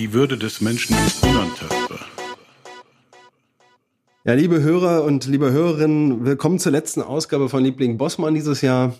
[0.00, 1.98] Die Würde des Menschen ist unantastbar.
[4.24, 8.94] Ja, liebe Hörer und liebe Hörerinnen, willkommen zur letzten Ausgabe von Liebling Bossmann dieses Jahr.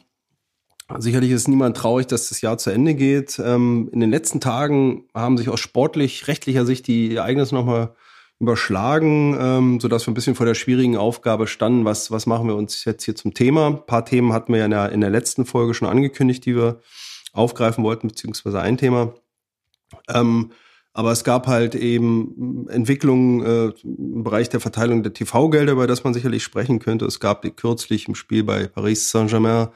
[0.98, 3.40] Sicherlich ist niemand traurig, dass das Jahr zu Ende geht.
[3.42, 7.94] Ähm, in den letzten Tagen haben sich aus sportlich-rechtlicher Sicht die Ereignisse nochmal
[8.38, 12.56] überschlagen, ähm, sodass wir ein bisschen vor der schwierigen Aufgabe standen, was, was machen wir
[12.56, 13.68] uns jetzt hier zum Thema.
[13.68, 16.56] Ein paar Themen hatten wir ja in der, in der letzten Folge schon angekündigt, die
[16.56, 16.82] wir
[17.32, 19.14] aufgreifen wollten, beziehungsweise ein Thema.
[20.10, 20.52] Ähm,
[20.92, 26.04] aber es gab halt eben Entwicklungen äh, im Bereich der Verteilung der TV-Gelder, über das
[26.04, 27.04] man sicherlich sprechen könnte.
[27.04, 29.68] Es gab kürzlich im Spiel bei Paris Saint-Germain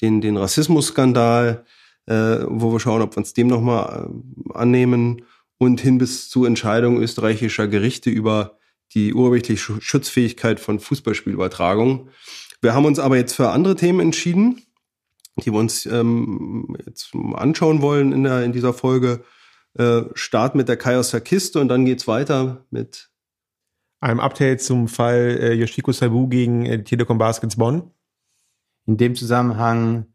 [0.00, 1.64] den, den Rassismusskandal,
[2.06, 2.12] äh,
[2.46, 5.22] wo wir schauen, ob wir uns dem nochmal äh, annehmen
[5.58, 8.58] und hin bis zu Entscheidungen österreichischer Gerichte über
[8.94, 12.10] die urheberrechtliche Schutzfähigkeit von Fußballspielübertragungen.
[12.60, 14.62] Wir haben uns aber jetzt für andere Themen entschieden,
[15.36, 19.24] die wir uns ähm, jetzt anschauen wollen in, der, in dieser Folge.
[19.78, 23.10] Äh, Start mit der Kai aus der Kiste und dann geht's weiter mit
[24.00, 27.90] einem Update zum Fall äh, Yoshiko Sabu gegen äh, Telekom Baskets Bonn.
[28.86, 30.06] In dem Zusammenhang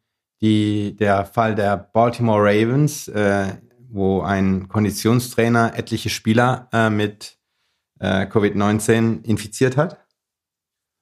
[0.41, 3.53] die, der Fall der Baltimore Ravens, äh,
[3.89, 7.37] wo ein Konditionstrainer etliche Spieler äh, mit
[7.99, 10.05] äh, Covid-19 infiziert hat.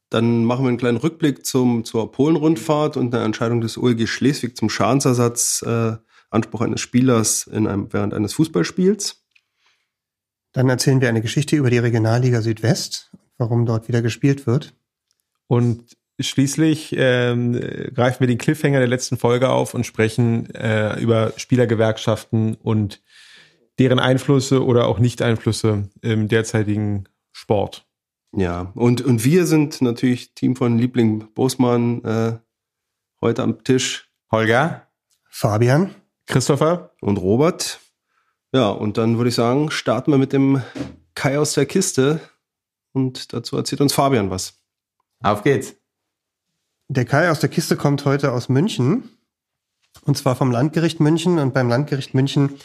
[0.09, 4.55] Dann machen wir einen kleinen Rückblick zum, zur Polen-Rundfahrt und der Entscheidung des OLG Schleswig
[4.55, 5.95] zum Schadensersatz, äh,
[6.33, 9.23] Anspruch eines Spielers in einem, während eines Fußballspiels.
[10.51, 14.73] Dann erzählen wir eine Geschichte über die Regionalliga Südwest, warum dort wieder gespielt wird.
[15.47, 17.53] Und schließlich ähm,
[17.93, 23.01] greifen wir den Cliffhanger der letzten Folge auf und sprechen äh, über Spielergewerkschaften und
[23.79, 27.87] deren Einflüsse oder auch Nicht-Einflüsse im derzeitigen Sport.
[28.35, 32.37] Ja, und, und wir sind natürlich Team von Liebling Bosmann äh,
[33.21, 34.09] heute am Tisch.
[34.31, 34.87] Holger,
[35.29, 35.93] Fabian,
[36.25, 37.79] Christopher und Robert.
[38.53, 40.61] Ja, und dann würde ich sagen, starten wir mit dem
[41.15, 42.19] Kai aus der Kiste
[42.93, 44.53] und dazu erzählt uns Fabian was.
[45.21, 45.73] Auf geht's.
[46.87, 49.09] Der Kai aus der Kiste kommt heute aus München.
[50.05, 51.39] Und zwar vom Landgericht München.
[51.39, 52.59] Und beim Landgericht München,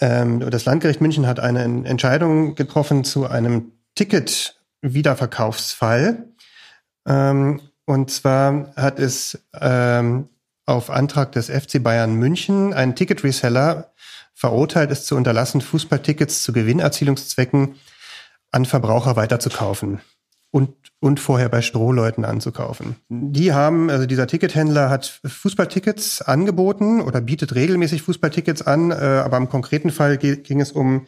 [0.00, 6.28] ähm, das Landgericht München hat eine Entscheidung getroffen zu einem Ticket-Wiederverkaufsfall.
[7.06, 10.30] Ähm, und zwar hat es ähm,
[10.66, 13.92] auf Antrag des FC Bayern München einen Ticket-Reseller
[14.34, 17.76] verurteilt, es zu unterlassen, Fußballtickets zu Gewinnerzielungszwecken
[18.50, 20.00] an Verbraucher weiterzukaufen
[20.50, 22.96] und, und vorher bei Strohleuten anzukaufen.
[23.08, 29.38] Die haben, also dieser Tickethändler hat Fußballtickets angeboten oder bietet regelmäßig Fußballtickets an, äh, aber
[29.38, 31.06] im konkreten Fall ging es um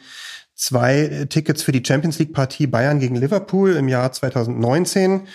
[0.54, 5.26] zwei Tickets für die Champions League Partie Bayern gegen Liverpool im Jahr 2019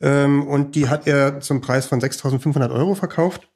[0.00, 3.48] ähm, und die hat er zum Preis von 6.500 Euro verkauft.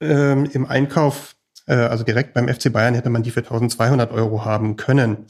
[0.00, 4.44] Ähm, Im Einkauf, äh, also direkt beim FC Bayern, hätte man die für 1.200 Euro
[4.44, 5.26] haben können.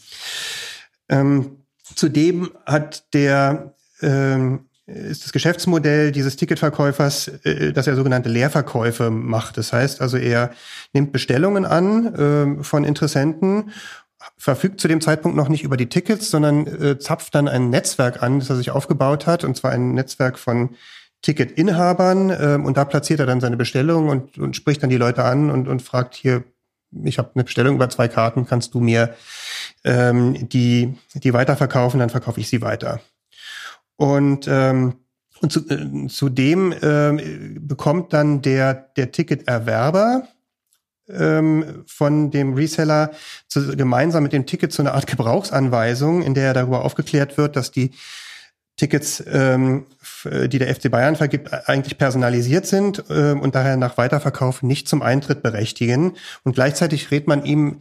[1.08, 1.56] Ähm,
[1.94, 9.56] Zudem hat der ähm, ist das Geschäftsmodell dieses Ticketverkäufers, äh, dass er sogenannte Leerverkäufe macht.
[9.56, 10.50] Das heißt also, er
[10.92, 12.14] nimmt Bestellungen an
[12.60, 13.70] äh, von Interessenten,
[14.36, 18.22] verfügt zu dem Zeitpunkt noch nicht über die Tickets, sondern äh, zapft dann ein Netzwerk
[18.22, 20.70] an, das er sich aufgebaut hat, und zwar ein Netzwerk von
[21.22, 22.30] Ticketinhabern.
[22.30, 25.50] Äh, und da platziert er dann seine Bestellung und, und spricht dann die Leute an
[25.50, 26.44] und, und fragt hier,
[27.04, 29.14] ich habe eine Bestellung über zwei Karten, kannst du mir
[29.84, 33.00] ähm, die, die weiterverkaufen, dann verkaufe ich sie weiter.
[33.96, 34.94] Und, ähm,
[35.40, 40.26] und zu, äh, zudem äh, bekommt dann der, der Ticketerwerber
[41.08, 43.10] ähm, von dem Reseller
[43.46, 47.56] zu, gemeinsam mit dem Ticket so eine Art Gebrauchsanweisung, in der er darüber aufgeklärt wird,
[47.56, 47.92] dass die
[48.76, 49.86] Tickets, ähm,
[50.24, 55.02] die der FC Bayern vergibt, eigentlich personalisiert sind äh, und daher nach Weiterverkauf nicht zum
[55.02, 56.16] Eintritt berechtigen.
[56.44, 57.80] Und gleichzeitig rät man ihm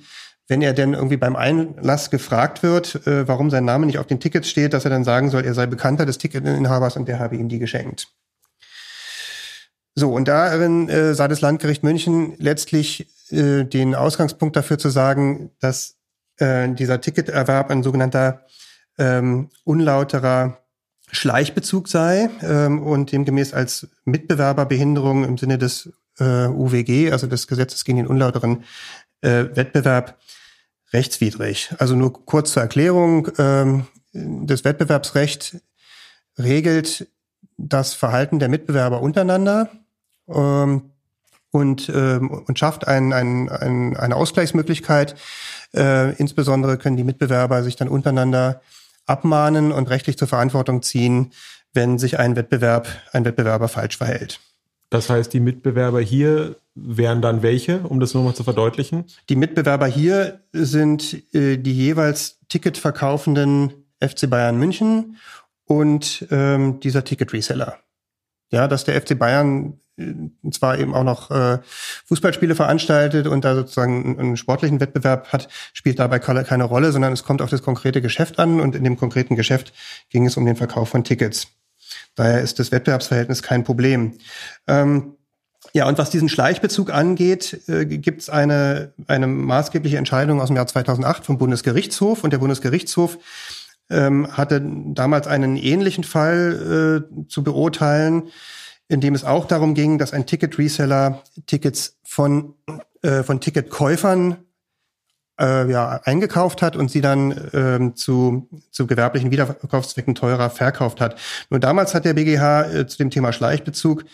[0.49, 4.19] wenn er denn irgendwie beim Einlass gefragt wird, äh, warum sein Name nicht auf den
[4.19, 7.35] Tickets steht, dass er dann sagen soll, er sei Bekannter des Ticketinhabers und der habe
[7.35, 8.07] ihm die geschenkt.
[9.93, 15.51] So, und darin äh, sah das Landgericht München letztlich äh, den Ausgangspunkt dafür zu sagen,
[15.59, 15.97] dass
[16.37, 18.45] äh, dieser Ticketerwerb ein sogenannter
[18.97, 20.57] ähm, unlauterer
[21.11, 27.83] Schleichbezug sei ähm, und demgemäß als Mitbewerberbehinderung im Sinne des äh, UWG, also des Gesetzes
[27.85, 28.63] gegen den unlauteren
[29.21, 30.17] äh, Wettbewerb,
[30.93, 31.73] rechtswidrig.
[31.77, 33.29] Also nur kurz zur Erklärung.
[33.37, 35.57] Ähm, das Wettbewerbsrecht
[36.37, 37.07] regelt
[37.57, 39.69] das Verhalten der Mitbewerber untereinander
[40.27, 40.91] ähm,
[41.51, 45.15] und, ähm, und schafft ein, ein, ein, eine Ausgleichsmöglichkeit.
[45.73, 48.61] Äh, insbesondere können die Mitbewerber sich dann untereinander
[49.09, 51.31] abmahnen und rechtlich zur Verantwortung ziehen,
[51.73, 54.39] wenn sich ein Wettbewerb, ein Wettbewerber falsch verhält.
[54.89, 59.05] Das heißt, die Mitbewerber hier wären dann welche, um das nochmal zu verdeutlichen?
[59.29, 65.17] Die Mitbewerber hier sind äh, die jeweils Ticket verkaufenden FC Bayern München
[65.65, 67.77] und ähm, dieser Ticket-Reseller.
[68.51, 71.59] Ja, dass der FC Bayern äh, zwar eben auch noch äh,
[72.05, 77.13] Fußballspiele veranstaltet und da sozusagen einen, einen sportlichen Wettbewerb hat, spielt dabei keine Rolle, sondern
[77.13, 79.73] es kommt auf das konkrete Geschäft an und in dem konkreten Geschäft
[80.09, 81.47] ging es um den Verkauf von Tickets.
[82.15, 84.17] Daher ist das Wettbewerbsverhältnis kein Problem.
[84.67, 85.15] Ähm,
[85.73, 90.55] ja, und was diesen Schleichbezug angeht, äh, gibt es eine, eine maßgebliche Entscheidung aus dem
[90.55, 92.23] Jahr 2008 vom Bundesgerichtshof.
[92.23, 93.17] Und der Bundesgerichtshof
[93.89, 98.29] ähm, hatte damals einen ähnlichen Fall äh, zu beurteilen,
[98.89, 102.55] in dem es auch darum ging, dass ein Ticket-Reseller Tickets von,
[103.01, 104.37] äh, von Ticketkäufern
[105.39, 111.17] äh, ja, eingekauft hat und sie dann ähm, zu, zu gewerblichen Wiederverkaufszwecken teurer verkauft hat.
[111.49, 114.07] Nur damals hat der BGH äh, zu dem Thema Schleichbezug äh,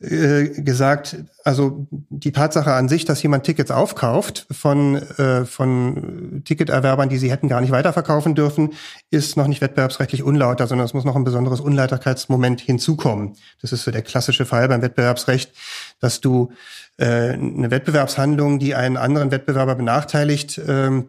[0.00, 7.18] gesagt, also die Tatsache an sich, dass jemand Tickets aufkauft von, äh, von Ticketerwerbern, die
[7.18, 8.74] sie hätten gar nicht weiterverkaufen dürfen,
[9.10, 13.34] ist noch nicht wettbewerbsrechtlich unlauter, sondern es muss noch ein besonderes Unlauterkeitsmoment hinzukommen.
[13.60, 15.52] Das ist so der klassische Fall beim Wettbewerbsrecht,
[15.98, 16.52] dass du
[16.96, 21.02] äh, eine Wettbewerbshandlung, die einen anderen Wettbewerber benachteiligt, äh,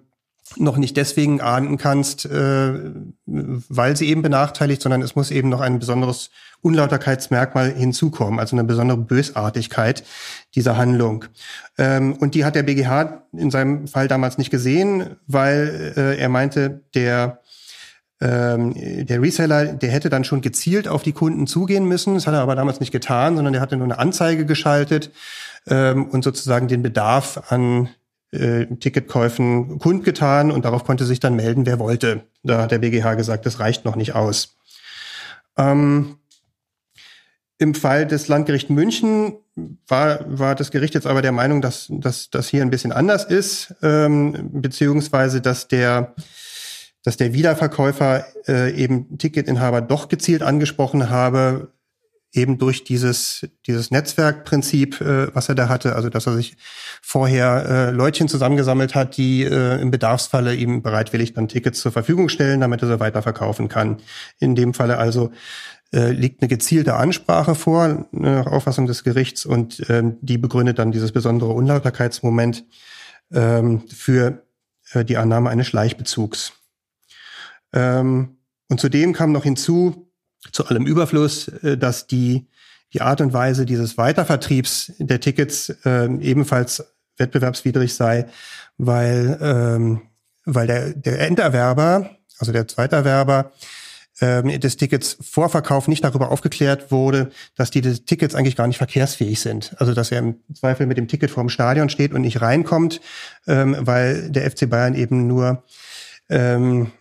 [0.57, 2.91] noch nicht deswegen ahnden kannst, äh,
[3.25, 6.29] weil sie eben benachteiligt, sondern es muss eben noch ein besonderes
[6.61, 10.03] Unlauterkeitsmerkmal hinzukommen, also eine besondere Bösartigkeit
[10.55, 11.25] dieser Handlung.
[11.77, 16.29] Ähm, und die hat der BGH in seinem Fall damals nicht gesehen, weil äh, er
[16.29, 17.39] meinte, der
[18.21, 18.73] ähm,
[19.05, 22.15] der Reseller, der hätte dann schon gezielt auf die Kunden zugehen müssen.
[22.15, 25.11] Das hat er aber damals nicht getan, sondern der hatte nur eine Anzeige geschaltet
[25.67, 27.87] ähm, und sozusagen den Bedarf an
[28.31, 32.23] äh, Ticketkäufen kundgetan und darauf konnte sich dann melden, wer wollte.
[32.43, 34.57] Da hat der BGH gesagt, das reicht noch nicht aus.
[35.57, 36.17] Ähm,
[37.57, 39.33] Im Fall des Landgericht München
[39.87, 43.25] war, war das Gericht jetzt aber der Meinung, dass, dass das hier ein bisschen anders
[43.25, 46.13] ist, ähm, beziehungsweise dass der
[47.03, 51.71] dass der Wiederverkäufer äh, eben Ticketinhaber doch gezielt angesprochen habe,
[52.31, 56.57] eben durch dieses, dieses Netzwerkprinzip, äh, was er da hatte, also dass er sich
[57.01, 62.29] vorher äh, Leutchen zusammengesammelt hat, die äh, im Bedarfsfalle ihm bereitwillig dann Tickets zur Verfügung
[62.29, 63.97] stellen, damit er sie weiterverkaufen kann.
[64.39, 65.31] In dem Falle also
[65.91, 70.91] äh, liegt eine gezielte Ansprache vor, nach Auffassung des Gerichts, und ähm, die begründet dann
[70.91, 72.63] dieses besondere Unlauterkeitsmoment
[73.31, 74.43] ähm, für
[74.93, 76.53] äh, die Annahme eines Schleichbezugs.
[77.73, 78.37] Ähm,
[78.69, 80.08] und zudem kam noch hinzu,
[80.51, 82.47] zu allem Überfluss, äh, dass die,
[82.93, 86.83] die Art und Weise dieses Weitervertriebs der Tickets äh, ebenfalls
[87.17, 88.25] wettbewerbswidrig sei,
[88.77, 90.01] weil, ähm,
[90.45, 92.09] weil der, der Enderwerber,
[92.39, 93.51] also der Zweiterwerber,
[94.21, 99.39] ähm, des Tickets Vorverkauf nicht darüber aufgeklärt wurde, dass die Tickets eigentlich gar nicht verkehrsfähig
[99.39, 99.75] sind.
[99.77, 103.01] Also dass er im Zweifel mit dem Ticket vorm Stadion steht und nicht reinkommt,
[103.47, 105.63] ähm, weil der FC Bayern eben nur
[106.29, 106.91] ähm,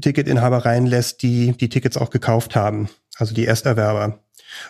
[0.00, 4.20] Ticketinhaber reinlässt, die die Tickets auch gekauft haben, also die Ersterwerber.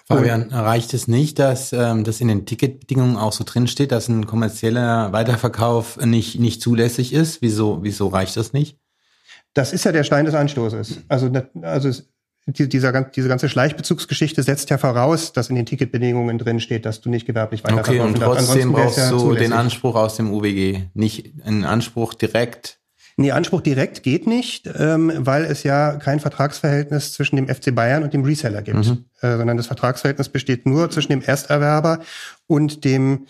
[0.05, 4.09] Fabian, reicht es nicht, dass ähm, das in den Ticketbedingungen auch so drin steht, dass
[4.09, 7.41] ein kommerzieller Weiterverkauf nicht, nicht zulässig ist?
[7.41, 8.77] Wieso, wieso reicht das nicht?
[9.55, 11.01] Das ist ja der Stein des Anstoßes.
[11.09, 11.31] Also,
[11.63, 12.03] also
[12.47, 17.11] dieser, diese ganze Schleichbezugsgeschichte setzt ja voraus, dass in den Ticketbedingungen drin steht, dass du
[17.11, 21.33] nicht gewerblich weiterverkaufen Okay, und trotzdem brauchst ja du den Anspruch aus dem UWG, nicht
[21.45, 22.80] einen Anspruch direkt
[23.21, 28.03] Nee, Anspruch direkt geht nicht, ähm, weil es ja kein Vertragsverhältnis zwischen dem FC Bayern
[28.03, 29.05] und dem Reseller gibt, mhm.
[29.21, 32.01] äh, sondern das Vertragsverhältnis besteht nur zwischen dem Ersterwerber
[32.47, 33.27] und dem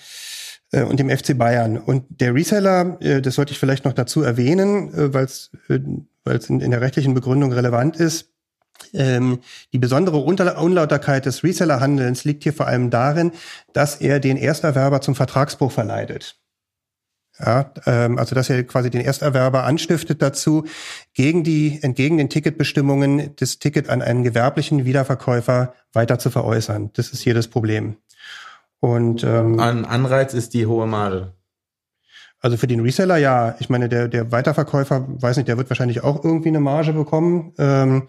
[0.70, 1.76] äh, und dem FC Bayern.
[1.76, 5.80] Und der Reseller, äh, das sollte ich vielleicht noch dazu erwähnen, äh, weil es äh,
[6.22, 8.28] weil's in, in der rechtlichen Begründung relevant ist.
[8.94, 9.40] Ähm,
[9.72, 13.32] die besondere Unlauterkeit des Resellerhandelns liegt hier vor allem darin,
[13.72, 16.39] dass er den Ersterwerber zum Vertragsbruch verleitet.
[17.44, 20.64] Ja, ähm, also dass er quasi den Ersterwerber anstiftet dazu,
[21.14, 26.90] gegen die, entgegen den Ticketbestimmungen das Ticket an einen gewerblichen Wiederverkäufer weiter zu veräußern.
[26.94, 27.96] Das ist hier das Problem.
[28.80, 31.34] Und ähm, ein Anreiz ist die hohe Marge.
[32.40, 33.54] Also für den Reseller ja.
[33.60, 37.52] Ich meine, der, der Weiterverkäufer, weiß nicht, der wird wahrscheinlich auch irgendwie eine Marge bekommen.
[37.58, 38.08] Ähm,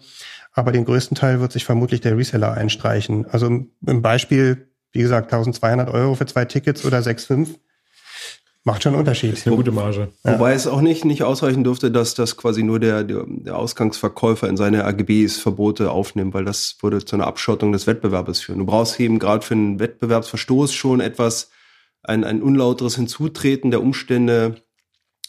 [0.52, 3.26] aber den größten Teil wird sich vermutlich der Reseller einstreichen.
[3.26, 7.56] Also im Beispiel, wie gesagt, 1200 Euro für zwei Tickets oder 6,5
[8.64, 9.32] Macht schon einen Unterschied.
[9.32, 10.12] Ist eine gute Marge.
[10.22, 14.48] Wobei es auch nicht, nicht ausreichen durfte, dass das quasi nur der, der, der Ausgangsverkäufer
[14.48, 18.60] in seine AGBs Verbote aufnimmt, weil das würde zu einer Abschottung des Wettbewerbes führen.
[18.60, 21.50] Du brauchst eben gerade für einen Wettbewerbsverstoß schon etwas,
[22.04, 24.56] ein, ein unlauteres Hinzutreten der Umstände,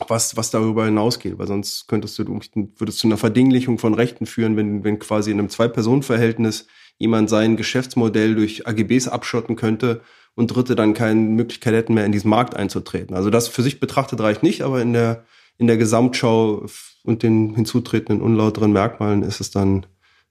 [0.07, 2.39] was, was darüber hinausgeht, weil sonst könntest du,
[2.77, 7.57] würdest zu einer Verdinglichung von Rechten führen, wenn, wenn quasi in einem Zwei-Personen-Verhältnis jemand sein
[7.57, 10.01] Geschäftsmodell durch AGBs abschotten könnte
[10.35, 13.15] und Dritte dann keine Möglichkeit hätten mehr in diesen Markt einzutreten.
[13.15, 15.25] Also das für sich betrachtet reicht nicht, aber in der,
[15.57, 16.65] in der Gesamtschau
[17.03, 19.85] und den hinzutretenden unlauteren Merkmalen ist es dann,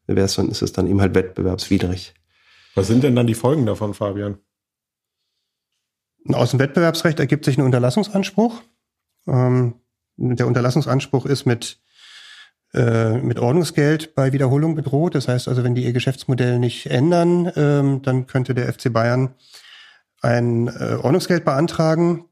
[0.07, 2.15] wäre es dann, ist es dann eben halt wettbewerbswidrig.
[2.75, 4.39] Was sind denn dann die Folgen davon, Fabian?
[6.33, 8.63] Aus dem Wettbewerbsrecht ergibt sich ein Unterlassungsanspruch.
[9.27, 9.75] Ähm,
[10.17, 11.81] der Unterlassungsanspruch ist mit,
[12.75, 15.15] äh, mit Ordnungsgeld bei Wiederholung bedroht.
[15.15, 19.35] Das heißt also, wenn die ihr Geschäftsmodell nicht ändern, ähm, dann könnte der FC Bayern
[20.23, 22.25] ein äh, Ordnungsgeld beantragen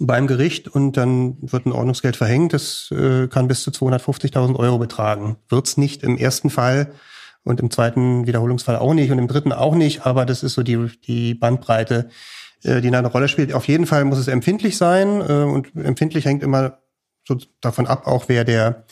[0.00, 2.52] beim Gericht und dann wird ein Ordnungsgeld verhängt.
[2.52, 5.36] Das äh, kann bis zu 250.000 Euro betragen.
[5.48, 6.92] Wird's nicht im ersten Fall
[7.44, 10.62] und im zweiten Wiederholungsfall auch nicht und im dritten auch nicht, aber das ist so
[10.62, 12.08] die, die Bandbreite,
[12.62, 13.52] äh, die eine Rolle spielt.
[13.52, 16.78] Auf jeden Fall muss es empfindlich sein äh, und empfindlich hängt immer
[17.26, 18.84] so davon ab, auch wer der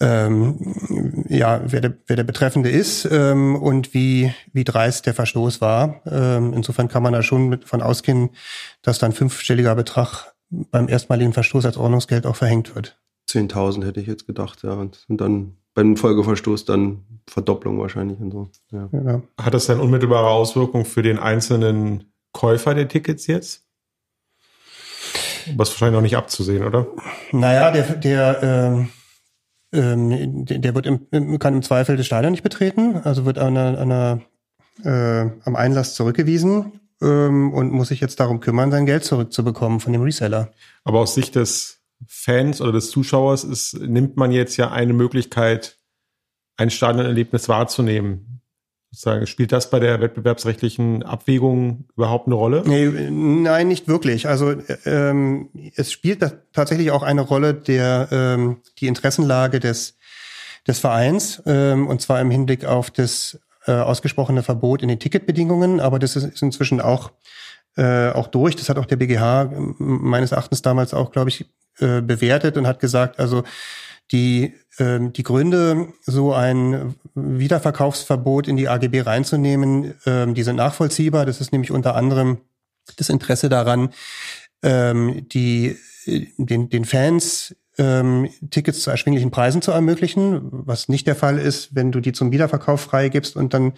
[0.00, 5.60] ähm, ja, wer der, wer der Betreffende ist ähm, und wie, wie dreist der Verstoß
[5.60, 6.02] war.
[6.06, 8.30] Ähm, insofern kann man da schon davon ausgehen,
[8.82, 12.98] dass dann fünfstelliger Betrag beim erstmaligen Verstoß als Ordnungsgeld auch verhängt wird.
[13.28, 14.72] 10.000 hätte ich jetzt gedacht, ja.
[14.72, 18.48] Und dann beim Folgeverstoß dann Verdopplung wahrscheinlich und so.
[18.70, 18.88] Ja.
[18.92, 19.22] Ja.
[19.40, 23.64] Hat das dann unmittelbare Auswirkungen für den einzelnen Käufer der Tickets jetzt?
[25.56, 26.86] Was wahrscheinlich noch nicht abzusehen, oder?
[27.32, 28.88] Naja, der, der, ähm,
[29.74, 33.78] ähm, der, wird im, kann im Zweifel das Stadion nicht betreten, also wird an einer,
[33.78, 34.20] einer,
[34.84, 39.92] äh, am Einlass zurückgewiesen ähm, und muss sich jetzt darum kümmern, sein Geld zurückzubekommen von
[39.92, 40.52] dem Reseller.
[40.84, 45.78] Aber aus Sicht des Fans oder des Zuschauers ist, nimmt man jetzt ja eine Möglichkeit,
[46.56, 48.33] ein Stadionerlebnis wahrzunehmen.
[48.94, 52.62] Sozusagen, spielt das bei der wettbewerbsrechtlichen Abwägung überhaupt eine Rolle?
[52.64, 54.28] Nee, nein, nicht wirklich.
[54.28, 59.96] Also ähm, es spielt tatsächlich auch eine Rolle der ähm, die Interessenlage des
[60.68, 65.80] des Vereins ähm, und zwar im Hinblick auf das äh, ausgesprochene Verbot in den Ticketbedingungen.
[65.80, 67.10] Aber das ist, ist inzwischen auch
[67.76, 68.54] äh, auch durch.
[68.54, 71.46] Das hat auch der BGH meines Erachtens damals auch, glaube ich,
[71.80, 73.42] äh, bewertet und hat gesagt, also
[74.12, 81.26] die, ähm, die Gründe, so ein Wiederverkaufsverbot in die AGB reinzunehmen, ähm, die sind nachvollziehbar.
[81.26, 82.38] Das ist nämlich unter anderem
[82.96, 83.90] das Interesse daran,
[84.62, 91.16] ähm, die, den, den Fans ähm, Tickets zu erschwinglichen Preisen zu ermöglichen, was nicht der
[91.16, 93.72] Fall ist, wenn du die zum Wiederverkauf freigibst und dann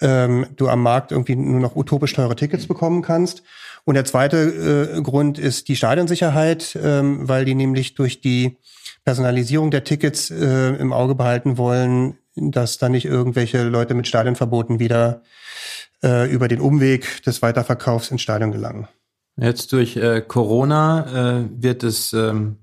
[0.00, 3.42] ähm, du am Markt irgendwie nur noch utopisch teure Tickets bekommen kannst.
[3.84, 8.56] Und der zweite äh, Grund ist die Stadionsicherheit, ähm, weil die nämlich durch die
[9.06, 14.80] Personalisierung der Tickets äh, im Auge behalten wollen, dass da nicht irgendwelche Leute mit Stadionverboten
[14.80, 15.22] wieder
[16.02, 18.88] äh, über den Umweg des Weiterverkaufs ins Stadion gelangen.
[19.36, 22.56] Jetzt durch äh, Corona äh, wird es ähm,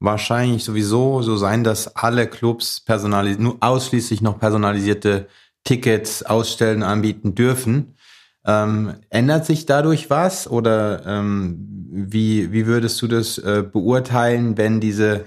[0.00, 5.28] wahrscheinlich sowieso so sein, dass alle Clubs personalis nur ausschließlich noch personalisierte
[5.62, 7.94] Tickets ausstellen, anbieten dürfen.
[8.44, 14.80] Ähm, ändert sich dadurch was oder ähm, wie, wie würdest du das äh, beurteilen, wenn
[14.80, 15.24] diese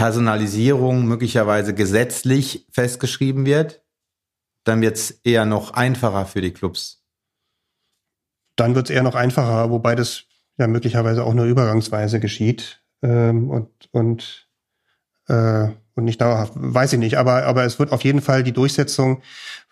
[0.00, 3.84] Personalisierung möglicherweise gesetzlich festgeschrieben wird,
[4.64, 7.04] dann wird es eher noch einfacher für die Clubs.
[8.56, 10.22] Dann wird es eher noch einfacher, wobei das
[10.56, 14.48] ja möglicherweise auch nur übergangsweise geschieht ähm, und, und,
[15.28, 16.54] äh, und nicht dauerhaft.
[16.56, 19.20] Weiß ich nicht, aber, aber es wird auf jeden Fall die Durchsetzung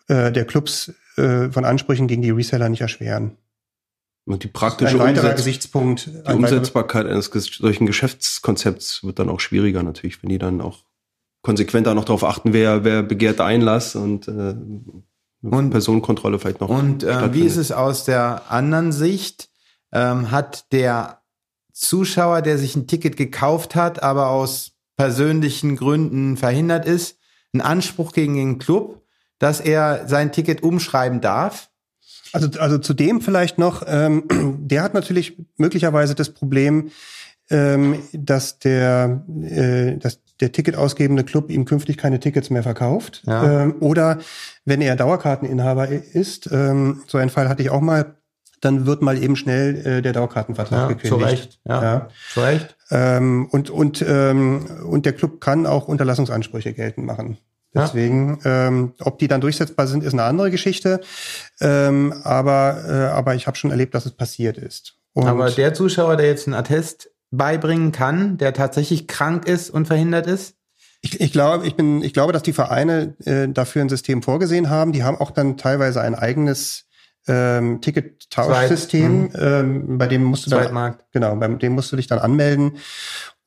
[0.09, 3.39] äh, der Clubs äh, von Ansprüchen gegen die Reseller nicht erschweren.
[4.29, 6.11] Und die praktische ein Umsetz Gesichtspunkt.
[6.29, 10.85] die Umsetzbarkeit eines ges- solchen Geschäftskonzepts wird dann auch schwieriger natürlich, wenn die dann auch
[11.43, 14.55] konsequenter noch darauf achten, wer, wer begehrt Einlass und, äh,
[15.43, 16.69] und Personenkontrolle vielleicht noch.
[16.69, 19.49] Und äh, wie ist es aus der anderen Sicht?
[19.93, 21.23] Ähm, hat der
[21.73, 27.19] Zuschauer, der sich ein Ticket gekauft hat, aber aus persönlichen Gründen verhindert ist,
[27.55, 29.03] einen Anspruch gegen den Club,
[29.39, 31.68] dass er sein Ticket umschreiben darf?
[32.33, 34.25] Also, also zudem vielleicht noch, ähm,
[34.61, 36.91] der hat natürlich möglicherweise das Problem,
[37.51, 43.23] ähm, dass der, äh, dass der Ticket ausgebende Club ihm künftig keine Tickets mehr verkauft.
[43.27, 43.63] Ja.
[43.63, 44.19] Ähm, oder
[44.65, 48.15] wenn er Dauerkarteninhaber ist, ähm, so einen Fall hatte ich auch mal,
[48.61, 51.09] dann wird mal eben schnell äh, der Dauerkartenvertrag Ja, gekündigt.
[51.09, 51.61] zu Recht.
[51.65, 52.09] Ja, Ja.
[52.35, 52.77] zu Recht.
[52.91, 57.39] Ähm, und, und, ähm, und der Club kann auch Unterlassungsansprüche geltend machen.
[57.75, 61.01] Deswegen, ähm, ob die dann durchsetzbar sind, ist eine andere Geschichte.
[61.61, 64.95] Ähm, aber, äh, aber ich habe schon erlebt, dass es passiert ist.
[65.13, 69.87] Und Aber der Zuschauer, der jetzt einen Attest beibringen kann, der tatsächlich krank ist und
[69.87, 70.55] verhindert ist?
[71.01, 74.71] Ich, ich glaube, ich bin, ich glaube, dass die Vereine äh, dafür ein System vorgesehen
[74.71, 74.93] haben.
[74.93, 76.87] Die haben auch dann teilweise ein eigenes
[77.29, 82.19] ähm, Ticket-Tauschsystem, ähm, bei dem musst du dann, genau, bei dem musst du dich dann
[82.19, 82.79] anmelden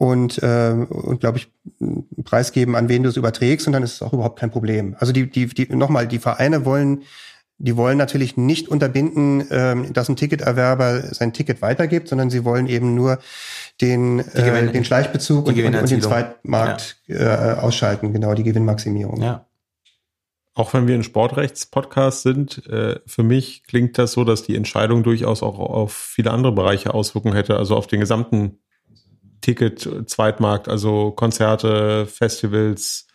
[0.01, 1.51] und, ähm, und glaube ich,
[2.23, 4.95] preisgeben, an wen du es überträgst und dann ist es auch überhaupt kein Problem.
[4.97, 7.03] Also die, die, die nochmal, die Vereine wollen
[7.63, 12.65] die wollen natürlich nicht unterbinden, ähm, dass ein Ticketerwerber sein Ticket weitergibt, sondern sie wollen
[12.65, 13.19] eben nur
[13.81, 16.01] den, äh, den Schleichbezug und, und, und den.
[16.01, 19.21] Zweitmarkt äh, ausschalten, genau, die Gewinnmaximierung.
[19.21, 19.45] Ja.
[20.55, 25.03] Auch wenn wir ein Sportrechts-Podcast sind, äh, für mich klingt das so, dass die Entscheidung
[25.03, 28.57] durchaus auch auf viele andere Bereiche Auswirkungen hätte, also auf den gesamten
[29.41, 33.07] Ticket-Zweitmarkt, also Konzerte, Festivals,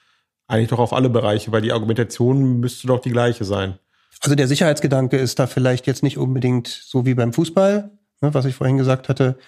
[0.48, 3.78] eigentlich doch auf alle Bereiche, weil die Argumentation müsste doch die gleiche sein.
[4.20, 7.90] Also der Sicherheitsgedanke ist da vielleicht jetzt nicht unbedingt so wie beim Fußball,
[8.20, 9.38] ne, was ich vorhin gesagt hatte.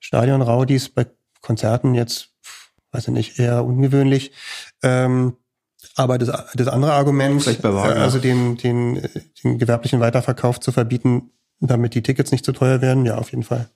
[0.00, 1.06] Stadion-Raudis bei
[1.40, 2.30] Konzerten jetzt,
[2.92, 4.32] weiß ich nicht, eher ungewöhnlich.
[4.82, 5.36] Ähm,
[5.96, 9.02] aber das, das andere Argument, äh, also den, den,
[9.42, 13.42] den gewerblichen Weiterverkauf zu verbieten, damit die Tickets nicht zu teuer werden, ja, auf jeden
[13.42, 13.68] Fall.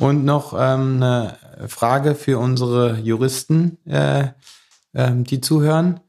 [0.00, 1.36] Und noch ähm, eine
[1.68, 4.28] Frage für unsere Juristen, äh,
[4.94, 6.00] ähm, die zuhören.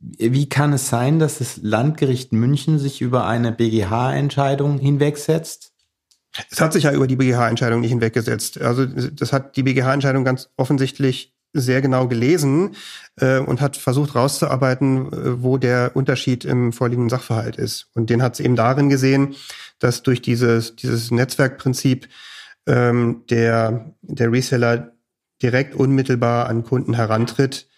[0.00, 5.72] Wie kann es sein, dass das Landgericht München sich über eine BGH-Entscheidung hinwegsetzt?
[6.50, 8.60] Es hat sich ja über die BGH-Entscheidung nicht hinweggesetzt.
[8.60, 12.76] Also das hat die BGH-Entscheidung ganz offensichtlich sehr genau gelesen
[13.16, 17.88] äh, und hat versucht rauszuarbeiten, äh, wo der Unterschied im vorliegenden Sachverhalt ist.
[17.94, 19.34] Und den hat es eben darin gesehen,
[19.78, 22.08] dass durch dieses, dieses Netzwerkprinzip
[22.68, 24.92] ähm, der, der Reseller
[25.42, 27.68] direkt unmittelbar an Kunden herantritt,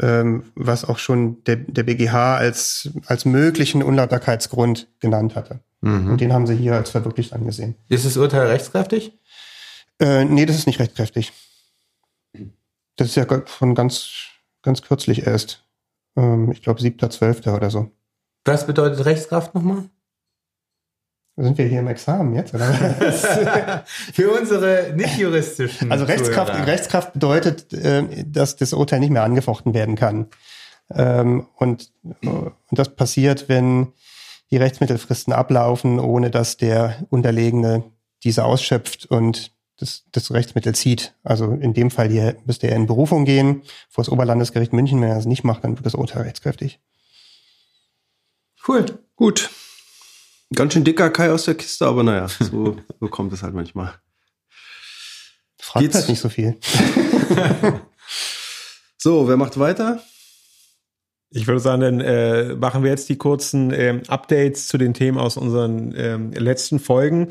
[0.00, 5.60] ähm, was auch schon der, der BGH als, als möglichen Unlauterkeitsgrund genannt hatte.
[5.80, 6.12] Mhm.
[6.12, 7.74] Und den haben sie hier als verwirklicht angesehen.
[7.88, 9.18] Ist das Urteil rechtskräftig?
[10.00, 11.32] Äh, nee, das ist nicht rechtskräftig.
[12.96, 14.08] Das ist ja von ganz,
[14.62, 15.64] ganz kürzlich erst.
[16.16, 17.54] Ähm, ich glaube, 7.12.
[17.54, 17.90] oder so.
[18.44, 19.88] Was bedeutet Rechtskraft nochmal?
[21.40, 22.52] Sind wir hier im Examen jetzt?
[22.52, 22.66] Oder?
[23.86, 25.92] Für unsere nicht-juristischen.
[25.92, 26.66] also Rechtskraft, Zuhörer.
[26.66, 30.26] Rechtskraft bedeutet, äh, dass das Urteil nicht mehr angefochten werden kann.
[30.92, 33.92] Ähm, und, und das passiert, wenn
[34.50, 37.84] die Rechtsmittelfristen ablaufen, ohne dass der Unterlegene
[38.24, 41.14] diese ausschöpft und das, das Rechtsmittel zieht.
[41.22, 45.00] Also in dem Fall hier müsste er in Berufung gehen vor das Oberlandesgericht München.
[45.00, 46.80] Wenn er das nicht macht, dann wird das Urteil rechtskräftig.
[48.66, 48.86] Cool.
[49.14, 49.50] Gut.
[50.54, 53.94] Ganz schön dicker Kai aus der Kiste, aber naja, so, so kommt es halt manchmal.
[55.60, 55.96] Fragt Geht's?
[55.96, 56.58] halt nicht so viel.
[59.00, 60.02] So, wer macht weiter?
[61.30, 65.18] Ich würde sagen, dann äh, machen wir jetzt die kurzen ähm, Updates zu den Themen
[65.18, 67.28] aus unseren ähm, letzten Folgen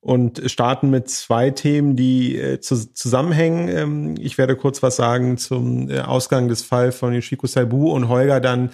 [0.00, 3.68] und starten mit zwei Themen, die äh, zu, zusammenhängen.
[3.68, 8.08] Ähm, ich werde kurz was sagen zum äh, Ausgang des Falls von Yoshiko Saibu und
[8.08, 8.70] Holger dann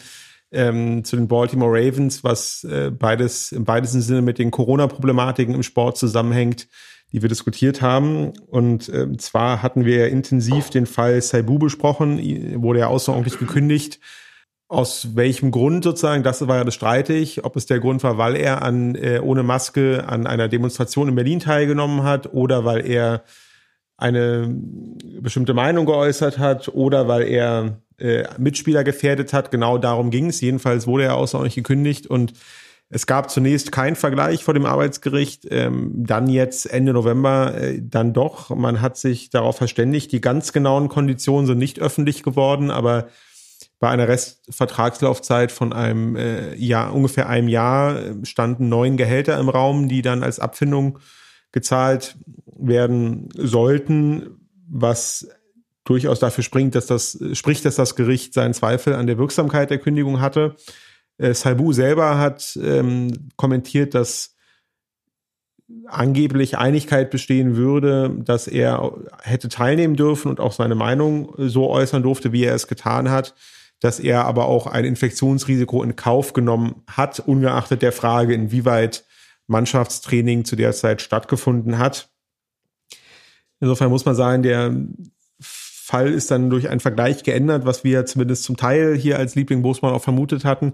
[0.54, 5.62] ähm, zu den Baltimore Ravens, was äh, beides im weitesten Sinne mit den Corona-Problematiken im
[5.62, 6.68] Sport zusammenhängt,
[7.12, 8.32] die wir diskutiert haben.
[8.46, 12.18] Und ähm, zwar hatten wir intensiv den Fall Saibu besprochen,
[12.62, 14.00] wurde ja außerordentlich gekündigt.
[14.66, 18.34] Aus welchem Grund sozusagen, das war ja das streitig, ob es der Grund war, weil
[18.34, 23.22] er an äh, ohne Maske an einer Demonstration in Berlin teilgenommen hat oder weil er
[23.96, 24.48] eine
[25.20, 29.50] bestimmte Meinung geäußert hat oder weil er äh, Mitspieler gefährdet hat.
[29.50, 30.40] Genau darum ging es.
[30.40, 32.32] Jedenfalls wurde er außerordentlich gekündigt und
[32.90, 38.12] es gab zunächst keinen Vergleich vor dem Arbeitsgericht, ähm, dann jetzt Ende November äh, dann
[38.12, 38.50] doch.
[38.50, 43.08] Man hat sich darauf verständigt, die ganz genauen Konditionen sind nicht öffentlich geworden, aber
[43.80, 49.48] bei einer Restvertragslaufzeit von einem äh, Jahr, ungefähr einem Jahr, äh, standen neun Gehälter im
[49.48, 50.98] Raum, die dann als Abfindung
[51.52, 55.28] gezahlt werden sollten, was
[55.84, 59.78] durchaus dafür springt, dass das, spricht, dass das Gericht seinen Zweifel an der Wirksamkeit der
[59.78, 60.56] Kündigung hatte.
[61.18, 64.34] Äh, Saibu selber hat ähm, kommentiert, dass
[65.86, 68.92] angeblich Einigkeit bestehen würde, dass er
[69.22, 73.34] hätte teilnehmen dürfen und auch seine Meinung so äußern durfte, wie er es getan hat,
[73.80, 79.04] dass er aber auch ein Infektionsrisiko in Kauf genommen hat, ungeachtet der Frage, inwieweit
[79.46, 82.10] Mannschaftstraining zu der Zeit stattgefunden hat.
[83.60, 84.74] Insofern muss man sagen, der
[85.84, 89.60] Fall ist dann durch einen Vergleich geändert, was wir zumindest zum Teil hier als Liebling
[89.60, 90.72] Bosmann auch vermutet hatten.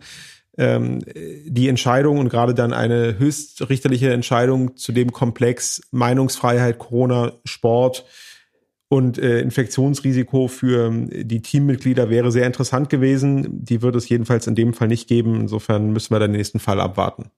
[0.57, 1.01] Ähm,
[1.46, 8.05] die Entscheidung und gerade dann eine höchstrichterliche Entscheidung zu dem Komplex Meinungsfreiheit, Corona, Sport
[8.88, 13.64] und äh, Infektionsrisiko für die Teammitglieder wäre sehr interessant gewesen.
[13.64, 15.40] Die wird es jedenfalls in dem Fall nicht geben.
[15.40, 17.31] Insofern müssen wir den nächsten Fall abwarten.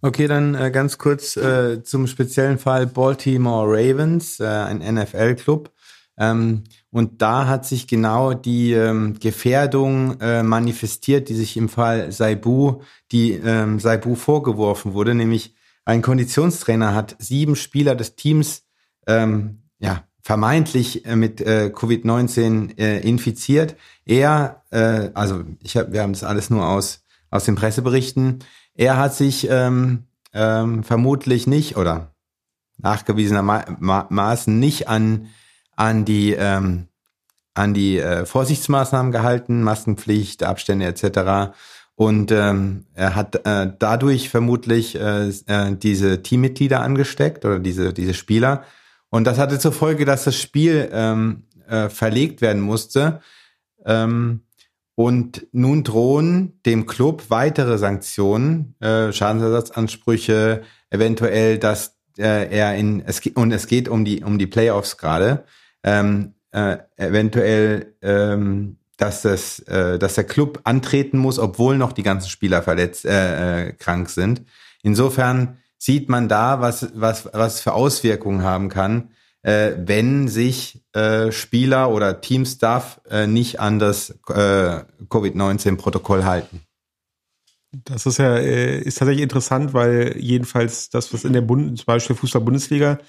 [0.00, 5.72] Okay, dann äh, ganz kurz äh, zum speziellen Fall Baltimore Ravens, äh, ein NFL-Club.
[6.18, 12.12] Ähm, und da hat sich genau die ähm, Gefährdung äh, manifestiert, die sich im Fall
[12.12, 18.62] Saibu, die ähm, Saibu vorgeworfen wurde, nämlich ein Konditionstrainer hat sieben Spieler des Teams
[19.08, 23.74] ähm, ja, vermeintlich äh, mit äh, Covid-19 äh, infiziert.
[24.06, 28.44] Er, äh, also ich hab, wir haben das alles nur aus, aus den Presseberichten,
[28.76, 32.14] er hat sich ähm, ähm, vermutlich nicht oder
[32.78, 35.26] nachgewiesenermaßen nicht an,
[35.76, 36.88] an die, ähm,
[37.54, 41.54] an die äh, Vorsichtsmaßnahmen gehalten, Maskenpflicht, Abstände etc.
[41.94, 48.14] Und ähm, er hat äh, dadurch vermutlich äh, äh, diese Teammitglieder angesteckt oder diese, diese
[48.14, 48.64] Spieler.
[49.10, 53.20] Und das hatte zur Folge, dass das Spiel ähm, äh, verlegt werden musste.
[53.86, 54.40] Ähm,
[54.96, 63.20] und nun drohen dem Club weitere Sanktionen, äh, Schadensersatzansprüche, eventuell, dass äh, er in es
[63.34, 65.44] und es geht um die um die Playoffs gerade,
[65.84, 72.02] ähm, äh, eventuell, ähm, dass das, äh, dass der Club antreten muss, obwohl noch die
[72.02, 74.42] ganzen Spieler verletzt äh, äh, krank sind.
[74.82, 79.10] Insofern sieht man da, was was was für Auswirkungen haben kann,
[79.42, 86.62] äh, wenn sich äh, Spieler oder Teamstaff äh, nicht an das äh, Covid-19-Protokoll halten.
[87.72, 91.86] Das ist ja äh, ist tatsächlich interessant, weil jedenfalls das, was in der Bund, zum
[91.86, 93.00] Beispiel Fußball-Bundesliga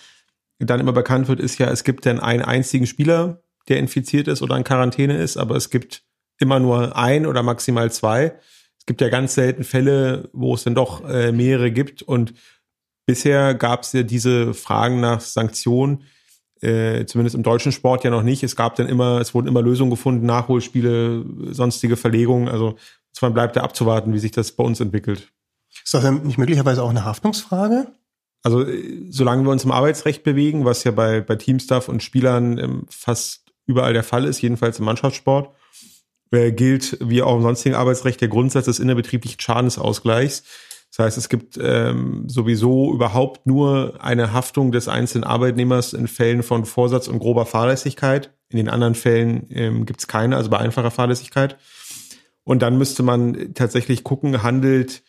[0.60, 4.42] dann immer bekannt wird, ist ja, es gibt dann einen einzigen Spieler, der infiziert ist
[4.42, 6.04] oder in Quarantäne ist, aber es gibt
[6.40, 8.36] immer nur ein oder maximal zwei.
[8.78, 12.34] Es gibt ja ganz selten Fälle, wo es dann doch äh, mehrere gibt und
[13.06, 16.04] bisher gab es ja diese Fragen nach Sanktionen
[16.62, 18.44] äh, zumindest im deutschen Sport ja noch nicht.
[18.44, 22.48] Es gab dann immer, es wurden immer Lösungen gefunden, Nachholspiele, sonstige Verlegungen.
[22.48, 22.78] Also
[23.14, 25.32] zwar bleibt da abzuwarten, wie sich das bei uns entwickelt.
[25.84, 27.88] Ist das denn nicht möglicherweise auch eine Haftungsfrage?
[28.46, 32.60] Also äh, solange wir uns im Arbeitsrecht bewegen, was ja bei, bei Teamstaff und Spielern
[32.60, 35.50] ähm, fast überall der Fall ist, jedenfalls im Mannschaftssport,
[36.30, 40.44] äh, gilt wie auch im sonstigen Arbeitsrecht der Grundsatz des innerbetrieblichen Schadensausgleichs.
[40.92, 46.44] Das heißt, es gibt ähm, sowieso überhaupt nur eine Haftung des einzelnen Arbeitnehmers in Fällen
[46.44, 48.32] von Vorsatz und grober Fahrlässigkeit.
[48.50, 51.58] In den anderen Fällen ähm, gibt es keine, also bei einfacher Fahrlässigkeit.
[52.44, 55.02] Und dann müsste man tatsächlich gucken, handelt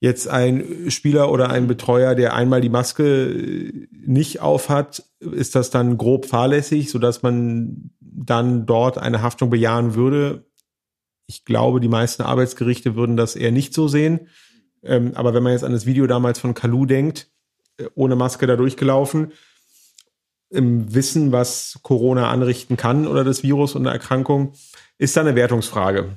[0.00, 5.70] jetzt ein Spieler oder ein Betreuer, der einmal die Maske äh, nicht aufhat, ist das
[5.70, 10.44] dann grob fahrlässig, sodass man dann dort eine Haftung bejahen würde.
[11.26, 14.28] Ich glaube, die meisten Arbeitsgerichte würden das eher nicht so sehen.
[14.82, 17.28] Ähm, aber wenn man jetzt an das Video damals von Kalu denkt,
[17.78, 19.32] äh, ohne Maske da durchgelaufen,
[20.48, 24.52] im Wissen, was Corona anrichten kann oder das Virus und eine Erkrankung,
[24.96, 26.16] ist da eine Wertungsfrage.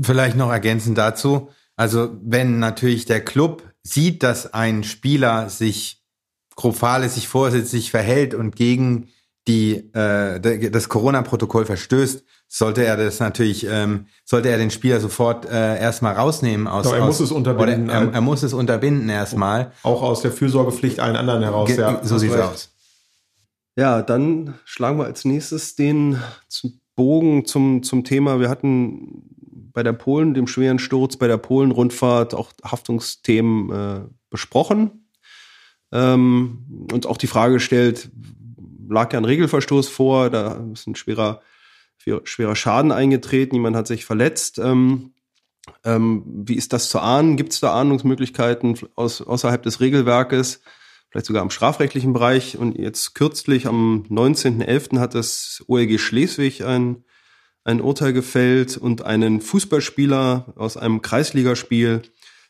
[0.00, 1.50] Vielleicht noch ergänzend dazu.
[1.76, 6.02] Also wenn natürlich der Club sieht, dass ein Spieler sich
[6.56, 9.08] grob fahrlässig vorsätzlich verhält und gegen
[9.46, 15.46] die äh, das Corona-Protokoll verstößt, sollte er das natürlich, ähm, sollte er den Spieler sofort
[15.46, 16.84] äh, erstmal rausnehmen aus.
[16.84, 17.88] Doch, er aus, muss es unterbinden.
[17.88, 19.72] Er, er, muss es unterbinden erstmal.
[19.82, 21.68] Auch aus der Fürsorgepflicht allen anderen heraus.
[21.68, 22.44] Ge ja, so sieht's recht.
[22.44, 22.72] aus.
[23.76, 26.18] Ja, dann schlagen wir als nächstes den
[26.94, 28.40] Bogen zum, zum Thema.
[28.40, 29.28] Wir hatten
[29.72, 35.08] bei der Polen, dem schweren Sturz bei der Polen-Rundfahrt auch Haftungsthemen äh, besprochen.
[35.92, 38.10] Ähm, und auch die Frage gestellt,
[38.88, 41.40] lag ja ein Regelverstoß vor, da ist ein schwerer
[42.24, 44.58] schwerer Schaden eingetreten, jemand hat sich verletzt.
[44.58, 45.12] Ähm,
[45.84, 47.36] ähm, wie ist das zu ahnen?
[47.36, 50.60] Gibt es da Ahnungsmöglichkeiten aus, außerhalb des Regelwerkes,
[51.10, 52.56] vielleicht sogar im strafrechtlichen Bereich?
[52.56, 55.00] Und jetzt kürzlich am 19.11.
[55.00, 57.04] hat das OLG Schleswig ein,
[57.66, 62.02] ein Urteil gefällt und einen Fußballspieler aus einem Kreisligaspiel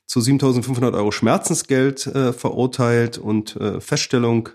[0.07, 4.51] zu 7.500 Euro Schmerzensgeld äh, verurteilt und äh, Feststellung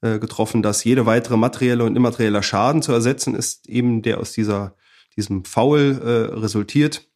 [0.00, 4.32] äh, getroffen, dass jede weitere materielle und immaterielle Schaden zu ersetzen ist, eben der aus
[4.32, 4.74] dieser,
[5.16, 7.06] diesem Foul äh, resultiert,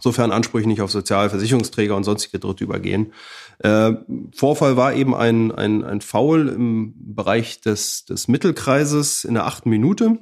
[0.00, 3.12] sofern Ansprüche nicht auf Sozialversicherungsträger und sonstige Dritte übergehen.
[3.60, 3.92] Äh,
[4.34, 9.70] Vorfall war eben ein, ein, ein Foul im Bereich des, des Mittelkreises in der achten
[9.70, 10.18] Minute.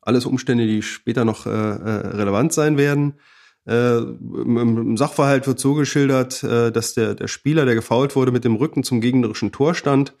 [0.00, 3.14] Alles Umstände, die später noch äh, äh relevant sein werden.
[3.66, 8.44] Äh, im, Sachverhalt wird so geschildert, äh, dass der, der Spieler, der gefault wurde, mit
[8.44, 10.14] dem Rücken zum gegnerischen Tor stand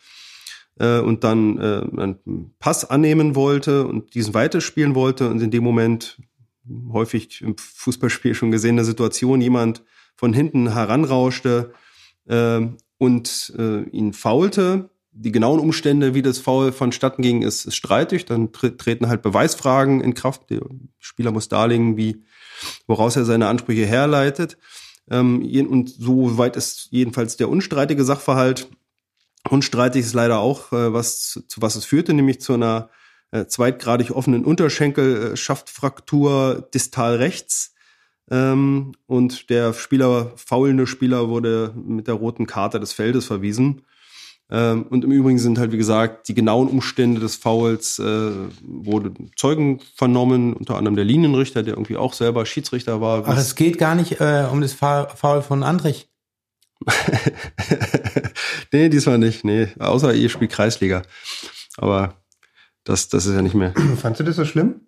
[0.78, 5.64] äh, und dann äh, einen Pass annehmen wollte und diesen weiterspielen wollte und in dem
[5.64, 6.20] Moment
[6.92, 9.82] häufig im Fußballspiel schon gesehene Situation jemand
[10.16, 11.72] von hinten heranrauschte
[12.26, 12.60] äh,
[12.98, 14.90] und äh, ihn faulte.
[15.12, 18.26] Die genauen Umstände, wie das Foul vonstatten ging, ist, ist streitig.
[18.26, 20.50] Dann tre treten halt Beweisfragen in Kraft.
[20.50, 20.60] Der
[20.98, 22.22] Spieler muss darlegen, wie,
[22.86, 24.56] woraus er seine Ansprüche herleitet.
[25.10, 28.68] Ähm, und so weit ist jedenfalls der unstreitige Sachverhalt.
[29.48, 32.90] Unstreitig ist leider auch, äh, was zu, zu was es führte, nämlich zu einer
[33.32, 37.74] äh, zweitgradig offenen Unterschenkelschaftfraktur distal rechts.
[38.30, 43.82] Ähm, und der Spieler, faulende Spieler, wurde mit der roten Karte des Feldes verwiesen.
[44.50, 48.30] Ähm, und im Übrigen sind halt, wie gesagt, die genauen Umstände des Fouls äh,
[48.62, 53.24] wurde Zeugen vernommen, unter anderem der Linienrichter, der irgendwie auch selber Schiedsrichter war.
[53.26, 56.08] Ach, es geht gar nicht äh, um das Foul Foul von Andrich.
[58.72, 59.44] nee, diesmal nicht.
[59.44, 61.02] Nee, außer ihr spielt Kreisliga.
[61.76, 62.14] Aber
[62.84, 63.74] das, das ist ja nicht mehr.
[64.00, 64.80] Fandst du das so schlimm?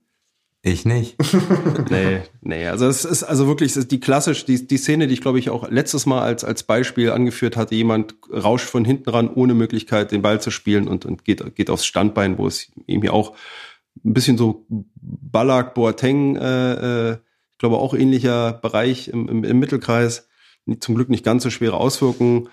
[0.65, 1.17] Ich nicht.
[1.91, 2.67] Nee, nee.
[2.69, 5.39] Also es ist also wirklich es ist die klassisch, die, die Szene, die ich glaube
[5.39, 9.55] ich auch letztes Mal als, als Beispiel angeführt hatte, jemand rauscht von hinten ran, ohne
[9.55, 13.35] Möglichkeit, den Ball zu spielen und, und geht, geht aufs Standbein, wo es irgendwie auch
[14.05, 17.13] ein bisschen so Ballack, Boateng, äh, äh,
[17.53, 20.29] ich glaube auch ähnlicher Bereich im, im, im Mittelkreis,
[20.81, 22.49] zum Glück nicht ganz so schwere Auswirkungen.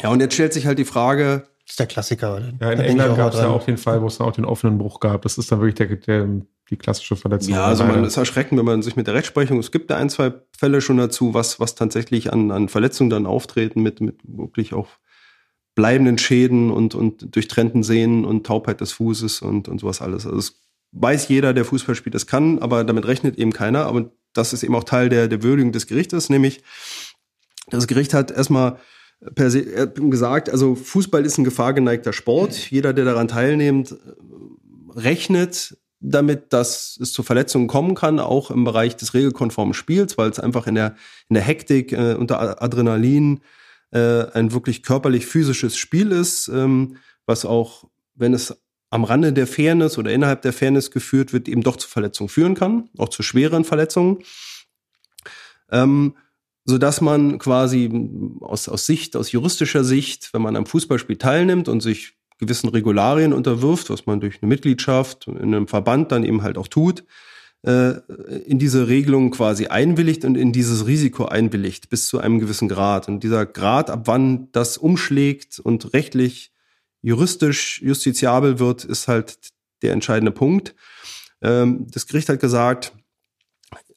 [0.00, 2.52] Ja, und jetzt stellt sich halt die Frage, Das ist der Klassiker, oder?
[2.60, 4.44] Ja, in Da England gab es ja auch den Fall, wo es dann auch den
[4.44, 5.22] offenen Bruch gab.
[5.22, 6.28] Das ist dann wirklich der, der,
[6.70, 7.52] die klassische Verletzung.
[7.52, 10.08] Ja, also man ist erschreckend, wenn man sich mit der Rechtsprechung, es gibt da ein,
[10.08, 14.72] zwei Fälle schon dazu, was, was tatsächlich an, an Verletzungen dann auftreten mit, mit wirklich
[14.72, 14.88] auch
[15.74, 20.26] bleibenden Schäden und, und durchtrennten Sehnen und Taubheit des Fußes und, und sowas alles.
[20.26, 20.60] Also es
[20.92, 23.86] weiß jeder, der Fußball spielt, das kann, aber damit rechnet eben keiner.
[23.86, 26.62] Aber das ist eben auch Teil der, der Würdigung des Gerichtes, nämlich
[27.68, 28.78] das Gericht hat erstmal
[29.34, 32.70] per se gesagt, also Fußball ist ein gefahrgeneigter Sport.
[32.70, 33.96] Jeder, der daran teilnimmt,
[34.94, 40.30] rechnet damit, dass es zu Verletzungen kommen kann, auch im Bereich des regelkonformen Spiels, weil
[40.30, 40.96] es einfach in der,
[41.28, 43.40] in der Hektik äh, unter Adrenalin
[43.92, 47.84] äh, ein wirklich körperlich physisches Spiel ist, ähm, was auch,
[48.14, 48.56] wenn es
[48.88, 52.54] am Rande der Fairness oder innerhalb der Fairness geführt wird, eben doch zu Verletzungen führen
[52.54, 54.18] kann, auch zu schweren Verletzungen.
[55.70, 56.16] Ähm,
[56.64, 57.90] so dass man quasi
[58.40, 63.32] aus, aus Sicht, aus juristischer Sicht, wenn man am Fußballspiel teilnimmt und sich gewissen Regularien
[63.32, 67.04] unterwirft, was man durch eine Mitgliedschaft in einem Verband dann eben halt auch tut,
[67.62, 67.92] äh,
[68.46, 73.08] in diese Regelung quasi einwilligt und in dieses Risiko einwilligt bis zu einem gewissen Grad.
[73.08, 76.52] Und dieser Grad, ab wann das umschlägt und rechtlich,
[77.02, 79.38] juristisch justiziabel wird, ist halt
[79.82, 80.74] der entscheidende Punkt.
[81.42, 82.92] Ähm, das Gericht hat gesagt,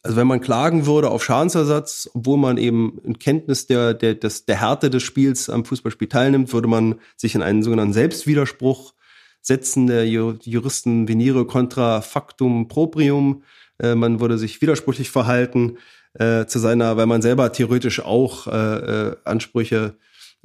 [0.03, 4.45] also wenn man klagen würde auf Schadensersatz, obwohl man eben in Kenntnis der, der, des,
[4.45, 8.93] der Härte des Spiels am Fußballspiel teilnimmt, würde man sich in einen sogenannten Selbstwiderspruch
[9.41, 9.87] setzen.
[9.87, 13.43] Der Juristen venire contra factum proprium.
[13.79, 15.77] Äh, man würde sich widersprüchlich verhalten
[16.15, 19.95] äh, zu seiner, weil man selber theoretisch auch äh, äh, Ansprüche,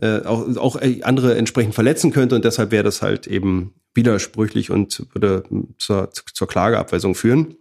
[0.01, 4.71] äh, auch, auch äh, andere entsprechend verletzen könnte und deshalb wäre das halt eben widersprüchlich
[4.71, 5.43] und würde
[5.79, 7.57] zur, zur Klageabweisung führen.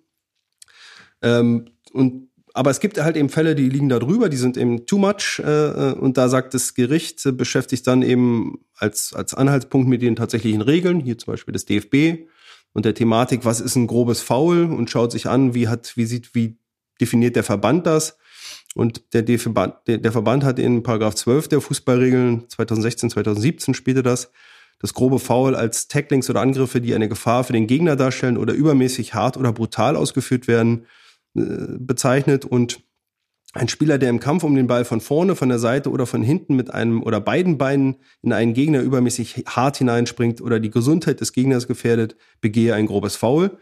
[1.24, 4.88] Ähm, und aber es gibt halt eben Fälle, die liegen da drüber, die sind eben
[4.88, 9.88] too much äh, und da sagt das Gericht, äh, beschäftigt dann eben als, als Anhaltspunkt
[9.88, 12.26] mit den tatsächlichen Regeln, hier zum Beispiel das DFB
[12.74, 16.06] und der Thematik, was ist ein grobes Foul und schaut sich an, wie hat, wie
[16.06, 16.58] sieht, wie
[17.00, 18.18] definiert der Verband das.
[18.74, 19.50] Und der, DFB,
[19.86, 24.32] der, der Verband hat in Paragraph 12 der Fußballregeln 2016, 2017 spielte das,
[24.80, 28.54] das grobe Foul als Tacklings oder Angriffe, die eine Gefahr für den Gegner darstellen oder
[28.54, 30.86] übermäßig hart oder brutal ausgeführt werden, äh,
[31.38, 32.82] bezeichnet und
[33.54, 36.22] ein Spieler, der im Kampf um den Ball von vorne, von der Seite oder von
[36.22, 41.22] hinten mit einem oder beiden Beinen in einen Gegner übermäßig hart hineinspringt oder die Gesundheit
[41.22, 43.58] des Gegners gefährdet, begehe ein grobes Foul.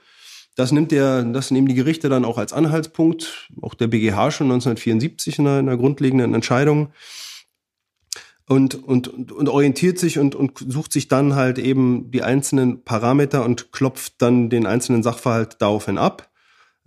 [0.56, 4.48] Das nimmt der, das nehmen die Gerichte dann auch als Anhaltspunkt, auch der BGH schon
[4.48, 6.92] 1974 in einer, in einer grundlegenden Entscheidung
[8.48, 12.84] und, und, und, und orientiert sich und, und sucht sich dann halt eben die einzelnen
[12.84, 16.32] Parameter und klopft dann den einzelnen Sachverhalt daraufhin ab.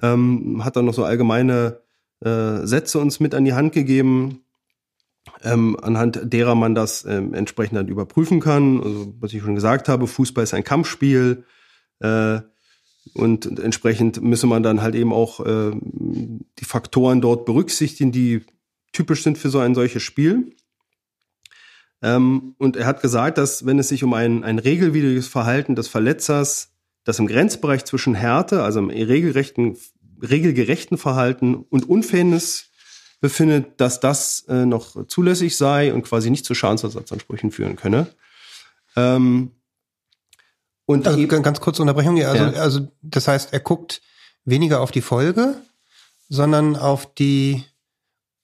[0.02, 1.80] Ähm, hat dann noch so allgemeine
[2.20, 4.44] äh, Sätze uns mit an die Hand gegeben,
[5.42, 8.82] ähm, anhand derer man das ähm, entsprechend dann überprüfen kann.
[8.82, 11.44] Also, was ich schon gesagt habe, Fußball ist ein Kampfspiel.
[12.00, 12.40] Äh,
[13.14, 18.44] und entsprechend müsse man dann halt eben auch äh, die Faktoren dort berücksichtigen, die
[18.92, 20.54] typisch sind für so ein solches Spiel.
[22.02, 25.88] Ähm, und er hat gesagt, dass wenn es sich um ein, ein regelwidriges Verhalten des
[25.88, 26.72] Verletzers,
[27.04, 29.76] das im Grenzbereich zwischen Härte, also im regelrechten,
[30.22, 32.66] regelgerechten Verhalten und Unfairness
[33.20, 38.06] befindet, dass das äh, noch zulässig sei und quasi nicht zu Schadensersatzansprüchen führen könne.
[38.96, 39.52] Ähm,
[40.86, 42.16] und Also eben- ganz kurze Unterbrechung.
[42.16, 42.30] hier.
[42.30, 42.52] Also, Ja.
[42.62, 44.00] also das heißt, er guckt
[44.44, 45.56] weniger auf die Folge,
[46.28, 47.64] sondern auf die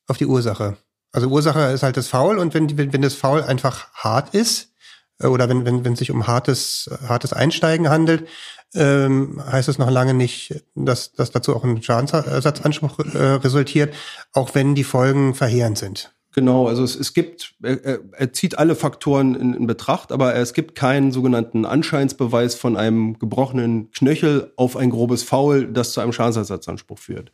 [0.07, 0.77] auf die Ursache.
[1.13, 4.74] Also Ursache ist halt das Foul und wenn, wenn, wenn das Foul einfach hart ist,
[5.23, 8.27] oder wenn, wenn, wenn sich um hartes, hartes Einsteigen handelt,
[8.75, 13.95] ähm, heißt es noch lange nicht, dass, dass dazu auch ein Schadensersatzanspruch äh, resultiert,
[14.33, 16.13] auch wenn die Folgen verheerend sind.
[16.35, 20.53] Genau, also es, es gibt, er, er zieht alle Faktoren in, in Betracht, aber es
[20.53, 26.13] gibt keinen sogenannten Anscheinsbeweis von einem gebrochenen Knöchel auf ein grobes Foul, das zu einem
[26.13, 27.31] Schadensersatzanspruch führt.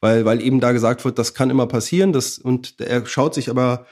[0.00, 3.48] Weil, weil eben da gesagt wird, das kann immer passieren, das, und er schaut sich
[3.48, 3.86] aber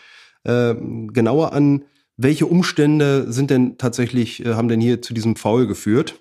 [0.44, 1.84] äh, genauer an,
[2.22, 6.20] welche Umstände sind denn tatsächlich, äh, haben denn hier zu diesem Foul geführt.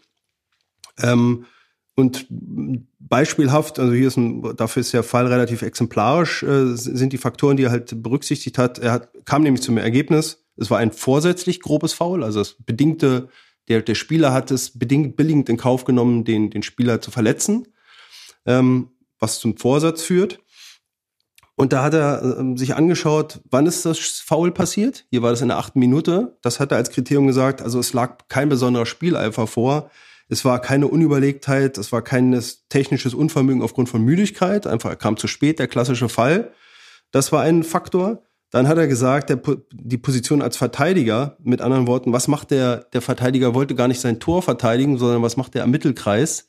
[1.02, 1.46] Ähm,
[1.96, 7.18] und beispielhaft, also hier ist ein, dafür ist der Fall relativ exemplarisch, äh, sind die
[7.18, 8.80] Faktoren, die er halt berücksichtigt hat.
[8.80, 13.28] Er hat, kam nämlich zum Ergebnis, es war ein vorsätzlich grobes Foul, also es bedingte,
[13.68, 17.68] der, der Spieler hat es bedingt billigend in Kauf genommen, den, den Spieler zu verletzen,
[18.46, 20.40] ähm, was zum Vorsatz führt.
[21.60, 25.06] Und da hat er äh, sich angeschaut, wann ist das Foul passiert?
[25.10, 26.38] Hier war das in der achten Minute.
[26.42, 27.62] Das hat er als Kriterium gesagt.
[27.62, 29.92] Also es lag kein besonderer Spieleifer vor.
[30.30, 35.18] Es war keine Unüberlegtheit, es war kein technisches Unvermögen aufgrund von Müdigkeit, einfach er kam
[35.18, 36.54] zu spät, der klassische Fall.
[37.12, 38.24] Das war ein Faktor.
[38.52, 39.42] Dann hat er gesagt, der,
[39.74, 44.00] die Position als Verteidiger, mit anderen Worten, was macht der, der Verteidiger, wollte gar nicht
[44.00, 46.48] sein Tor verteidigen, sondern was macht der am Mittelkreis?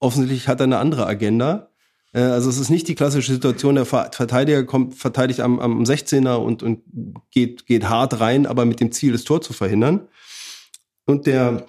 [0.00, 1.68] Offensichtlich hat er eine andere Agenda.
[2.12, 6.36] Äh, also es ist nicht die klassische Situation, der Verteidiger kommt, verteidigt am, am 16er
[6.36, 6.82] und, und
[7.30, 10.08] geht, geht hart rein, aber mit dem Ziel, das Tor zu verhindern.
[11.06, 11.66] Und der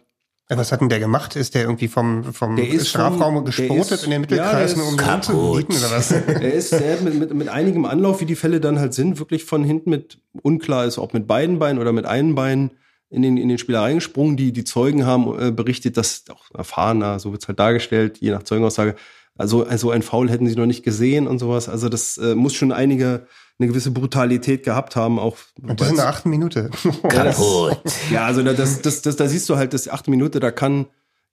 [0.58, 1.36] was hat denn der gemacht?
[1.36, 5.65] Ist der irgendwie vom, vom Strafraum vom, gespotet ist, in den Mittelkreisen, ja, um kaputt.
[5.69, 6.12] oder was?
[6.12, 9.19] er ist er hat mit, mit, mit einigem Anlauf, wie die Fälle dann halt sind,
[9.19, 12.71] wirklich von hinten mit, unklar ist, ob mit beiden Beinen oder mit einem Bein
[13.12, 14.38] in den, in den Spieler reingesprungen.
[14.38, 18.41] Die, die Zeugen haben äh, berichtet, dass auch erfahrener, so wird's halt dargestellt, je nach
[18.41, 18.95] Zeugenaussage,
[19.39, 21.69] also, also ein Foul hätten sie noch nicht gesehen und sowas.
[21.69, 23.25] Also das äh, muss schon einige
[23.58, 25.17] eine gewisse Brutalität gehabt haben.
[25.17, 26.69] Auch und das in der achten Minute.
[27.08, 27.82] Kaputt.
[28.12, 30.88] ja, also das, das, das, da siehst du halt, das achte Minute, da kann,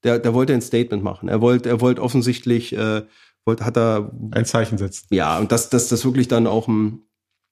[0.05, 1.29] der, der wollte ein Statement machen.
[1.29, 3.03] Er wollte, er wollte offensichtlich, äh,
[3.45, 5.09] wollte, hat er ein Zeichen setzen.
[5.11, 7.03] Ja, und das, das, das wirklich dann auch ein,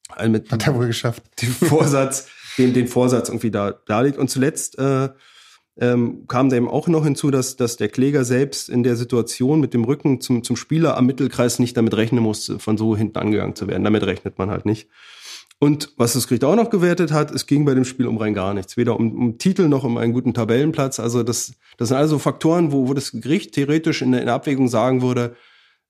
[0.09, 1.25] ein mit hat er wohl geschafft.
[1.43, 4.19] Den Vorsatz, den, den Vorsatz irgendwie da, da liegt.
[4.19, 5.09] Und zuletzt äh,
[5.81, 9.61] ähm, kam da eben auch noch hinzu, dass, dass der Kläger selbst in der Situation
[9.61, 13.19] mit dem Rücken zum, zum Spieler am Mittelkreis nicht damit rechnen musste, von so hinten
[13.19, 13.83] angegangen zu werden.
[13.83, 14.89] Damit rechnet man halt nicht.
[15.59, 18.35] Und was das Gericht auch noch gewertet hat, es ging bei dem Spiel um rein
[18.35, 18.77] gar nichts.
[18.77, 21.01] Weder um, um Titel noch um einen guten Tabellenplatz.
[21.01, 24.35] Also das, das sind also Faktoren, wo, wo das Gericht theoretisch in der, in der
[24.35, 25.37] Abwägung sagen würde,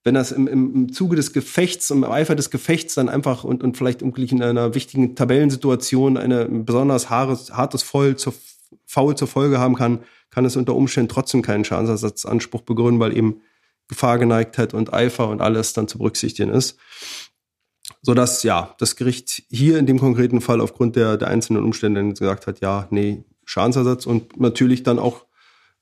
[0.03, 3.75] wenn das im, im Zuge des Gefechts, im Eifer des Gefechts dann einfach und, und
[3.75, 8.33] vielleicht in einer wichtigen Tabellensituation eine besonders hartes, hartes Voll zur
[8.95, 9.99] faul zur Folge haben kann,
[10.31, 13.41] kann es unter Umständen trotzdem keinen Schadensersatzanspruch begründen, weil eben
[13.89, 16.77] Gefahrgeneigtheit und Eifer und alles dann zu berücksichtigen ist.
[18.01, 22.47] Sodass, ja, das Gericht hier in dem konkreten Fall aufgrund der, der einzelnen Umstände gesagt
[22.47, 25.25] hat, ja, nee, Schadensersatz und natürlich dann auch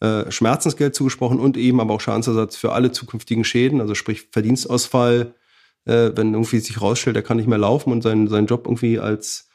[0.01, 5.35] äh, Schmerzensgeld zugesprochen und eben aber auch Schadensersatz für alle zukünftigen Schäden, also sprich Verdienstausfall,
[5.85, 8.99] äh, wenn irgendwie sich rausstellt, er kann nicht mehr laufen und seinen, seinen Job irgendwie
[8.99, 9.49] als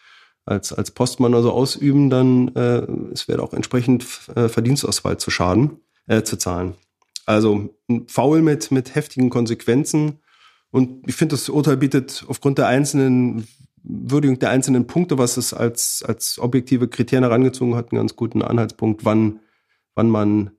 [0.49, 5.31] als, als Postmann oder so ausüben, dann äh, es wäre auch entsprechend äh, Verdienstausfall zu
[5.31, 6.75] schaden, äh, zu zahlen.
[7.27, 10.21] Also ein Foul mit, mit heftigen Konsequenzen.
[10.71, 13.47] Und ich finde, das Urteil bietet aufgrund der einzelnen
[13.83, 18.43] Würdigung der einzelnen Punkte, was es als, als objektive Kriterien herangezogen hat, einen ganz guten
[18.43, 19.41] Anhaltspunkt, wann,
[19.95, 20.51] wann man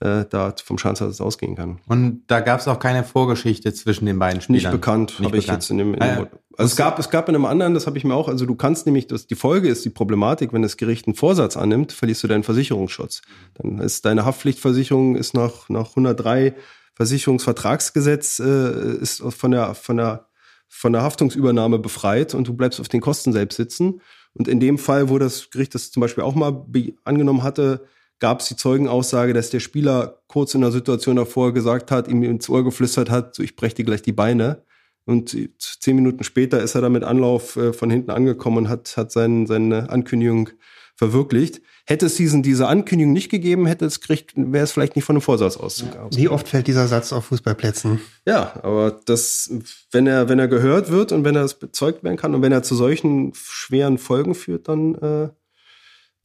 [0.00, 1.80] äh, da vom Schadensersatz ausgehen kann.
[1.86, 4.62] Und da gab es auch keine Vorgeschichte zwischen den beiden Spielern?
[4.62, 6.26] Nicht bekannt, habe ich jetzt in dem, in dem ah, ja.
[6.58, 8.54] Also es gab, es gab in einem anderen, das habe ich mir auch, also du
[8.54, 12.22] kannst nämlich, das, die Folge ist die Problematik, wenn das Gericht einen Vorsatz annimmt, verlierst
[12.22, 13.20] du deinen Versicherungsschutz.
[13.54, 16.54] Dann ist deine Haftpflichtversicherung ist nach, nach 103
[16.94, 20.28] Versicherungsvertragsgesetz, äh, ist von der, von der,
[20.66, 24.00] von der Haftungsübernahme befreit und du bleibst auf den Kosten selbst sitzen.
[24.32, 26.64] Und in dem Fall, wo das Gericht das zum Beispiel auch mal
[27.04, 27.86] angenommen hatte,
[28.18, 32.22] gab es die Zeugenaussage, dass der Spieler kurz in der Situation davor gesagt hat, ihm
[32.22, 34.64] ins Ohr geflüstert hat, so ich breche dir gleich die Beine.
[35.04, 38.96] Und zehn Minuten später ist er da mit Anlauf äh, von hinten angekommen und hat,
[38.96, 40.50] hat sein, seine Ankündigung
[40.96, 41.60] verwirklicht.
[41.86, 45.14] Hätte es diesen, diese Ankündigung nicht gegeben, hätte es Gericht, wäre es vielleicht nicht von
[45.14, 46.10] einem Vorsatz ausgegangen.
[46.16, 48.00] Wie oft fällt dieser Satz auf Fußballplätzen?
[48.26, 49.52] Ja, aber das,
[49.92, 52.50] wenn er, wenn er gehört wird und wenn er es bezeugt werden kann und wenn
[52.50, 55.28] er zu solchen schweren Folgen führt, dann äh,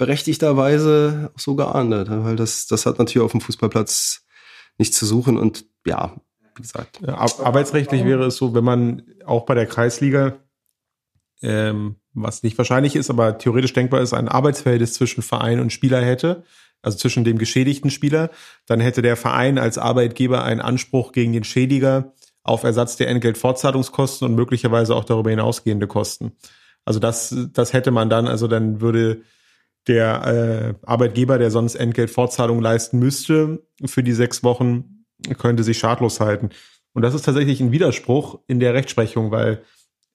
[0.02, 4.26] berechtigterweise so geahndet, weil das, das hat natürlich auf dem Fußballplatz
[4.80, 6.16] nichts zu suchen und ja,
[6.56, 7.08] wie gesagt.
[7.08, 10.40] Arbeitsrechtlich wäre es so, wenn man auch bei der Kreisliga,
[11.44, 16.02] ähm, was nicht wahrscheinlich ist, aber theoretisch denkbar ist, ein Arbeitsverhältnis zwischen Verein und Spieler
[16.02, 16.46] hätte,
[16.82, 18.32] also zwischen dem geschädigten Spieler,
[18.66, 24.28] dann hätte der Verein als Arbeitgeber einen Anspruch gegen den Schädiger auf Ersatz der Entgeltfortzahlungskosten
[24.28, 26.32] und möglicherweise auch darüber hinausgehende Kosten.
[26.86, 29.22] Also das, das hätte man dann, also dann würde
[29.88, 35.06] der äh, Arbeitgeber, der sonst Entgeltfortzahlung leisten müsste für die sechs Wochen,
[35.38, 36.50] könnte sich schadlos halten.
[36.94, 39.64] Und das ist tatsächlich ein Widerspruch in der Rechtsprechung, weil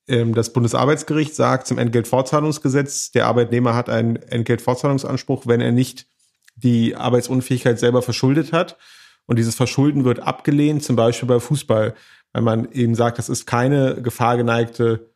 [0.09, 6.07] ähm, das Bundesarbeitsgericht sagt zum Entgeltfortzahlungsgesetz, der Arbeitnehmer hat einen Entgeltfortzahlungsanspruch, wenn er nicht
[6.55, 8.77] die Arbeitsunfähigkeit selber verschuldet hat.
[9.27, 11.95] Und dieses Verschulden wird abgelehnt, zum Beispiel bei Fußball,
[12.33, 15.11] weil man eben sagt, das ist keine gefahrgeneigte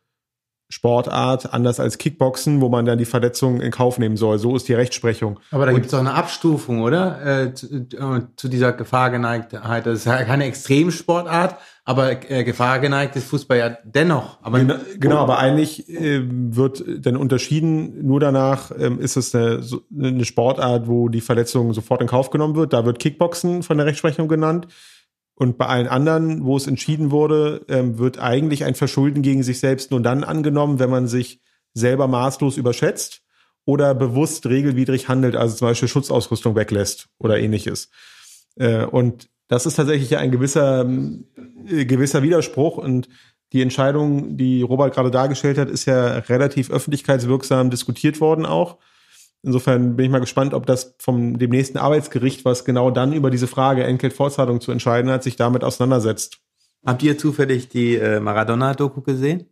[0.71, 4.39] Sportart, anders als Kickboxen, wo man dann die Verletzung in Kauf nehmen soll.
[4.39, 5.37] So ist die Rechtsprechung.
[5.51, 7.43] Aber da gibt es auch eine Abstufung, oder?
[7.43, 9.85] Äh, zu, äh, zu, dieser Gefahrgeneigtheit.
[9.85, 14.37] Das ist ja keine Extremsportart, aber äh, gefahrgeneigt ist Fußball ja dennoch.
[14.43, 19.61] Aber genau, genau aber eigentlich äh, wird dann unterschieden, nur danach ähm, ist es eine,
[19.61, 22.71] so, eine Sportart, wo die Verletzung sofort in Kauf genommen wird.
[22.71, 24.67] Da wird Kickboxen von der Rechtsprechung genannt.
[25.41, 29.57] Und bei allen anderen, wo es entschieden wurde, ähm, wird eigentlich ein Verschulden gegen sich
[29.57, 31.39] selbst nur dann angenommen, wenn man sich
[31.73, 33.23] selber maßlos überschätzt
[33.65, 37.89] oder bewusst regelwidrig handelt, also zum Beispiel Schutzausrüstung weglässt oder ähnliches.
[38.55, 40.87] Äh, und das ist tatsächlich ein gewisser,
[41.67, 43.09] äh, gewisser Widerspruch und
[43.51, 48.77] die Entscheidung, die Robert gerade dargestellt hat, ist ja relativ öffentlichkeitswirksam diskutiert worden auch.
[49.43, 53.31] Insofern bin ich mal gespannt, ob das vom dem nächsten Arbeitsgericht, was genau dann über
[53.31, 56.39] diese Frage Entgeltfortzahlung zu entscheiden hat, sich damit auseinandersetzt.
[56.85, 59.45] Habt ihr zufällig die äh, Maradona-Doku gesehen?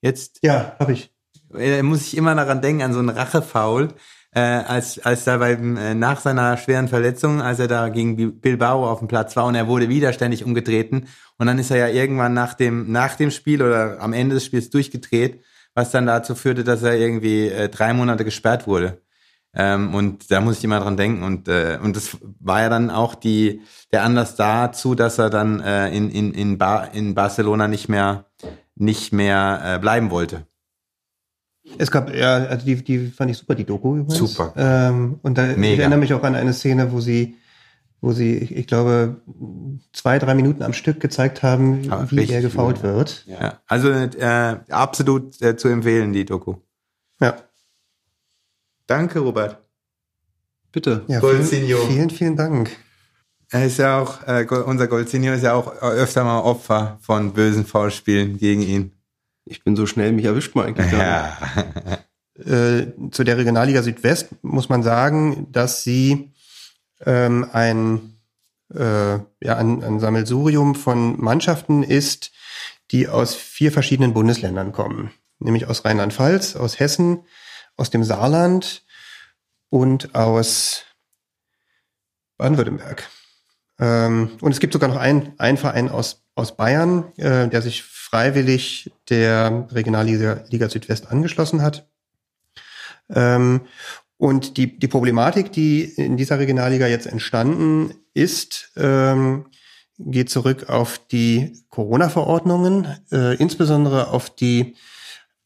[0.00, 0.38] Jetzt?
[0.42, 1.12] Ja, habe ich.
[1.56, 3.88] Äh, muss ich immer daran denken, an so einen Rachefaul,
[4.34, 8.88] äh, als, als da beim, äh, nach seiner schweren Verletzung, als er da gegen Bilbao
[8.90, 11.06] auf dem Platz war und er wurde widerständig umgetreten
[11.38, 14.46] und dann ist er ja irgendwann nach dem, nach dem Spiel oder am Ende des
[14.46, 15.42] Spiels durchgedreht,
[15.74, 19.02] was dann dazu führte, dass er irgendwie äh, drei Monate gesperrt wurde.
[19.54, 21.22] Ähm, und da muss ich immer dran denken.
[21.22, 23.60] Und, äh, und das war ja dann auch die,
[23.92, 28.26] der Anlass dazu, dass er dann äh, in, in, in, Bar, in Barcelona nicht mehr,
[28.74, 30.46] nicht mehr äh, bleiben wollte.
[31.78, 34.34] Es gab, ja, also die, die fand ich super, die Doku übrigens.
[34.34, 34.52] Super.
[34.56, 35.74] Ähm, und da, Mega.
[35.74, 37.36] ich erinnere mich auch an eine Szene, wo sie,
[38.00, 39.20] wo sie, ich, ich glaube,
[39.92, 42.82] zwei, drei Minuten am Stück gezeigt haben, ja, wie er gefault ja.
[42.82, 43.24] wird.
[43.26, 43.60] Ja.
[43.66, 46.56] Also äh, absolut äh, zu empfehlen, die Doku.
[47.20, 47.36] Ja.
[48.92, 49.56] Danke, Robert.
[50.70, 51.02] Bitte.
[51.08, 51.78] Ja, Golzinho.
[51.78, 52.76] Vielen, vielen, vielen Dank.
[53.50, 57.64] Er ist ja auch, äh, unser Golzinho ist ja auch öfter mal Opfer von bösen
[57.64, 58.92] Foulspielen gegen ihn.
[59.46, 61.38] Ich bin so schnell, mich erwischt man eigentlich ja.
[62.44, 66.30] äh, zu der Regionalliga Südwest muss man sagen, dass sie
[67.06, 68.18] ähm, ein,
[68.74, 72.30] äh, ja, ein, ein Sammelsurium von Mannschaften ist,
[72.90, 75.12] die aus vier verschiedenen Bundesländern kommen.
[75.38, 77.20] Nämlich aus Rheinland-Pfalz, aus Hessen,
[77.82, 78.84] aus dem Saarland
[79.68, 80.84] und aus
[82.38, 83.08] Baden-Württemberg.
[83.80, 88.92] Ähm, und es gibt sogar noch einen, Verein aus, aus Bayern, äh, der sich freiwillig
[89.10, 91.88] der Regionalliga Liga Südwest angeschlossen hat.
[93.10, 93.62] Ähm,
[94.16, 99.46] und die, die Problematik, die in dieser Regionalliga jetzt entstanden ist, ähm,
[99.98, 104.76] geht zurück auf die Corona-Verordnungen, äh, insbesondere auf die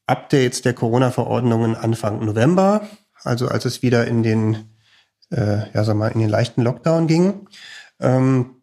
[0.07, 2.89] Updates der Corona-Verordnungen Anfang November,
[3.23, 4.77] also als es wieder in den,
[5.31, 7.47] äh, ja, sag mal, in den leichten Lockdown ging.
[8.01, 8.57] Ähm,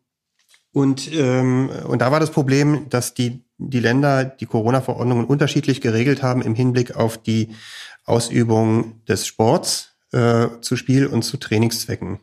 [0.72, 6.24] und, ähm, und da war das Problem, dass die, die Länder die Corona-Verordnungen unterschiedlich geregelt
[6.24, 7.56] haben im Hinblick auf die
[8.06, 12.20] Ausübung des Sports äh, zu Spiel- und zu Trainingszwecken.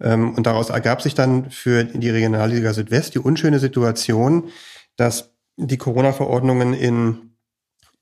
[0.00, 4.50] Ähm, und daraus ergab sich dann für die Regionalliga Südwest die unschöne Situation,
[4.96, 7.35] dass die Corona-Verordnungen in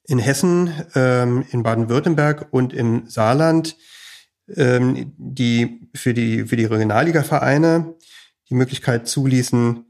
[0.07, 3.77] in Hessen, ähm, in Baden-Württemberg und im Saarland,
[4.55, 7.95] ähm, die für die, für die Regionalliga-Vereine
[8.51, 9.85] die Möglichkeit zuließen,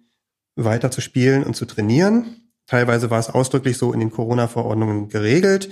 [0.57, 2.51] weiter zu spielen und zu trainieren.
[2.67, 5.71] Teilweise war es ausdrücklich so in den Corona-Verordnungen geregelt.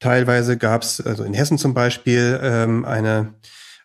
[0.00, 3.34] Teilweise gab es, also in Hessen zum Beispiel, ähm, eine,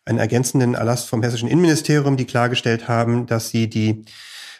[0.05, 4.05] einen ergänzenden Erlass vom hessischen Innenministerium, die klargestellt haben, dass sie die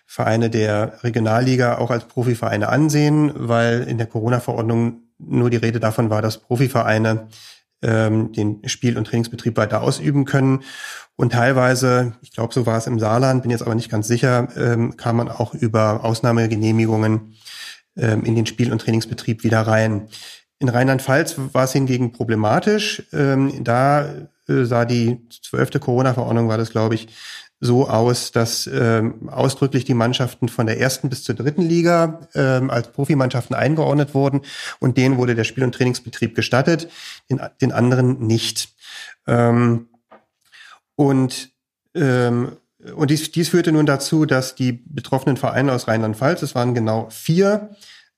[0.06, 6.10] Vereine der Regionalliga auch als Profivereine ansehen, weil in der Corona-Verordnung nur die Rede davon
[6.10, 7.28] war, dass Profivereine
[7.84, 10.64] ähm, den Spiel- und Trainingsbetrieb weiter ausüben können.
[11.16, 14.48] Und teilweise, ich glaube, so war es im Saarland, bin jetzt aber nicht ganz sicher,
[14.56, 17.36] ähm, kam man auch über Ausnahmegenehmigungen
[17.98, 20.08] ähm, in den Spiel- und Trainingsbetrieb wieder rein.
[20.60, 23.04] In Rheinland-Pfalz war es hingegen problematisch.
[23.12, 24.06] Ähm, da
[24.48, 27.10] äh, sah die zwölfte Corona-Verordnung, war das, glaube ich,
[27.64, 32.70] so aus, dass ähm, ausdrücklich die Mannschaften von der ersten bis zur dritten Liga ähm,
[32.70, 34.42] als Profimannschaften eingeordnet wurden
[34.80, 36.90] und denen wurde der Spiel- und Trainingsbetrieb gestattet,
[37.30, 38.70] den, den anderen nicht.
[39.28, 39.88] Ähm,
[40.96, 41.52] und
[41.96, 42.58] ähm,
[42.96, 47.08] und dies, dies führte nun dazu, dass die betroffenen Vereine aus Rheinland-Pfalz, es waren genau
[47.10, 47.70] vier,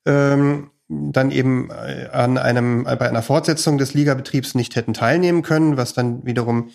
[0.07, 5.77] ähm, dann eben äh, an einem, bei einer Fortsetzung des Ligabetriebs nicht hätten teilnehmen können,
[5.77, 6.71] was dann wiederum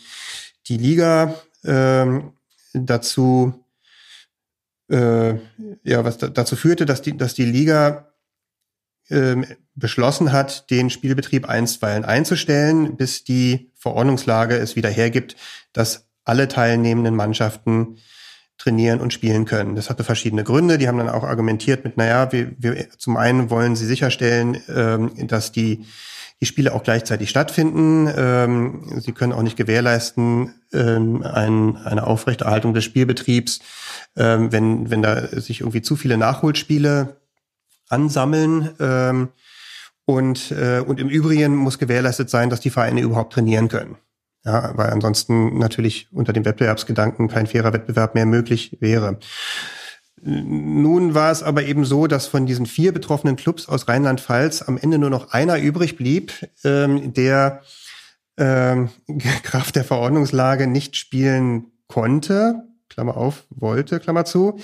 [0.69, 2.33] die Liga ähm,
[2.73, 3.55] dazu
[4.91, 5.35] äh,
[5.85, 8.13] ja, was da, dazu führte, dass die, dass die Liga
[9.09, 15.37] ähm, beschlossen hat, den Spielbetrieb einstweilen einzustellen, bis die Verordnungslage es wieder hergibt,
[15.73, 17.99] dass alle teilnehmenden Mannschaften
[18.59, 19.75] trainieren und spielen können.
[19.75, 20.77] Das hatte verschiedene Gründe.
[20.77, 25.27] Die haben dann auch argumentiert mit, naja, wir, wir zum einen wollen sie sicherstellen, ähm,
[25.29, 25.87] dass die,
[26.41, 28.11] die Spiele auch gleichzeitig stattfinden.
[28.17, 33.61] Ähm, sie können auch nicht gewährleisten ähm, ein, eine Aufrechterhaltung des Spielbetriebs,
[34.17, 37.21] ähm, wenn, wenn da sich irgendwie zu viele Nachholspiele
[37.89, 38.71] ansammeln.
[38.81, 39.29] Ähm,
[40.07, 43.97] und, äh, und im Übrigen muss gewährleistet sein, dass die Vereine überhaupt trainieren können.
[44.45, 49.19] Ja, weil ansonsten natürlich unter dem Wettbewerbsgedanken kein fairer Wettbewerb mehr möglich wäre.
[50.23, 54.77] Nun war es aber eben so, dass von diesen vier betroffenen Clubs aus Rheinland-Pfalz am
[54.77, 57.63] Ende nur noch einer übrig blieb, ähm, der
[58.37, 58.91] ähm,
[59.43, 62.65] Kraft der Verordnungslage nicht spielen konnte.
[62.91, 64.59] Klammer auf, wollte, Klammer zu,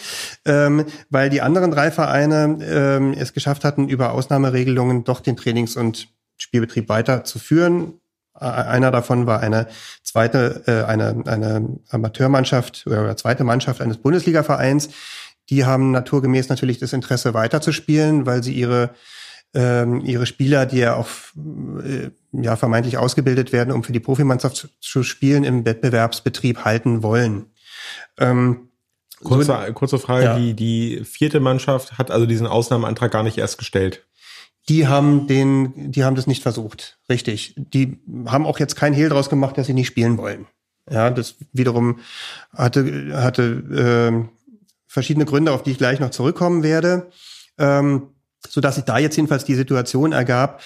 [0.44, 5.76] ähm, weil die anderen drei Vereine ähm, es geschafft hatten, über Ausnahmeregelungen doch den Trainings-
[5.76, 7.94] und Spielbetrieb weiterzuführen.
[8.34, 9.68] Einer davon war eine
[10.02, 14.90] zweite, äh, eine, eine Amateurmannschaft oder zweite Mannschaft eines Bundesligavereins.
[15.50, 18.90] Die haben naturgemäß natürlich das Interesse weiterzuspielen, weil sie ihre
[19.54, 21.08] ähm, ihre Spieler, die ja auch
[21.82, 27.02] äh, ja vermeintlich ausgebildet werden, um für die Profimannschaft zu, zu spielen, im Wettbewerbsbetrieb halten
[27.02, 27.46] wollen.
[28.18, 28.68] Ähm,
[29.24, 30.38] kurze, so, kurze Frage, ja.
[30.38, 34.04] die, die vierte Mannschaft hat also diesen Ausnahmeantrag gar nicht erst gestellt.
[34.68, 37.54] Die haben den, die haben das nicht versucht, richtig.
[37.56, 40.46] Die haben auch jetzt kein Hehl draus gemacht, dass sie nicht spielen wollen.
[40.90, 42.00] Ja, das wiederum
[42.52, 43.42] hatte, hatte
[44.22, 44.35] äh,
[44.96, 47.10] verschiedene Gründe, auf die ich gleich noch zurückkommen werde,
[47.58, 48.14] ähm,
[48.48, 50.62] so dass sich da jetzt jedenfalls die Situation ergab,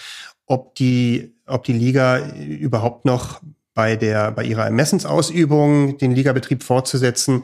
[0.47, 3.41] ob die, ob die Liga überhaupt noch
[3.75, 7.43] bei der, bei ihrer Ermessensausübung den Ligabetrieb fortzusetzen,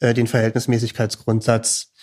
[0.00, 1.94] äh, den Verhältnismäßigkeitsgrundsatz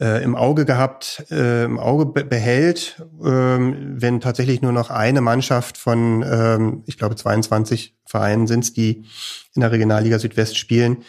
[0.00, 5.20] äh, im Auge gehabt, äh, im Auge be behält, ähm, wenn tatsächlich nur noch eine
[5.20, 9.04] Mannschaft von, ähm, ich glaube, 22 Vereinen sind es, die
[9.54, 11.04] in der Regionalliga Südwest spielen,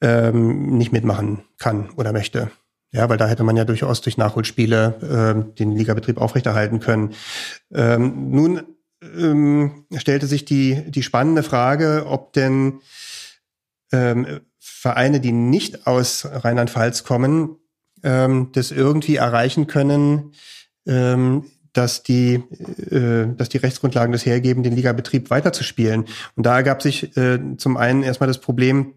[0.00, 2.50] ähm, nicht mitmachen kann oder möchte.
[2.92, 7.14] Ja, weil da hätte man ja durchaus durch Nachholspiele äh, den Ligabetrieb aufrechterhalten können.
[7.72, 8.62] Ähm, nun
[9.02, 12.80] ähm, stellte sich die, die spannende Frage, ob denn
[13.92, 17.56] ähm, Vereine, die nicht aus Rheinland-Pfalz kommen,
[18.02, 20.32] ähm, das irgendwie erreichen können,
[20.86, 22.42] ähm, dass die,
[22.90, 26.06] äh, dass die Rechtsgrundlagen das hergeben, den Ligabetrieb weiterzuspielen.
[26.34, 28.94] Und da ergab sich äh, zum einen erstmal das Problem,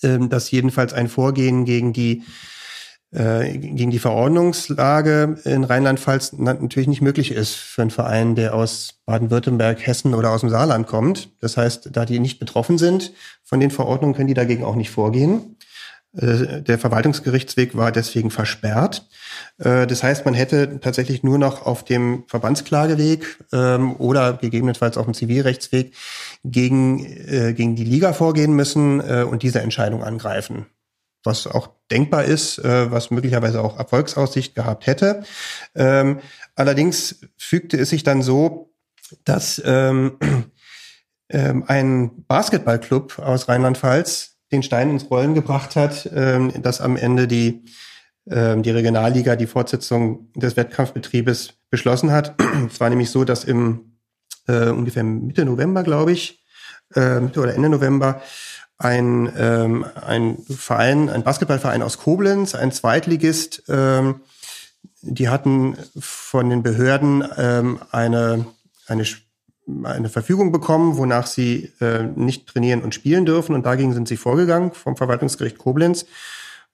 [0.00, 2.22] dass jedenfalls ein Vorgehen gegen die
[3.12, 9.00] äh, gegen die Verordnungslage in Rheinland-Pfalz natürlich nicht möglich ist für einen Verein, der aus
[9.04, 11.30] Baden-Württemberg, Hessen oder aus dem Saarland kommt.
[11.40, 14.90] Das heißt, da die nicht betroffen sind von den Verordnungen, können die dagegen auch nicht
[14.90, 15.56] vorgehen.
[16.16, 19.06] Äh, der Verwaltungsgerichtsweg war deswegen versperrt.
[19.58, 25.04] Äh, das heißt, man hätte tatsächlich nur noch auf dem Verbandsklageweg ähm, oder gegebenenfalls auf
[25.04, 25.94] dem Zivilrechtsweg
[26.44, 30.66] gegen, äh, gegen die Liga vorgehen müssen und diese Entscheidung angreifen.
[31.24, 35.22] Was auch denkbar ist, was möglicherweise auch Erfolgsaussicht gehabt hätte.
[35.74, 36.20] Ähm,
[36.54, 38.72] allerdings fügte es sich dann so,
[39.24, 40.18] dass ähm,
[41.28, 47.64] ein Basketballclub aus Rheinland-Pfalz den Stein ins Rollen gebracht hat, ähm, dass am Ende die,
[48.28, 52.34] ähm, die Regionalliga die Fortsetzung des Wettkampfbetriebes beschlossen hat.
[52.72, 53.96] es war nämlich so, dass im
[54.46, 56.44] äh, ungefähr Mitte November, glaube ich,
[56.94, 58.20] äh, Mitte oder Ende November,
[58.78, 64.22] ein, ähm, ein Verein, ein Basketballverein aus Koblenz, ein Zweitligist, ähm,
[65.02, 68.46] die hatten von den Behörden ähm, eine,
[68.86, 69.04] eine
[69.84, 73.54] eine Verfügung bekommen, wonach sie äh, nicht trainieren und spielen dürfen.
[73.54, 76.06] Und dagegen sind sie vorgegangen vom Verwaltungsgericht Koblenz.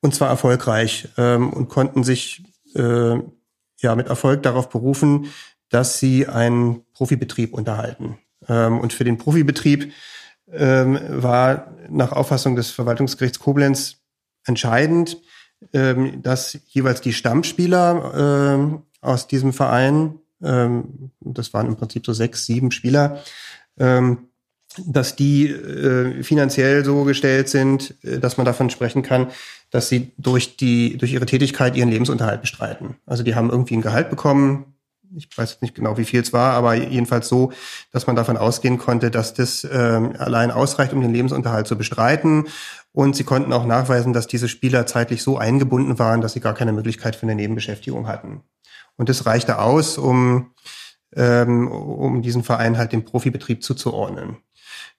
[0.01, 2.43] Und zwar erfolgreich ähm, und konnten sich
[2.75, 3.19] äh,
[3.79, 5.27] ja mit Erfolg darauf berufen,
[5.69, 8.19] dass sie einen Profibetrieb unterhalten.
[8.49, 9.93] Ähm, und für den Profibetrieb
[10.53, 13.97] ähm, war nach Auffassung des Verwaltungsgerichts Koblenz
[14.45, 15.19] entscheidend,
[15.73, 22.13] ähm, dass jeweils die Stammspieler ähm, aus diesem Verein ähm, das waren im Prinzip so
[22.13, 23.23] sechs, sieben Spieler,
[23.79, 24.29] ähm,
[24.87, 29.29] dass die äh, finanziell so gestellt sind, äh, dass man davon sprechen kann,
[29.71, 32.97] dass sie durch die durch ihre Tätigkeit ihren Lebensunterhalt bestreiten.
[33.07, 34.77] Also die haben irgendwie ein Gehalt bekommen,
[35.15, 37.53] ich weiß nicht genau, wie viel es war, aber jedenfalls so,
[37.93, 42.47] dass man davon ausgehen konnte, dass das ähm, allein ausreicht, um den Lebensunterhalt zu bestreiten.
[42.93, 46.55] Und sie konnten auch nachweisen, dass diese Spieler zeitlich so eingebunden waren, dass sie gar
[46.55, 48.43] keine Möglichkeit für eine Nebenbeschäftigung hatten.
[48.97, 50.53] Und das reichte aus, um,
[51.15, 54.39] ähm, um diesen Verein halt dem Profibetrieb zuzuordnen.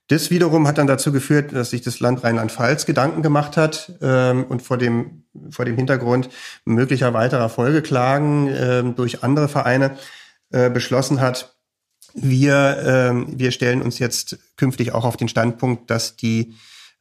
[0.09, 4.45] Das wiederum hat dann dazu geführt, dass sich das Land Rheinland-Pfalz Gedanken gemacht hat ähm,
[4.45, 6.29] und vor dem, vor dem Hintergrund
[6.63, 9.97] möglicher weiterer Folgeklagen ähm, durch andere Vereine
[10.49, 11.57] äh, beschlossen hat,
[12.13, 16.55] wir, ähm, wir stellen uns jetzt künftig auch auf den Standpunkt, dass die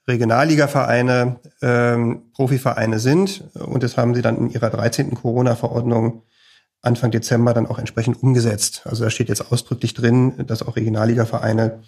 [0.09, 3.45] Regionalliga-Vereine ähm, Profivereine sind.
[3.55, 5.15] Und das haben sie dann in ihrer 13.
[5.15, 6.23] Corona-Verordnung
[6.87, 8.83] Anfang Dezember dann auch entsprechend umgesetzt.
[8.85, 11.83] Also da steht jetzt ausdrücklich drin, dass auch Regionalliga-Vereine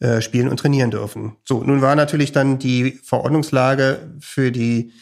[0.00, 1.36] äh, spielen und trainieren dürfen.
[1.44, 4.92] So, nun war natürlich dann die Verordnungslage für die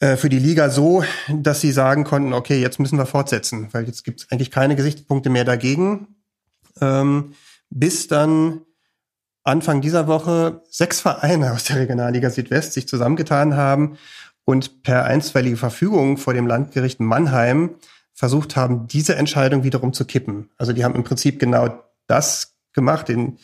[0.00, 3.86] äh, für die Liga so, dass sie sagen konnten, okay, jetzt müssen wir fortsetzen, weil
[3.86, 6.08] jetzt gibt es eigentlich keine Gesichtspunkte mehr dagegen.
[6.80, 7.34] Ähm,
[7.70, 8.62] bis dann
[9.44, 13.96] Anfang dieser Woche sechs Vereine aus der Regionalliga Südwest sich zusammengetan haben
[14.44, 17.76] und per einstweilige Verfügung vor dem Landgericht Mannheim
[18.14, 20.50] versucht haben, diese Entscheidung wiederum zu kippen.
[20.56, 23.38] Also die haben im Prinzip genau das gemacht, den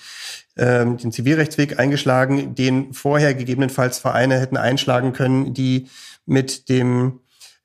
[0.57, 5.89] ähm, den Zivilrechtsweg eingeschlagen, den vorher gegebenenfalls Vereine hätten einschlagen können, die
[6.27, 7.21] mit dem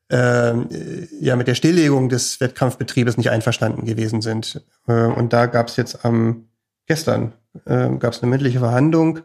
[0.10, 4.64] ähm, äh, ja mit der Stilllegung des Wettkampfbetriebes nicht einverstanden gewesen sind.
[4.88, 6.48] Äh, und da gab es jetzt am
[6.88, 7.34] gestern
[7.66, 9.20] äh, gab es eine mündliche Verhandlung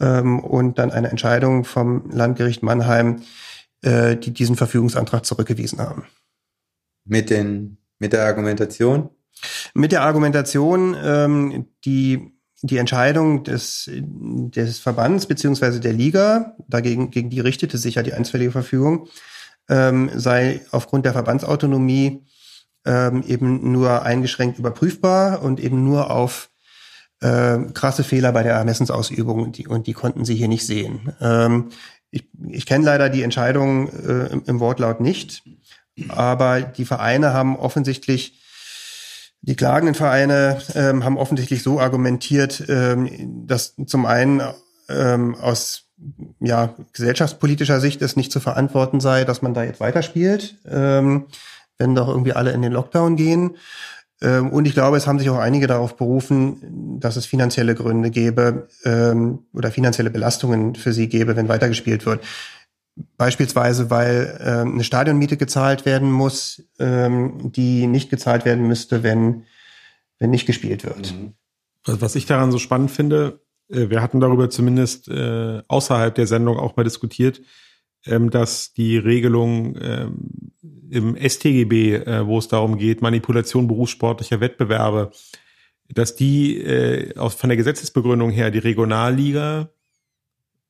[0.00, 3.22] ähm, und dann eine Entscheidung vom Landgericht Mannheim,
[3.82, 6.04] äh, die diesen Verfügungsantrag zurückgewiesen haben.
[7.04, 9.10] Mit den mit der Argumentation?
[9.74, 17.28] Mit der Argumentation, ähm, die die Entscheidung des, des Verbands beziehungsweise der Liga, dagegen, gegen
[17.28, 19.08] die richtete sich ja die einstweilige Verfügung,
[19.68, 22.24] ähm, sei aufgrund der Verbandsautonomie
[22.86, 26.50] ähm, eben nur eingeschränkt überprüfbar und eben nur auf
[27.20, 31.12] äh, krasse Fehler bei der Ermessensausübung die, und die konnten sie hier nicht sehen.
[31.20, 31.68] Ähm,
[32.10, 35.42] ich ich kenne leider die Entscheidung äh, im, im Wortlaut nicht,
[36.08, 38.40] aber die Vereine haben offensichtlich
[39.46, 44.40] die klagenden Vereine ähm, haben offensichtlich so argumentiert, ähm, dass zum einen
[44.88, 45.84] ähm, aus
[46.40, 51.26] ja, gesellschaftspolitischer Sicht es nicht zu verantworten sei, dass man da jetzt weiterspielt, ähm,
[51.78, 53.56] wenn doch irgendwie alle in den Lockdown gehen.
[54.22, 58.10] Ähm, und ich glaube, es haben sich auch einige darauf berufen, dass es finanzielle Gründe
[58.10, 62.24] gäbe ähm, oder finanzielle Belastungen für sie gäbe, wenn weitergespielt wird.
[63.16, 69.44] Beispielsweise, weil ähm, eine Stadionmiete gezahlt werden muss, ähm, die nicht gezahlt werden müsste, wenn,
[70.18, 71.12] wenn nicht gespielt wird.
[71.12, 71.34] Mhm.
[71.86, 76.56] Was ich daran so spannend finde, äh, wir hatten darüber zumindest äh, außerhalb der Sendung
[76.58, 77.40] auch mal diskutiert,
[78.06, 80.52] ähm, dass die Regelung ähm,
[80.90, 85.10] im STGB, äh, wo es darum geht, Manipulation berufssportlicher Wettbewerbe,
[85.88, 89.70] dass die äh, aus, von der Gesetzesbegründung her die Regionalliga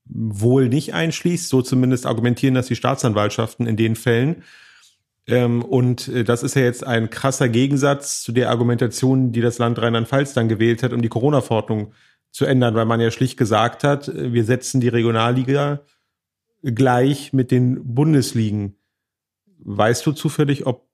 [0.05, 1.49] wohl nicht einschließt.
[1.49, 4.43] So zumindest argumentieren das die Staatsanwaltschaften in den Fällen.
[5.27, 9.59] Ähm, und äh, das ist ja jetzt ein krasser Gegensatz zu der Argumentation, die das
[9.59, 11.93] Land Rheinland-Pfalz dann gewählt hat, um die Corona-Verordnung
[12.31, 15.81] zu ändern, weil man ja schlicht gesagt hat, äh, wir setzen die Regionalliga
[16.63, 18.77] gleich mit den Bundesligen.
[19.59, 20.89] Weißt du zufällig, ob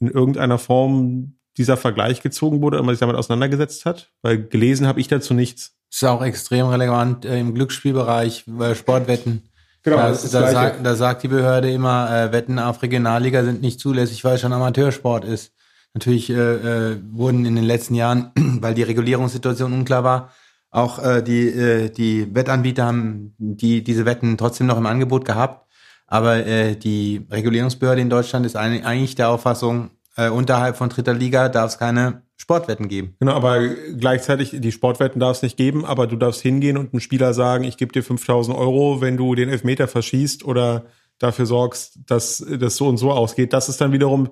[0.00, 4.12] in irgendeiner Form dieser Vergleich gezogen wurde und man sich damit auseinandergesetzt hat?
[4.22, 5.73] Weil gelesen habe ich dazu nichts.
[5.94, 9.44] Das ist auch extrem relevant äh, im Glücksspielbereich, bei Sportwetten.
[9.84, 13.44] Genau, da, das ist da, sagt, da sagt die Behörde immer, äh, Wetten auf Regionalliga
[13.44, 15.52] sind nicht zulässig, weil es schon Amateursport ist.
[15.92, 20.32] Natürlich äh, äh, wurden in den letzten Jahren, weil die Regulierungssituation unklar war,
[20.72, 25.64] auch äh, die, äh, die Wettanbieter haben die, diese Wetten trotzdem noch im Angebot gehabt.
[26.08, 31.48] Aber äh, die Regulierungsbehörde in Deutschland ist eigentlich der Auffassung, äh, unterhalb von dritter Liga
[31.48, 33.16] darf es keine Sportwetten geben.
[33.20, 37.00] Genau, aber gleichzeitig, die Sportwetten darf es nicht geben, aber du darfst hingehen und einem
[37.00, 40.84] Spieler sagen, ich gebe dir 5000 Euro, wenn du den Elfmeter verschießt oder
[41.18, 43.52] dafür sorgst, dass das so und so ausgeht.
[43.52, 44.30] Das ist dann wiederum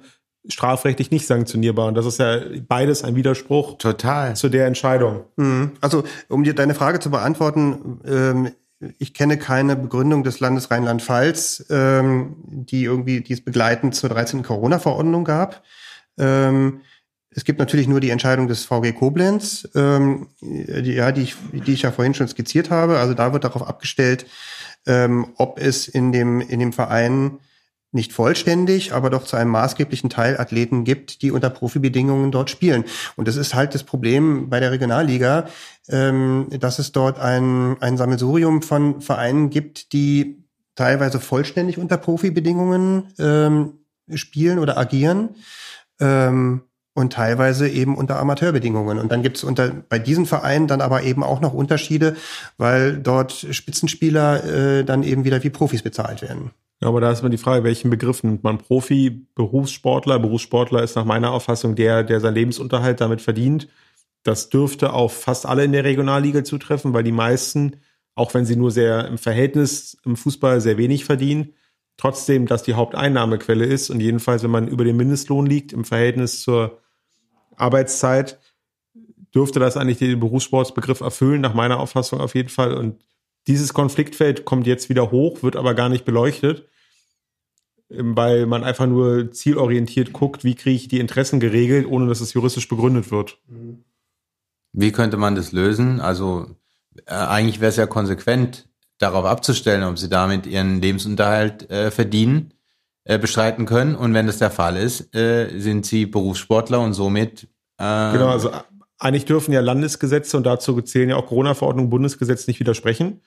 [0.49, 1.87] strafrechtlich nicht sanktionierbar.
[1.87, 4.35] Und das ist ja beides ein Widerspruch Total.
[4.35, 5.25] zu der Entscheidung.
[5.37, 5.73] Mhm.
[5.81, 8.51] Also, um dir deine Frage zu beantworten, ähm,
[8.99, 14.43] ich kenne keine Begründung des Landes Rheinland-Pfalz, ähm, die irgendwie dies begleitend zur 13.
[14.43, 15.63] Corona-Verordnung gab.
[16.19, 16.81] Ähm,
[17.31, 21.73] es gibt natürlich nur die Entscheidung des VG Koblenz, ähm, die, ja, die ich, die
[21.73, 22.99] ich ja vorhin schon skizziert habe.
[22.99, 24.27] Also da wird darauf abgestellt,
[24.87, 27.39] ähm, ob es in dem, in dem Verein
[27.93, 32.85] nicht vollständig, aber doch zu einem maßgeblichen Teil Athleten gibt, die unter Profibedingungen dort spielen.
[33.17, 35.47] Und das ist halt das Problem bei der Regionalliga,
[35.89, 40.43] ähm, dass es dort ein, ein Sammelsurium von Vereinen gibt, die
[40.75, 43.75] teilweise vollständig unter Profibedingungen ähm,
[44.15, 45.37] spielen oder agieren
[46.01, 46.63] ähm,
[46.95, 48.99] und teilweise eben unter Amateurbedingungen.
[48.99, 52.17] Und dann gibt es unter bei diesen Vereinen dann aber eben auch noch Unterschiede,
[52.57, 56.53] weil dort Spitzenspieler äh, dann eben wieder wie Profis bezahlt werden.
[56.83, 58.59] Ja, aber da ist immer die Frage, welchen Begriff nimmt man?
[58.59, 60.19] Profi, Berufssportler.
[60.19, 63.69] Berufssportler ist nach meiner Auffassung der, der seinen Lebensunterhalt damit verdient.
[64.25, 67.77] Das dürfte auf fast alle in der Regionalliga zutreffen, weil die meisten,
[68.17, 71.55] auch wenn sie nur sehr im Verhältnis im Fußball sehr wenig verdienen,
[71.99, 73.89] trotzdem das die Haupteinnahmequelle ist.
[73.91, 76.81] Und jedenfalls, wenn man über dem Mindestlohn liegt im Verhältnis zur
[77.55, 78.41] Arbeitszeit,
[79.33, 82.75] dürfte das eigentlich den Berufssportsbegriff erfüllen, nach meiner Auffassung auf jeden Fall.
[82.77, 83.05] Und
[83.47, 86.69] dieses Konfliktfeld kommt jetzt wieder hoch, wird aber gar nicht beleuchtet,
[87.97, 92.33] weil man einfach nur zielorientiert guckt, wie kriege ich die Interessen geregelt, ohne dass es
[92.33, 93.39] juristisch begründet wird.
[94.73, 96.01] Wie könnte man das lösen?
[96.01, 96.47] Also
[97.07, 98.69] äh, eigentlich wäre es ja konsequent,
[98.99, 102.55] darauf abzustellen, ob sie damit ihren Lebensunterhalt äh, verdienen,
[103.05, 103.97] äh, bestreiten können.
[103.97, 108.51] Und wenn das der Fall ist, äh, sind sie Berufssportler und somit äh, Genau, also
[108.99, 113.21] eigentlich dürfen ja Landesgesetze und dazu zählen ja auch Corona-Verordnung, Bundesgesetz nicht widersprechen.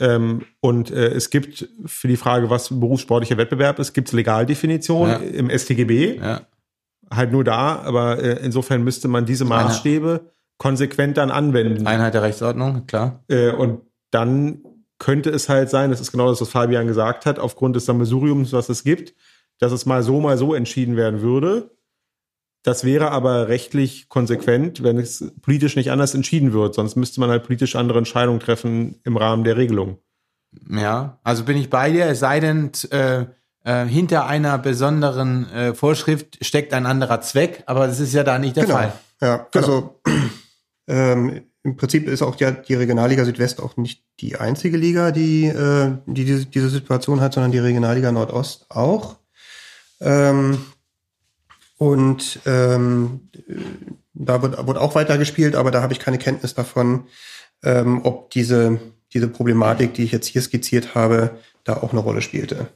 [0.00, 5.22] Ähm, und äh, es gibt für die Frage, was berufssportlicher Wettbewerb ist, gibt es Legaldefinitionen
[5.22, 5.28] Ja.
[5.38, 6.18] im StGB.
[6.18, 6.42] ja.
[7.12, 11.84] Halt nur da, aber äh, insofern müsste man diese Maßstäbe konsequent dann anwenden.
[11.86, 13.24] Einheit der Rechtsordnung, klar.
[13.28, 13.80] Äh, und
[14.12, 14.60] dann
[14.98, 18.52] könnte es halt sein, das ist genau das, was Fabian gesagt hat, aufgrund des Sammelsuriums,
[18.52, 19.14] was es gibt,
[19.58, 21.70] dass es mal so, mal so entschieden werden würde.
[22.62, 26.74] Das wäre aber rechtlich konsequent, wenn es politisch nicht anders entschieden wird.
[26.74, 29.98] Sonst müsste man halt politisch andere Entscheidungen treffen im Rahmen der Regelung.
[30.68, 33.24] Ja, also bin ich bei dir, es sei denn, äh,
[33.64, 38.38] äh, hinter einer besonderen äh, Vorschrift steckt ein anderer Zweck, aber das ist ja da
[38.38, 38.92] nicht der Fall.
[39.20, 40.00] Ja, also
[40.88, 45.46] ähm, im Prinzip ist auch ja die Regionalliga Südwest auch nicht die einzige Liga, die,
[45.46, 49.16] äh, die diese, diese Situation hat, sondern die Regionalliga Nordost auch.
[50.00, 50.58] Ähm,
[51.80, 53.30] und ähm,
[54.12, 57.04] da wird, wird auch weitergespielt, aber da habe ich keine Kenntnis davon,
[57.62, 58.78] ähm, ob diese,
[59.14, 62.68] diese Problematik, die ich jetzt hier skizziert habe, da auch eine Rolle spielte.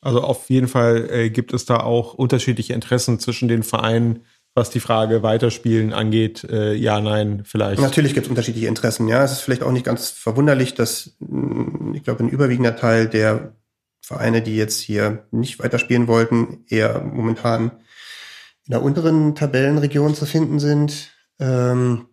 [0.00, 4.24] Also auf jeden Fall äh, gibt es da auch unterschiedliche Interessen zwischen den Vereinen,
[4.54, 6.42] was die Frage Weiterspielen angeht.
[6.42, 7.80] Äh, ja, nein, vielleicht.
[7.80, 9.06] Natürlich gibt es unterschiedliche Interessen.
[9.06, 13.06] Ja, es ist vielleicht auch nicht ganz verwunderlich, dass mh, ich glaube, ein überwiegender Teil
[13.06, 13.54] der
[14.00, 17.72] Vereine, die jetzt hier nicht weiterspielen wollten, eher momentan
[18.66, 21.10] in der unteren Tabellenregion zu finden sind.
[21.38, 22.06] Ähm,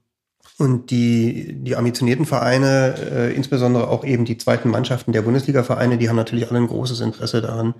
[0.57, 6.09] und die, die ambitionierten Vereine, äh, insbesondere auch eben die zweiten Mannschaften der Bundesliga-Vereine, die
[6.09, 7.75] haben natürlich alle ein großes Interesse daran,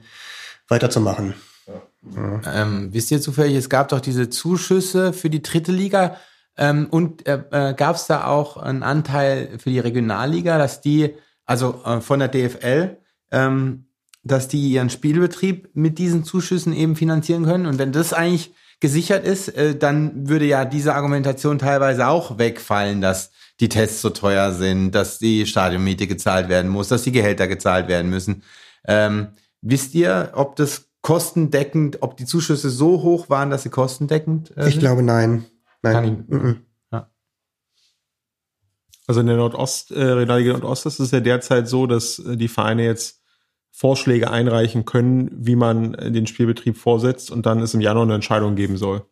[0.68, 1.34] weiterzumachen.
[2.45, 6.18] Ähm, wisst ihr zufällig, es gab doch diese Zuschüsse für die dritte Liga
[6.55, 11.16] ähm, und äh, äh, gab es da auch einen Anteil für die Regionalliga, dass die,
[11.45, 12.97] also äh, von der DFL,
[13.32, 13.86] ähm,
[14.28, 17.65] dass die ihren Spielbetrieb mit diesen Zuschüssen eben finanzieren können.
[17.65, 23.01] Und wenn das eigentlich gesichert ist, äh, dann würde ja diese Argumentation teilweise auch wegfallen,
[23.01, 27.47] dass die Tests so teuer sind, dass die Stadionmiete gezahlt werden muss, dass die Gehälter
[27.47, 28.43] gezahlt werden müssen.
[28.86, 29.30] Ähm,
[29.61, 34.67] wisst ihr, ob das kostendeckend, ob die Zuschüsse so hoch waren, dass sie kostendeckend äh,
[34.67, 34.82] Ich sind?
[34.82, 35.45] glaube, nein.
[35.82, 35.93] Nein.
[35.93, 36.61] Kann ich- Mhm.
[39.09, 42.49] Also in der Nordost, äh, Regionalliga Nordost ist es ja derzeit so, dass äh, die
[42.49, 43.21] Vereine jetzt
[43.78, 48.15] Vorschläge einreichen können, wie man äh, den Spielbetrieb vorsetzt und dann es im Januar eine
[48.15, 49.05] Entscheidung geben soll.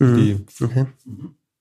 [0.00, 0.86] Die Okay.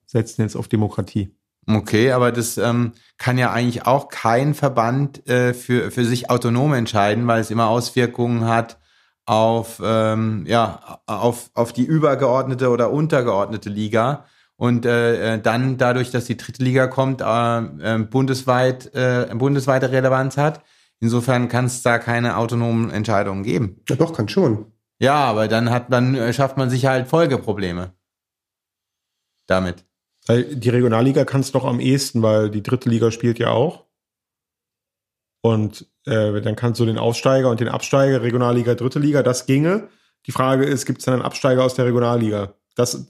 [0.05, 1.35] setzen jetzt auf Demokratie.
[1.67, 6.73] Okay, aber das ähm, kann ja eigentlich auch kein Verband äh, für, für sich autonom
[6.73, 8.77] entscheiden, weil es immer Auswirkungen hat
[9.25, 14.25] auf, ähm, ja, auf, auf die übergeordnete oder untergeordnete Liga.
[14.55, 18.93] Und äh, äh, dann dadurch, dass die dritte Liga kommt, äh, äh, bundesweit,
[19.37, 20.61] bundesweite Relevanz hat.
[21.01, 23.81] Insofern kann es da keine autonomen Entscheidungen geben.
[23.89, 24.71] Ja, doch, kann schon.
[24.99, 27.93] Ja, aber dann hat man, äh, schafft man sich halt Folgeprobleme.
[29.47, 29.85] Damit.
[30.27, 33.85] Die Regionalliga kann es doch am ehesten, weil die dritte Liga spielt ja auch.
[35.43, 39.89] Und äh, dann kannst du den Aufsteiger und den Absteiger, Regionalliga, dritte Liga, das ginge.
[40.25, 42.55] Die Frage ist, gibt es dann einen Absteiger aus der Regionalliga?
[42.75, 43.05] Das,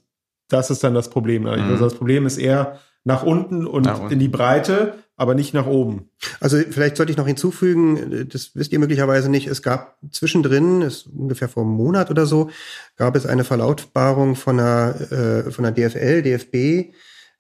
[0.50, 1.48] das ist dann das Problem.
[1.48, 1.80] Also Mhm.
[1.80, 4.14] das Problem ist eher nach unten und Nach unten.
[4.14, 6.10] in die Breite, aber nicht nach oben.
[6.40, 11.08] Also vielleicht sollte ich noch hinzufügen, das wisst ihr möglicherweise nicht, es gab zwischendrin, ist
[11.08, 12.50] ungefähr vor einem Monat oder so,
[12.98, 16.94] gab es eine Verlautbarung von der, äh, von der DFL, DFB,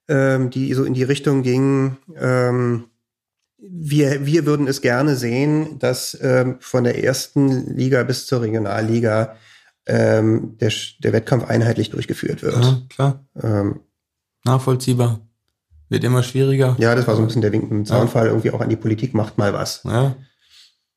[0.07, 2.85] ähm, die so in die Richtung ging, ähm,
[3.57, 9.35] wir, wir würden es gerne sehen, dass ähm, von der ersten Liga bis zur Regionalliga
[9.87, 10.71] ähm, der,
[11.03, 12.63] der Wettkampf einheitlich durchgeführt wird.
[12.63, 13.25] Ja, klar.
[13.41, 13.79] Ähm,
[14.43, 15.21] Nachvollziehbar.
[15.89, 16.75] Wird immer schwieriger.
[16.79, 18.75] ja, das war so ein bisschen der Wink mit dem Zaunfall, irgendwie auch an die
[18.75, 19.81] Politik, macht mal was.
[19.83, 20.15] Ja.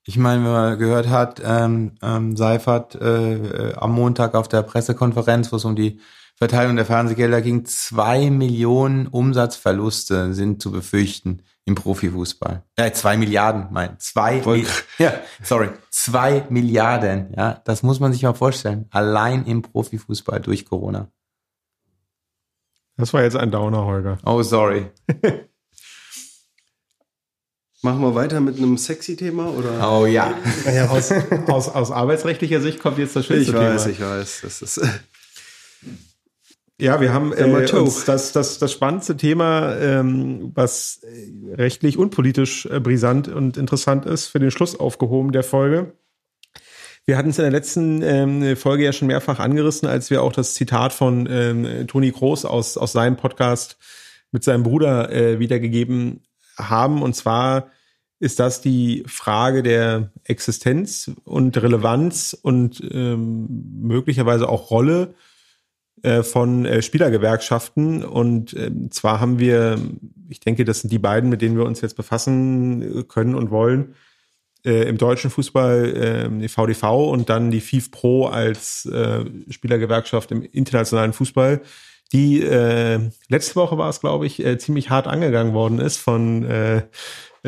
[0.04, 4.62] Ich meine, wenn man gehört hat, ähm, ähm, Seifert äh, äh, am Montag auf der
[4.62, 6.00] Pressekonferenz, wo es um die
[6.36, 12.62] Verteilung der Fernsehgelder ging, zwei Millionen Umsatzverluste sind zu befürchten im Profifußball.
[12.76, 13.98] Äh, zwei Milliarden, mein.
[13.98, 14.64] Zwei, Mi-
[14.98, 15.12] ja,
[15.42, 17.60] sorry, zwei Milliarden, ja.
[17.64, 18.86] Das muss man sich mal vorstellen.
[18.90, 21.08] Allein im Profifußball durch Corona.
[22.98, 24.18] Das war jetzt ein Downer, Holger.
[24.26, 24.86] Oh, sorry.
[27.82, 29.88] Machen wir weiter mit einem sexy Thema oder?
[29.88, 30.34] Oh ja.
[30.90, 31.12] Aus,
[31.46, 33.94] aus, aus arbeitsrechtlicher Sicht kommt jetzt das schönste ich weiß, Thema.
[33.94, 34.40] ich weiß.
[34.42, 34.80] Das ist
[36.80, 42.66] Ja, wir haben äh, das, das, das spannendste Thema, ähm, was äh, rechtlich und politisch
[42.66, 45.92] äh, brisant und interessant ist, für den Schluss aufgehoben der Folge.
[47.08, 50.30] Wir hatten es in der letzten ähm, Folge ja schon mehrfach angerissen, als wir auch
[50.30, 53.78] das Zitat von ähm, Toni Kroos aus, aus seinem Podcast
[54.30, 56.20] mit seinem Bruder äh, wiedergegeben
[56.58, 57.00] haben.
[57.00, 57.68] Und zwar
[58.20, 63.46] ist das die Frage der Existenz und Relevanz und ähm,
[63.80, 65.14] möglicherweise auch Rolle
[66.02, 68.04] äh, von äh, Spielergewerkschaften.
[68.04, 69.78] Und ähm, zwar haben wir,
[70.28, 73.50] ich denke, das sind die beiden, mit denen wir uns jetzt befassen äh, können und
[73.50, 73.94] wollen,
[74.64, 80.30] äh, im deutschen Fußball äh, die VDV und dann die FIF Pro als äh, Spielergewerkschaft
[80.32, 81.62] im internationalen Fußball,
[82.12, 86.44] die äh, letzte Woche war es, glaube ich, äh, ziemlich hart angegangen worden ist von
[86.44, 86.82] äh,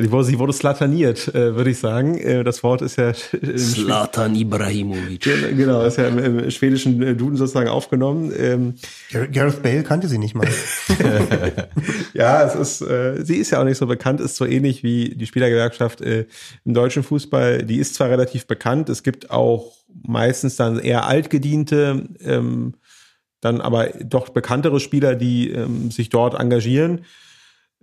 [0.01, 2.19] sie wurde, sie wurde slataniert, äh, würde ich sagen.
[2.19, 5.23] Äh, das Wort ist ja im Zlatan Ibrahimovic.
[5.57, 8.33] Genau, ist ja im, im schwedischen äh, Duden sozusagen aufgenommen.
[8.37, 8.75] Ähm,
[9.13, 10.49] Gar- Gareth Bale kannte sie nicht mal.
[12.15, 15.15] ja, es ist, äh, sie ist ja auch nicht so bekannt, ist so ähnlich wie
[15.15, 16.27] die Spielergewerkschaft äh,
[16.65, 17.63] im deutschen Fußball.
[17.65, 19.73] Die ist zwar relativ bekannt, es gibt auch
[20.03, 22.75] meistens dann eher altgediente, ähm,
[23.41, 27.05] dann aber doch bekanntere Spieler, die ähm, sich dort engagieren.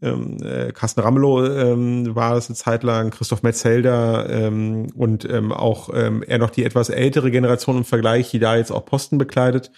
[0.02, 5.52] Ähm, äh, Carsten Ramelow ähm, war es eine Zeit lang, Christoph Metzelder ähm, und ähm,
[5.52, 9.18] auch ähm, eher noch die etwas ältere Generation im Vergleich, die da jetzt auch Posten
[9.18, 9.72] bekleidet.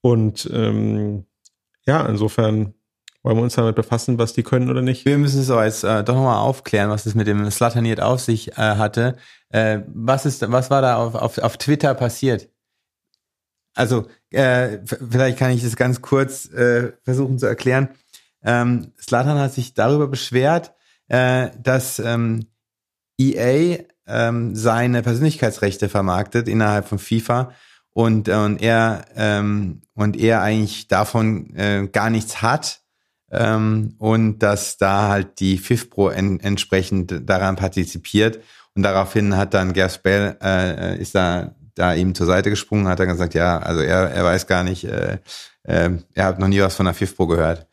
[0.00, 1.26] Und ähm,
[1.86, 2.74] ja, insofern
[3.22, 5.04] wollen wir uns damit befassen, was die können oder nicht.
[5.04, 8.52] Wir müssen so jetzt äh, doch nochmal aufklären, was es mit dem Slataniert auf sich
[8.52, 9.16] äh, hatte.
[9.50, 12.48] Äh, was ist, was war da auf, auf, auf Twitter passiert?
[13.74, 17.90] Also äh, vielleicht kann ich das ganz kurz äh, versuchen zu erklären.
[18.42, 20.72] Ähm, Slatan hat sich darüber beschwert,
[21.08, 22.46] äh, dass ähm,
[23.18, 27.52] EA ähm, seine Persönlichkeitsrechte vermarktet innerhalb von FIFA
[27.90, 32.80] und, äh, und er ähm, und er eigentlich davon äh, gar nichts hat
[33.30, 38.40] ähm, und dass da halt die FIFPro en entsprechend daran partizipiert
[38.74, 42.98] und daraufhin hat dann Gareth Bell äh, ist da da ihm zur Seite gesprungen, hat
[42.98, 45.18] dann gesagt, ja, also er, er weiß gar nicht, äh,
[45.62, 47.67] äh, er hat noch nie was von der FIFPro gehört.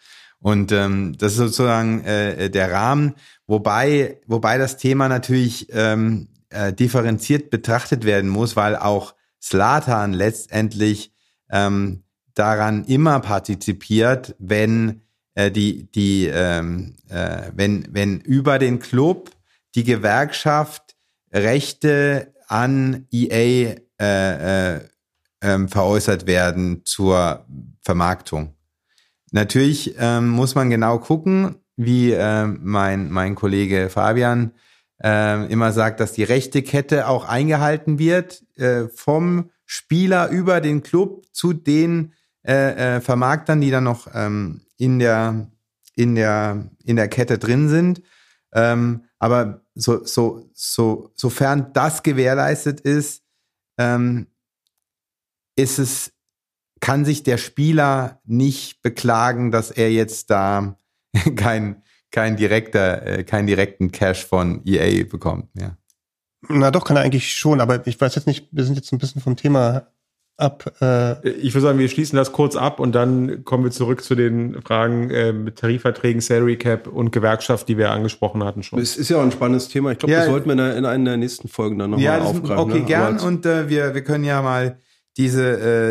[0.45, 3.15] Und ähm, das ist sozusagen äh, der Rahmen,
[3.47, 11.11] wobei, wobei das Thema natürlich ähm, äh, differenziert betrachtet werden muss, weil auch Slatan letztendlich
[11.49, 12.03] ähm,
[12.35, 15.01] daran immer partizipiert, wenn
[15.33, 19.31] äh, die, die, ähm, äh, wenn, wenn über den Club
[19.73, 20.95] die Gewerkschaft
[21.33, 24.79] Rechte an EA äh, äh,
[25.41, 27.47] ähm, veräußert werden zur
[27.81, 28.54] Vermarktung.
[29.35, 34.53] Natürlich ähm, muss man genau gucken, wie äh, mein, mein Kollege Fabian
[35.03, 40.83] äh, immer sagt, dass die rechte Kette auch eingehalten wird, äh, vom Spieler über den
[40.83, 42.13] Club zu den
[42.47, 45.51] äh, äh, Vermarktern, die dann noch ähm, in der
[45.95, 48.03] in der in der Kette drin sind.
[48.53, 53.21] Ähm, aber so so so sofern das gewährleistet ist,
[53.77, 54.27] ähm,
[55.57, 56.14] ist es
[56.85, 60.75] kann sich der Spieler nicht beklagen, dass er jetzt da
[61.35, 61.81] kein
[62.11, 65.47] kein direkter äh, keinen direkten Cash von EA bekommt.
[65.59, 65.77] Ja.
[66.47, 68.99] Na doch, kann er eigentlich schon, aber ich weiß jetzt nicht, wir sind jetzt ein
[68.99, 69.87] bisschen vom Thema
[70.37, 70.71] ab.
[70.79, 74.13] Äh, Ich würde sagen, wir schließen das kurz ab und dann kommen wir zurück zu
[74.13, 78.77] den Fragen äh, mit Tarifverträgen, Salary Cap und Gewerkschaft, die wir angesprochen hatten schon.
[78.79, 79.91] Es ist ja auch ein spannendes Thema.
[79.91, 80.19] Ich glaube, Ja.
[80.19, 82.59] das sollten wir in, einer- in einer der nächsten Folgen dann nochmal Ja, das, aufgreifen.
[82.59, 82.85] okay, ne?
[82.85, 83.19] gern.
[83.19, 84.77] Und äh, wir, wir können ja mal
[85.17, 85.43] diese,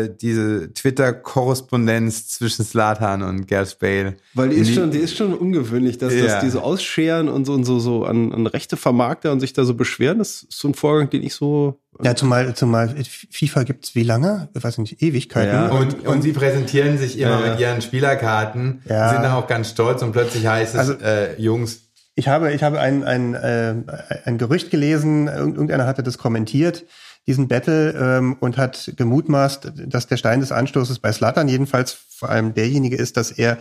[0.07, 4.15] äh, diese Twitter-Korrespondenz zwischen Slatan und Gareth Bale.
[4.33, 6.25] Weil die ist schon, die ist schon ungewöhnlich, dass, Ja.
[6.25, 9.53] dass die so ausscheren und so und so, so an, an rechte Vermarkter und sich
[9.53, 10.19] da so beschweren.
[10.19, 11.79] Das ist so ein Vorgang, den ich so.
[12.03, 12.93] ja, zumal, zumal
[13.31, 14.49] FIFA gibt's wie lange?
[14.53, 15.53] Ich weiß nicht, Ewigkeiten.
[15.53, 15.67] Ja.
[15.69, 17.51] und, und sie präsentieren sich immer Ja, ja.
[17.51, 19.09] mit ihren Spielerkarten, Ja.
[19.09, 21.81] sind dann auch ganz stolz und plötzlich heißt es, Also- äh, Jungs,
[22.17, 23.75] Ich habe, ich habe ein, ein, äh,
[24.23, 26.85] ein Gerücht gelesen, irgend- irgendeiner hatte das kommentiert,
[27.27, 32.29] diesen Battle, ähm, und hat gemutmaßt, dass der Stein des Anstoßes bei Slatan jedenfalls vor
[32.29, 33.57] allem derjenige ist, dass er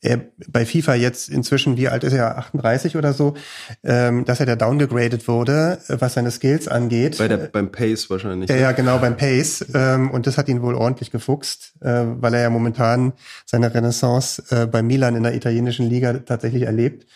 [0.00, 3.34] er bei FIFA jetzt inzwischen, wie alt ist er, 38 oder so,
[3.82, 7.18] ähm, dass er da downgegradet wurde, was seine Skills angeht.
[7.18, 8.48] Bei der, beim Pace wahrscheinlich.
[8.48, 9.66] Ja, ja, genau, beim Pace.
[9.74, 13.12] Ähm, und das hat ihn wohl ordentlich gefuchst, äh, weil er ja momentan
[13.44, 17.06] seine Renaissance äh, bei Milan in der italienischen Liga tatsächlich erlebt.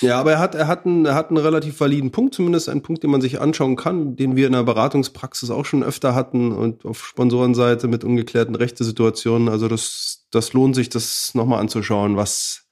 [0.00, 2.82] Ja, aber er hat, er hat einen, er hat einen relativ validen Punkt, zumindest einen
[2.82, 6.52] Punkt, den man sich anschauen kann, den wir in der Beratungspraxis auch schon öfter hatten
[6.52, 9.48] und auf Sponsorenseite mit ungeklärten Rechtesituationen.
[9.48, 12.64] Also das, das lohnt sich, das nochmal anzuschauen, was,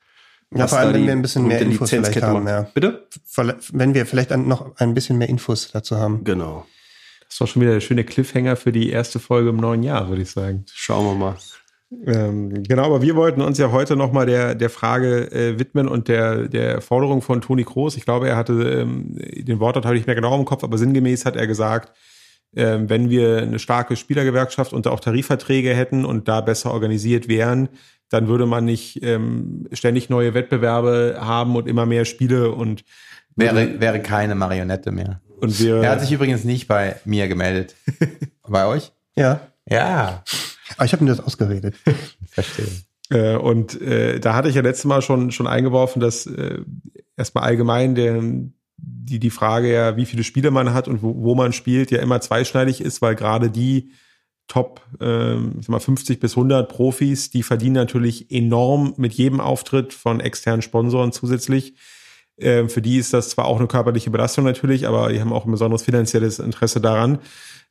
[0.55, 2.47] Ja, vor allem, wenn wir ein bisschen mehr Infos vielleicht haben.
[2.47, 2.69] Ja.
[2.75, 3.07] Bitte?
[3.73, 6.25] Wenn wir vielleicht noch ein bisschen mehr Infos dazu haben.
[6.25, 6.67] Genau.
[7.29, 10.21] Das war schon wieder der schöne Cliffhanger für die erste Folge im neuen Jahr, würde
[10.21, 10.67] ich sagen.
[10.71, 11.37] Schauen wir mal.
[12.07, 16.09] Ähm, genau, aber wir wollten uns ja heute nochmal der, der Frage äh, widmen und
[16.09, 17.97] der, der Forderung von Toni Kroos.
[17.97, 20.79] Ich glaube, er hatte ähm, den Wortlaut habe ich nicht mehr genau im Kopf, aber
[20.79, 21.93] sinngemäß hat er gesagt,
[22.57, 27.69] ähm, wenn wir eine starke Spielergewerkschaft und auch Tarifverträge hätten und da besser organisiert wären,
[28.09, 32.85] dann würde man nicht ähm, ständig neue Wettbewerbe haben und immer mehr Spiele und
[33.35, 35.23] Wäre, wäre keine Marionette mehr.
[35.41, 37.75] und wir Er hat sich übrigens nicht bei mir gemeldet.
[38.49, 38.93] bei euch?
[39.17, 39.41] Ja.
[39.67, 40.23] Ja.
[40.77, 41.75] Aber ich habe mir das ausgeredet.
[42.27, 42.67] Verstehe.
[43.11, 46.61] Äh, und äh, da hatte ich ja letztes Mal schon, schon eingeworfen, dass äh,
[47.17, 48.23] erstmal allgemein der,
[48.77, 52.01] die, die Frage ja, wie viele Spiele man hat und wo, wo man spielt, ja
[52.01, 53.91] immer zweischneidig ist, weil gerade die
[54.49, 59.41] Top ähm, ich sag mal 50 bis 100 Profis, die verdienen natürlich enorm mit jedem
[59.41, 61.75] Auftritt von externen Sponsoren zusätzlich.
[62.39, 65.45] Ähm, für die ist das zwar auch eine körperliche Belastung natürlich, aber die haben auch
[65.45, 67.19] ein besonderes finanzielles Interesse daran.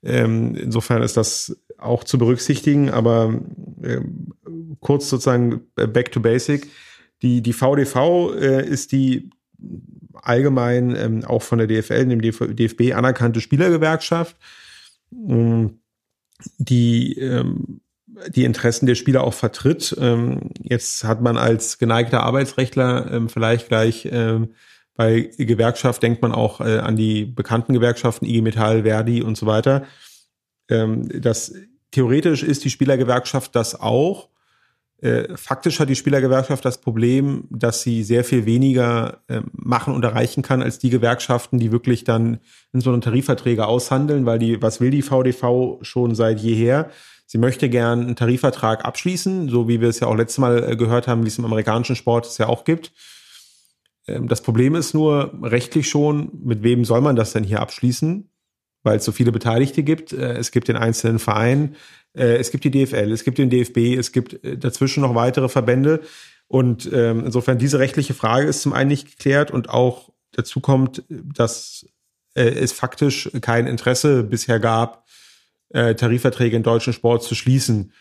[0.04, 3.40] Ähm, insofern ist das auch zu berücksichtigen, aber
[3.84, 4.34] ähm,
[4.80, 6.70] kurz sozusagen äh, back to basic.
[7.22, 9.30] Die, die VDV äh, ist die
[10.14, 14.36] allgemein ähm, auch von der DFL, dem DF DFB anerkannte Spielergewerkschaft,
[15.14, 15.80] ähm,
[16.58, 17.82] die ähm,
[18.30, 19.96] die Interessen der Spieler auch vertritt.
[20.00, 24.54] Ähm, jetzt hat man als geneigter Arbeitsrechtler ähm, vielleicht gleich ähm,
[24.96, 29.46] bei Gewerkschaft denkt man auch äh, an die bekannten Gewerkschaften IG Metall, Verdi und so
[29.46, 29.86] weiter.
[30.70, 31.54] Ähm, das
[31.92, 34.30] theoretisch ist die Spielergewerkschaft das auch.
[35.02, 40.04] Äh, faktisch hat die Spielergewerkschaft das Problem, dass sie sehr viel weniger äh, machen und
[40.04, 42.40] erreichen kann als die Gewerkschaften, die wirklich dann
[42.72, 46.92] in so einen Tarifverträge aushandeln, weil die, was will die VDV schon seit jeher?
[47.26, 50.76] Sie möchte gern einen Tarifvertrag abschließen, so wie wir es ja auch letztes Mal äh,
[50.76, 52.92] gehört haben, wie es im amerikanischen Sport es ja auch gibt.
[54.08, 58.31] Ähm, das Problem ist nur rechtlich schon, mit wem soll man das denn hier abschließen?
[58.84, 60.14] Weil es so viele Beteiligte gibt.
[60.14, 61.76] Äh, Es gibt den einzelnen Verein,
[62.14, 65.50] äh, es gibt die DFL, es gibt den DFB, es gibt äh, dazwischen noch weitere
[65.50, 66.02] Verbände.
[66.48, 71.04] Und ähm, insofern diese rechtliche Frage ist zum einen nicht geklärt und auch dazu kommt,
[71.10, 71.86] dass
[72.34, 75.06] es faktisch kein Interesse bisher gab,
[75.74, 77.92] Tarifverträge in deutschen Sport zu schließen.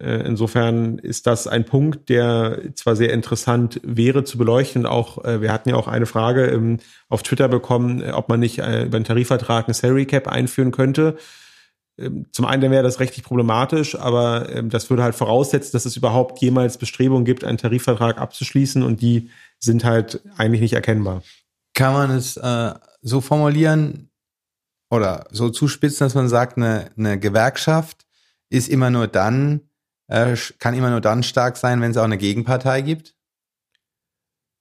[0.00, 4.86] Äh, Insofern ist das ein Punkt, der zwar sehr interessant wäre zu beleuchten.
[4.86, 6.78] Auch äh, wir hatten ja auch eine Frage ähm,
[7.08, 11.16] auf Twitter bekommen, äh, ob man nicht über einen Tarifvertrag eine Salary Cap einführen könnte.
[11.98, 15.96] Ähm, Zum einen wäre das rechtlich problematisch, aber ähm, das würde halt voraussetzen, dass es
[15.96, 21.22] überhaupt jemals Bestrebungen gibt, einen Tarifvertrag abzuschließen und die sind halt eigentlich nicht erkennbar.
[21.74, 24.10] Kann man es äh, so formulieren
[24.90, 28.04] oder so zuspitzen, dass man sagt, eine, eine Gewerkschaft
[28.50, 29.62] ist immer nur dann,
[30.12, 33.14] äh, kann immer nur dann stark sein, wenn es auch eine Gegenpartei gibt?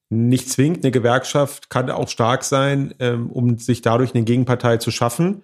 [0.09, 4.91] Nicht zwingend, eine Gewerkschaft kann auch stark sein, ähm, um sich dadurch eine Gegenpartei zu
[4.91, 5.43] schaffen.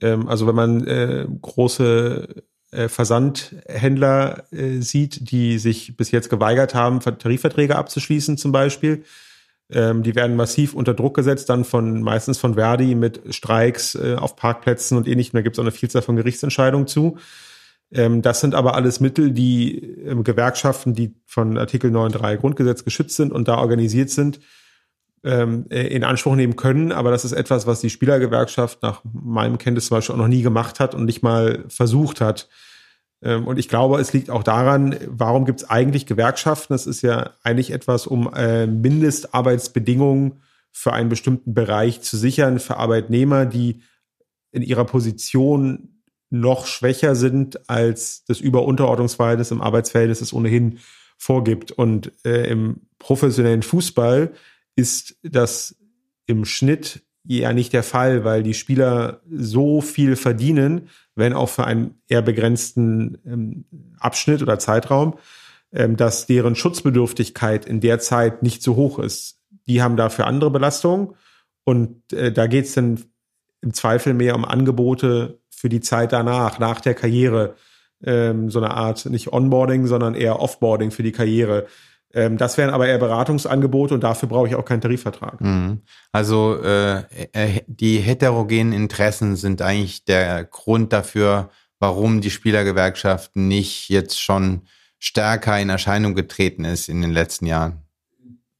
[0.00, 6.74] Ähm, also wenn man äh, große äh, Versandhändler äh, sieht, die sich bis jetzt geweigert
[6.74, 9.04] haben, Tarifverträge abzuschließen zum Beispiel,
[9.70, 14.16] ähm, die werden massiv unter Druck gesetzt, dann von meistens von Verdi mit Streiks äh,
[14.16, 15.36] auf Parkplätzen und ähnlichem.
[15.36, 17.18] Da gibt es auch eine Vielzahl von Gerichtsentscheidungen zu.
[17.92, 23.16] Ähm, das sind aber alles Mittel, die ähm, Gewerkschaften, die von Artikel 9.3 Grundgesetz geschützt
[23.16, 24.40] sind und da organisiert sind,
[25.24, 26.92] ähm, äh, in Anspruch nehmen können.
[26.92, 30.42] Aber das ist etwas, was die Spielergewerkschaft nach meinem Kenntnis zum Beispiel auch noch nie
[30.42, 32.48] gemacht hat und nicht mal versucht hat.
[33.22, 36.74] Und ich glaube, es liegt auch daran, warum gibt es eigentlich Gewerkschaften?
[36.74, 42.76] Das ist ja eigentlich etwas, um äh, Mindestarbeitsbedingungen für einen bestimmten Bereich zu sichern, für
[42.76, 43.80] Arbeitnehmer, die
[44.52, 45.95] in ihrer Position
[46.40, 50.78] noch schwächer sind, als das Über-Unterordnungsverhältnis im Arbeitsverhältnis es ohnehin
[51.18, 51.72] vorgibt.
[51.72, 54.32] Und äh, im professionellen Fußball
[54.74, 55.76] ist das
[56.26, 61.64] im Schnitt ja nicht der Fall, weil die Spieler so viel verdienen, wenn auch für
[61.64, 63.64] einen eher begrenzten ähm,
[63.98, 65.18] Abschnitt oder Zeitraum,
[65.72, 69.40] ähm, dass deren Schutzbedürftigkeit in der Zeit nicht so hoch ist.
[69.66, 71.14] Die haben dafür andere Belastungen
[71.64, 73.02] und äh, da geht es dann
[73.60, 77.56] im Zweifel mehr um Angebote für die Zeit danach, nach der Karriere,
[78.04, 81.66] ähm, so eine Art nicht Onboarding, sondern eher Offboarding für die Karriere.
[82.12, 85.40] Ähm, das wären aber eher Beratungsangebote und dafür brauche ich auch keinen Tarifvertrag.
[85.40, 85.80] Mhm.
[86.12, 86.98] Also äh,
[87.32, 94.62] äh, die heterogenen Interessen sind eigentlich der Grund dafür, warum die Spielergewerkschaft nicht jetzt schon
[94.98, 97.82] stärker in Erscheinung getreten ist in den letzten Jahren.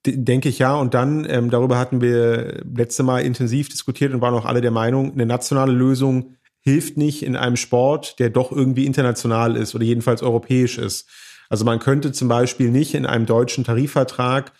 [0.06, 0.76] Denke ich ja.
[0.76, 4.70] Und dann, ähm, darüber hatten wir letzte Mal intensiv diskutiert und waren auch alle der
[4.70, 6.35] Meinung, eine nationale Lösung
[6.66, 11.08] hilft nicht in einem Sport, der doch irgendwie international ist oder jedenfalls europäisch ist.
[11.48, 14.50] Also man könnte zum Beispiel nicht in einem deutschen Tarifvertrag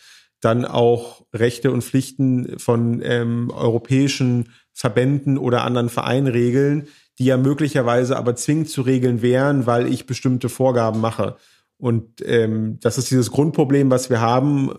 [0.40, 6.86] dann auch Rechte und Pflichten von ähm, europäischen Verbänden oder anderen Vereinen regeln,
[7.18, 11.34] die ja möglicherweise aber zwingend zu regeln wären, weil ich bestimmte Vorgaben mache.
[11.76, 14.70] Und ähm, das ist dieses Grundproblem, was wir haben,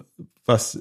[0.45, 0.79] was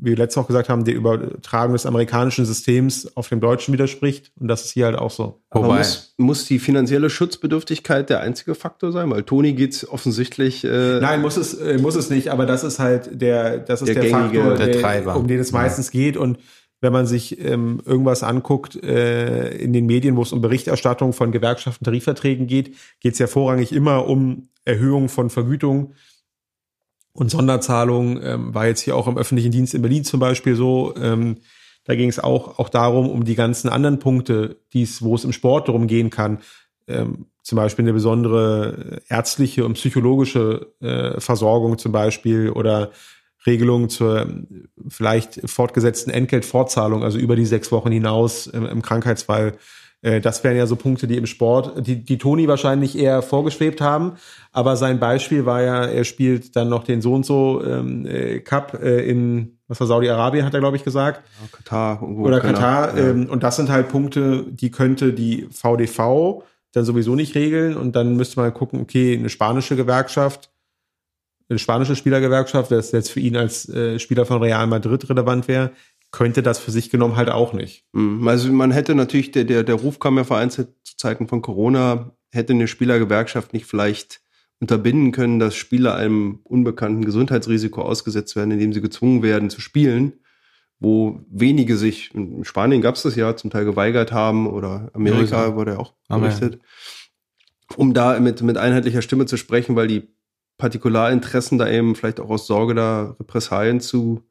[0.00, 4.32] wir letztes auch gesagt haben, die Übertragung des amerikanischen Systems auf dem deutschen widerspricht.
[4.40, 5.42] Und das ist hier halt auch so.
[5.50, 9.10] Aber muss, muss die finanzielle Schutzbedürftigkeit der einzige Faktor sein?
[9.10, 10.64] Weil Toni geht's offensichtlich.
[10.64, 13.88] Äh, Nein, muss es, äh, muss es nicht, aber das ist halt der, das ist
[13.88, 15.16] der, der gängige, Faktor, der, Treiber.
[15.16, 16.00] um den es meistens ja.
[16.00, 16.16] geht.
[16.16, 16.38] Und
[16.80, 21.30] wenn man sich ähm, irgendwas anguckt äh, in den Medien, wo es um Berichterstattung von
[21.30, 25.94] Gewerkschaften, Tarifverträgen geht, geht es ja vorrangig immer um Erhöhung von Vergütung
[27.12, 28.20] und Sonderzahlungen.
[28.22, 30.94] Ähm, war jetzt hier auch im öffentlichen Dienst in Berlin zum Beispiel so.
[30.96, 31.38] Ähm,
[31.84, 35.32] da ging es auch, auch darum, um die ganzen anderen Punkte, die's, wo es im
[35.32, 36.38] Sport darum gehen kann.
[36.86, 42.90] Ähm, zum Beispiel eine besondere ärztliche und psychologische äh, Versorgung zum Beispiel oder
[43.46, 44.26] Regelungen zur
[44.88, 49.54] vielleicht fortgesetzten Entgeltfortzahlung, also über die sechs Wochen hinaus im, im Krankheitsfall.
[50.02, 53.80] Äh, das wären ja so Punkte, die im Sport, die, die Toni wahrscheinlich eher vorgeschwebt
[53.80, 54.12] haben.
[54.52, 58.40] Aber sein Beispiel war ja, er spielt dann noch den so und so ähm, äh,
[58.40, 61.22] Cup äh, in, was war Saudi-Arabien, hat er, glaube ich, gesagt.
[61.40, 62.02] Ja, Katar.
[62.02, 62.96] Irgendwo, Oder Katar.
[62.96, 67.76] Ähm, und das sind halt Punkte, die könnte die VDV dann sowieso nicht regeln.
[67.76, 70.50] Und dann müsste man gucken, okay, eine spanische Gewerkschaft
[71.50, 75.72] eine spanische Spielergewerkschaft, das jetzt für ihn als äh, Spieler von Real Madrid relevant wäre,
[76.12, 77.84] könnte das für sich genommen halt auch nicht.
[77.92, 78.26] Mhm.
[78.26, 82.16] Also man hätte natürlich, der, der, der Ruf kam ja vereinzelt zu Zeiten von Corona,
[82.32, 84.20] hätte eine Spielergewerkschaft nicht vielleicht
[84.60, 90.14] unterbinden können, dass Spieler einem unbekannten Gesundheitsrisiko ausgesetzt werden, indem sie gezwungen werden zu spielen,
[90.78, 95.46] wo wenige sich, in Spanien gab es das ja, zum Teil geweigert haben oder Amerika
[95.46, 96.60] ja, wurde ja auch berichtet,
[97.76, 100.08] um da mit, mit einheitlicher Stimme zu sprechen, weil die
[100.58, 104.29] Partikularinteressen da eben vielleicht auch aus Sorge da Repressalien zu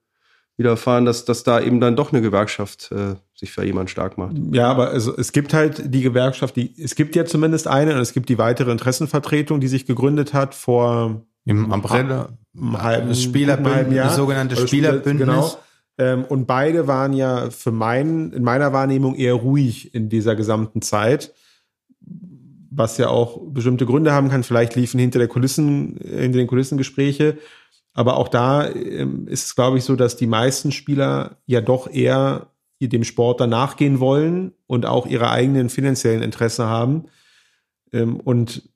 [0.60, 4.36] widerfahren, dass, dass da eben dann doch eine Gewerkschaft äh, sich für jemanden stark macht.
[4.51, 8.01] Ja, aber also, es gibt halt die Gewerkschaft, die es gibt ja zumindest eine und
[8.01, 13.95] es gibt die weitere Interessenvertretung, die sich gegründet hat vor im April, im halben, Spielerbündnis,
[13.95, 15.26] Jahr, das sogenannte Spielerbündnis.
[15.26, 15.57] Genau.
[15.97, 20.82] Ähm, und beide waren ja für mein, in meiner Wahrnehmung eher ruhig in dieser gesamten
[20.82, 21.34] Zeit
[22.72, 24.43] was ja auch bestimmte Gründe haben kann.
[24.43, 27.38] Vielleicht liefen hinter der Kulissen, hinter den Kulissen Gespräche.
[27.99, 31.91] Aber auch da ähm, ist es, glaube ich, so, dass die meisten Spieler ja doch
[31.91, 32.47] eher
[32.79, 37.07] dem Sport danach gehen wollen und auch ihre eigenen finanziellen Interessen haben.
[37.91, 38.69] Ähm, und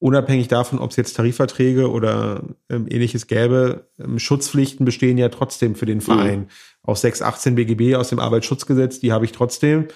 [0.00, 5.86] unabhängig davon, ob es jetzt Tarifverträge oder ähm, ähnliches gäbe, Schutzpflichten bestehen ja trotzdem für
[5.86, 6.40] den Verein.
[6.40, 6.46] Mhm.
[6.82, 9.86] Aus 618 BGB aus dem Arbeitsschutzgesetz, die habe ich trotzdem.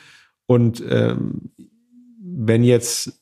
[0.47, 1.51] Und ähm,
[2.23, 3.21] wenn jetzt,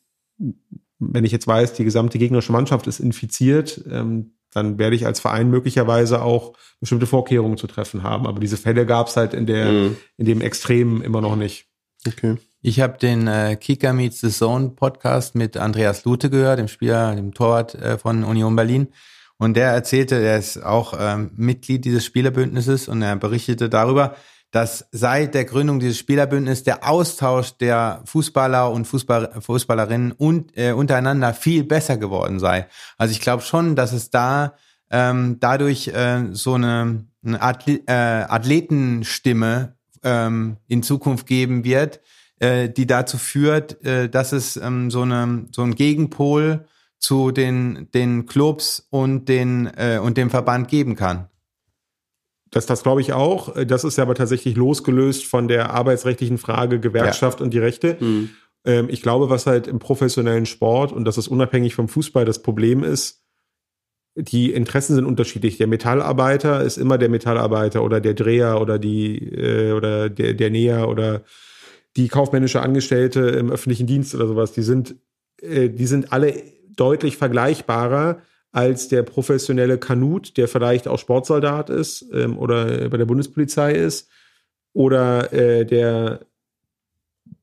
[0.99, 5.21] wenn ich jetzt weiß, die gesamte gegnerische Mannschaft ist infiziert, ähm, dann werde ich als
[5.21, 8.27] Verein möglicherweise auch bestimmte Vorkehrungen zu treffen haben.
[8.27, 9.97] Aber diese Fälle gab es halt in der, mhm.
[10.17, 11.67] in dem Extremen immer noch nicht.
[12.07, 12.37] Okay.
[12.63, 17.15] Ich habe den äh, Kicker Meets the Zone Podcast mit Andreas Lute gehört, dem Spieler,
[17.15, 18.89] dem Torwart äh, von Union Berlin.
[19.37, 24.17] Und der erzählte, er ist auch ähm, Mitglied dieses Spielerbündnisses und er berichtete darüber,
[24.57, 30.73] dass seit der Gründung dieses Spielerbündnisses der Austausch der Fußballer und Fußball, Fußballerinnen und, äh,
[30.73, 32.67] untereinander viel besser geworden sei.
[32.97, 34.55] Also ich glaube schon, dass es da
[34.91, 42.01] ähm, dadurch äh, so eine, eine Atle äh, Athletenstimme ähm, in Zukunft geben wird,
[42.39, 46.65] äh, die dazu führt, äh, dass es ähm, so, eine, so ein Gegenpol
[46.99, 51.29] zu den, den Clubs und, den, äh, und dem Verband geben kann.
[52.57, 53.55] Das, das glaube ich auch.
[53.67, 57.45] Das ist ja aber tatsächlich losgelöst von der arbeitsrechtlichen Frage Gewerkschaft ja.
[57.45, 57.99] und die Rechte.
[58.01, 58.31] Mhm.
[58.65, 62.41] Ähm, ich glaube, was halt im professionellen Sport, und das ist unabhängig vom Fußball das
[62.41, 63.23] Problem ist,
[64.15, 65.59] die Interessen sind unterschiedlich.
[65.59, 70.49] Der Metallarbeiter ist immer der Metallarbeiter oder der Dreher oder die äh, oder der, der
[70.49, 71.25] Näher oder
[71.97, 74.53] die kaufmännische Angestellte im öffentlichen Dienst oder sowas.
[74.53, 74.97] Die sind,
[75.43, 76.43] äh, die sind alle
[76.75, 78.23] deutlich vergleichbarer
[78.57, 84.09] als der professionelle Kanut, der vielleicht auch Sportsoldat ist ähm, oder bei der Bundespolizei ist,
[84.73, 86.21] oder äh, der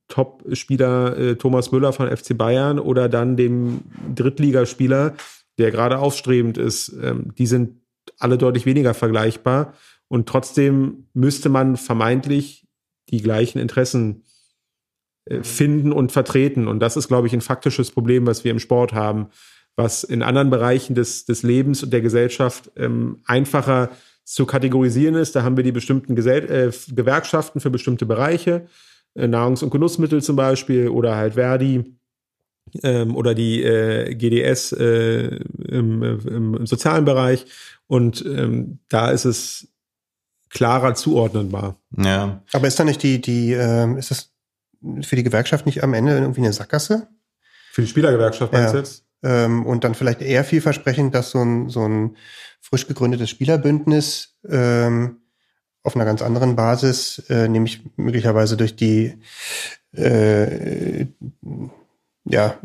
[0.07, 3.81] Top-Spieler äh, Thomas Müller von FC Bayern oder dann dem
[4.15, 5.13] Drittligaspieler,
[5.59, 6.91] der gerade aufstrebend ist.
[6.99, 7.81] Ähm, die sind
[8.17, 9.75] alle deutlich weniger vergleichbar.
[10.07, 12.65] Und trotzdem müsste man vermeintlich
[13.09, 14.23] die gleichen Interessen
[15.25, 16.67] äh, finden und vertreten.
[16.67, 19.27] Und das ist, glaube ich, ein faktisches Problem, was wir im Sport haben,
[19.75, 23.89] was in anderen Bereichen des, des Lebens und der Gesellschaft ähm, einfacher
[24.23, 25.35] zu kategorisieren ist.
[25.35, 28.67] Da haben wir die bestimmten Gesell äh, Gewerkschaften für bestimmte Bereiche,
[29.15, 31.95] äh, Nahrungs- und Genussmittel zum Beispiel oder halt Verdi
[32.83, 35.37] ähm, oder die äh, GDS äh,
[35.67, 37.45] im, im, im sozialen Bereich.
[37.87, 39.67] Und ähm, da ist es
[40.49, 41.77] klarer zuordnenbar.
[41.97, 42.43] Ja.
[42.53, 44.31] Aber ist da nicht die, die, ähm, ist das
[45.01, 47.07] für die Gewerkschaft nicht am Ende irgendwie eine Sackgasse?
[47.71, 48.71] Für die Spielergewerkschaft meinst Ja.
[48.73, 49.03] du jetzt?
[49.23, 52.17] Ähm, und dann vielleicht eher vielversprechend, dass so ein, so ein
[52.61, 55.21] frisch gegründetes Spielerbündnis ähm,
[55.83, 59.17] auf einer ganz anderen Basis, äh, nämlich möglicherweise durch die
[59.93, 61.05] äh,
[62.25, 62.57] ja,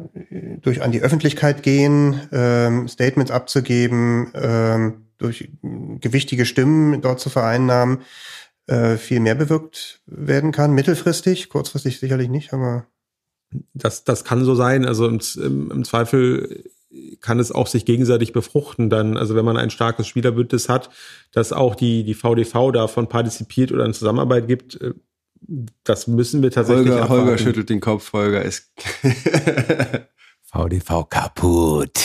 [0.61, 5.51] durch an die Öffentlichkeit gehen, ähm, Statements abzugeben, ähm, durch
[6.01, 8.03] gewichtige Stimmen dort zu vereinnahmen,
[8.69, 12.87] äh, viel mehr bewirkt werden kann, mittelfristig, kurzfristig sicherlich nicht, aber
[13.73, 14.85] Das, das kann so sein.
[14.85, 16.65] Also im, im, im Zweifel
[17.21, 19.17] kann es auch sich gegenseitig befruchten dann.
[19.17, 20.91] Also wenn man ein starkes Spielerbündnis hat,
[21.33, 24.95] dass auch die, die VDV davon partizipiert oder in Zusammenarbeit gibt, äh,
[25.85, 28.73] das müssen wir tatsächlich Holger, Holger schüttelt den Kopf, Holger ist.
[30.43, 32.01] VDV kaputt.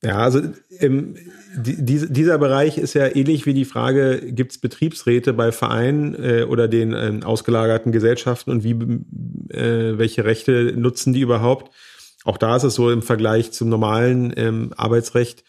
[0.00, 0.40] Ja, also
[0.78, 1.16] ähm,
[1.56, 6.14] die, diese, dieser Bereich ist ja ähnlich wie die Frage, gibt es Betriebsräte bei Vereinen
[6.14, 8.74] äh, oder den ähm, ausgelagerten Gesellschaften und wie
[9.52, 11.74] äh, welche Rechte nutzen die überhaupt?
[12.24, 15.42] Auch da ist es so im Vergleich zum normalen ähm, Arbeitsrecht,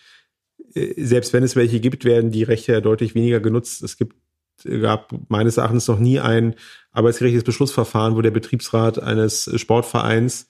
[0.74, 3.84] äh, selbst wenn es welche gibt, werden die Rechte ja deutlich weniger genutzt.
[3.84, 4.16] Es gibt
[4.64, 6.56] gab meines Erachtens noch nie ein
[6.92, 10.50] arbeitsgerichtliches Beschlussverfahren, wo der Betriebsrat eines Sportvereins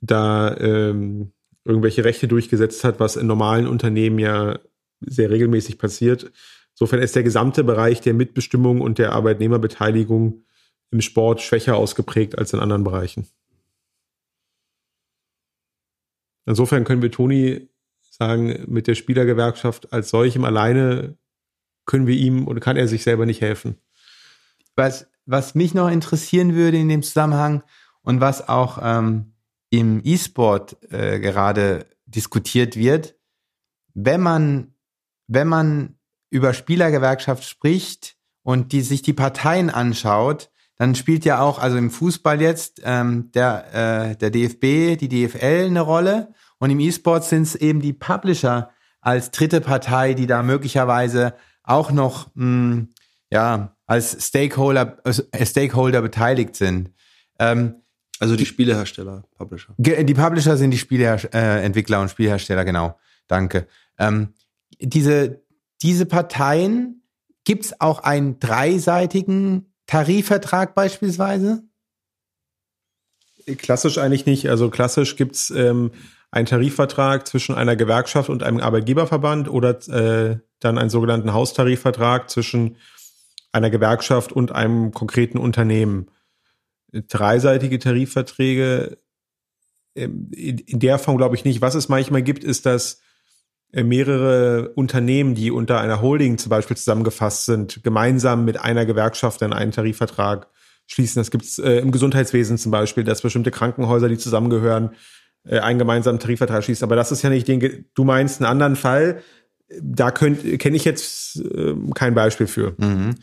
[0.00, 1.32] da ähm,
[1.64, 4.58] irgendwelche Rechte durchgesetzt hat, was in normalen Unternehmen ja
[5.00, 6.32] sehr regelmäßig passiert.
[6.74, 10.44] Insofern ist der gesamte Bereich der Mitbestimmung und der Arbeitnehmerbeteiligung
[10.90, 13.28] im Sport schwächer ausgeprägt als in anderen Bereichen.
[16.44, 17.68] Insofern können wir Toni
[18.00, 21.16] sagen, mit der Spielergewerkschaft als solchem alleine
[21.86, 23.76] können wir ihm oder kann er sich selber nicht helfen.
[24.76, 27.62] Was, was mich noch interessieren würde in dem Zusammenhang
[28.02, 29.31] und was auch ähm,
[29.72, 33.16] im E-Sport äh, gerade diskutiert wird,
[33.94, 34.74] wenn man,
[35.28, 41.58] wenn man über Spielergewerkschaft spricht und die, sich die Parteien anschaut, dann spielt ja auch,
[41.58, 46.80] also im Fußball jetzt, ähm, der, äh, der DFB, die DFL eine Rolle und im
[46.80, 48.70] E-Sport sind es eben die Publisher
[49.00, 52.88] als dritte Partei, die da möglicherweise auch noch mh,
[53.30, 56.90] ja, als Stakeholder, äh, Stakeholder beteiligt sind.
[57.38, 57.81] Ähm,
[58.22, 59.74] Also die Spielehersteller, Publisher.
[59.78, 62.96] Die Publisher sind die Spieleentwickler äh, Entwickler und Spielhersteller, genau.
[63.26, 63.66] Danke.
[63.98, 64.34] Ähm,
[64.78, 65.42] diese,
[65.82, 67.02] diese Parteien,
[67.42, 71.64] gibt's auch einen dreiseitigen Tarifvertrag beispielsweise?
[73.58, 74.48] Klassisch eigentlich nicht.
[74.48, 75.90] Also klassisch gibt's ähm,
[76.30, 82.76] einen Tarifvertrag zwischen einer Gewerkschaft und einem Arbeitgeberverband oder äh, dann einen sogenannten Haustarifvertrag zwischen
[83.50, 86.06] einer Gewerkschaft und einem konkreten Unternehmen.
[86.92, 88.98] Dreiseitige Tarifverträge
[89.94, 91.60] ähm, in, der Form glaube ich nicht.
[91.60, 93.00] Was es manchmal gibt, ist, dass
[93.72, 99.42] äh, mehrere Unternehmen, die unter einer Holding zum Beispiel zusammengefasst sind, gemeinsam mit einer Gewerkschaft
[99.42, 100.48] dann einen Tarifvertrag
[100.86, 101.20] schließen.
[101.20, 104.90] Das gibt es äh, im Gesundheitswesen zum Beispiel, dass bestimmte Krankenhäuser, die zusammengehören,
[105.44, 106.84] äh, einen gemeinsamen Tarifvertrag schließen.
[106.84, 109.22] Aber das ist ja nicht den, du meinst einen anderen Fall.
[109.80, 110.36] Da kenne
[110.76, 112.74] ich jetzt äh, kein Beispiel für.
[112.78, 113.14] Mhm.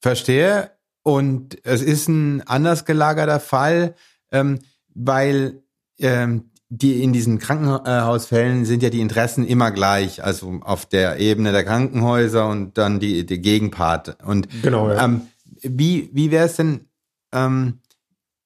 [0.00, 0.70] Verstehe.
[1.06, 3.94] Und es ist ein anders gelagerter Fall,
[4.32, 4.58] ähm,
[4.92, 5.62] weil
[6.00, 11.52] ähm, die in diesen Krankenhausfällen sind ja die Interessen immer gleich, also auf der Ebene
[11.52, 14.20] der Krankenhäuser und dann die, die Gegenpart.
[14.24, 15.04] Und Genau, ja.
[15.04, 15.20] ähm,
[15.62, 16.88] wie, wie wäre es denn,
[17.32, 17.78] ähm,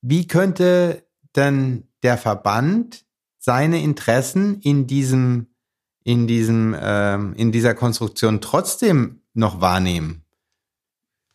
[0.03, 1.03] wie könnte
[1.37, 3.07] denn der Verband
[3.39, 5.47] seine Interessen in diesem,
[6.05, 10.20] in diesem, ähm, in dieser Konstruktion trotzdem noch wahrnehmen?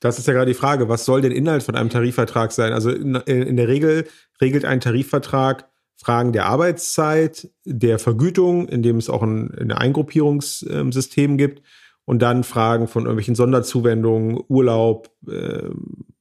[0.06, 2.74] Das ist ja gerade die Frage, was soll denn Inhalt von einem Tarifvertrag sein?
[2.74, 4.08] Also in, in der Regel
[4.40, 5.68] regelt ein Tarifvertrag
[5.98, 11.64] Fragen der Arbeitszeit, der Vergütung, in dem es auch ein, ein Eingruppierungssystem gibt
[12.04, 15.70] und dann Fragen von irgendwelchen Sonderzuwendungen, Urlaub, äh,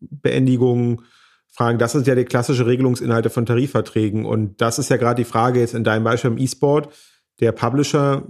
[0.00, 1.02] Beendigung,
[1.50, 1.78] Fragen.
[1.78, 4.24] Das sind ja die klassische Regelungsinhalte von Tarifverträgen.
[4.24, 6.88] Und das ist ja gerade die Frage jetzt in deinem Beispiel im E-Sport.
[7.40, 8.22] Der Publisher,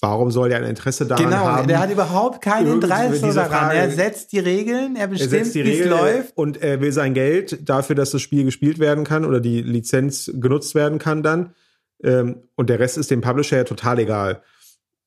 [0.00, 1.68] warum soll der ein Interesse daran Genau, haben?
[1.68, 3.50] der hat überhaupt kein irgendwie Interesse daran.
[3.68, 6.36] Frage- Er setzt die Regeln, er er bestimmt, setzt die wie es läuft.
[6.36, 10.30] und er will sein Geld dafür, dass das Spiel gespielt werden kann oder die Lizenz
[10.34, 11.54] genutzt werden kann dann.
[12.02, 14.42] Ähm, und der Rest ist dem Publisher ja total egal.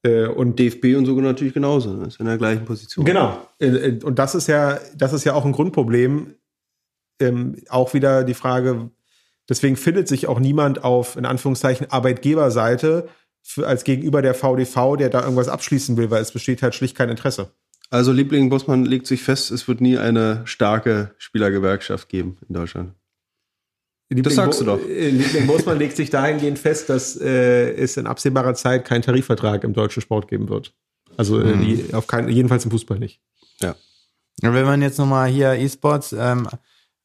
[0.04, 2.08] Äh, und DFB und so natürlich genauso, ne?
[2.08, 3.06] ist in der gleichen Position.
[3.06, 3.38] Genau.
[3.60, 6.34] Äh, äh, Und das ist ja, das ist ja auch ein Grundproblem.
[7.20, 8.92] Ähm, auch wieder die Frage,
[9.50, 13.08] deswegen findet sich auch niemand auf, in Anführungszeichen, Arbeitgeberseite
[13.48, 16.96] für, als gegenüber der VDV, der da irgendwas abschließen will, weil es besteht halt schlicht
[16.98, 17.52] kein Interesse.
[17.90, 22.92] Also Liebling Bossmann legt sich fest, es wird nie eine starke Spielergewerkschaft geben in Deutschland.
[24.10, 24.86] Liebling sagst du Bo- doch.
[24.88, 29.64] äh, Liebling Bosman legt sich dahingehend fest, dass äh, es in absehbarer Zeit keinen Tarifvertrag
[29.64, 30.74] im deutschen Sport geben wird.
[31.18, 31.62] Also äh, Mhm.
[31.62, 33.22] die, auf keinen, jedenfalls im Fußball nicht.
[33.62, 36.48] Ja, Wenn man jetzt nochmal hier E-Sports ähm,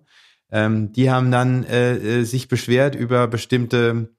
[0.51, 4.09] Ähm, die haben dann äh, äh, sich beschwert über bestimmte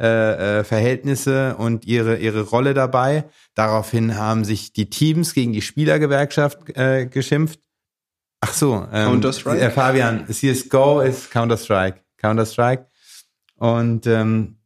[0.00, 3.24] äh, äh, Verhältnisse und ihre ihre Rolle dabei.
[3.54, 7.60] Daraufhin haben sich die Teams gegen die Spielergewerkschaft äh, geschimpft.
[8.40, 9.60] Ach so, ähm, Counter-Strike?
[9.60, 12.86] Äh, Fabian, CS:GO ist Counter Strike, Counter Strike
[13.56, 14.58] und ähm,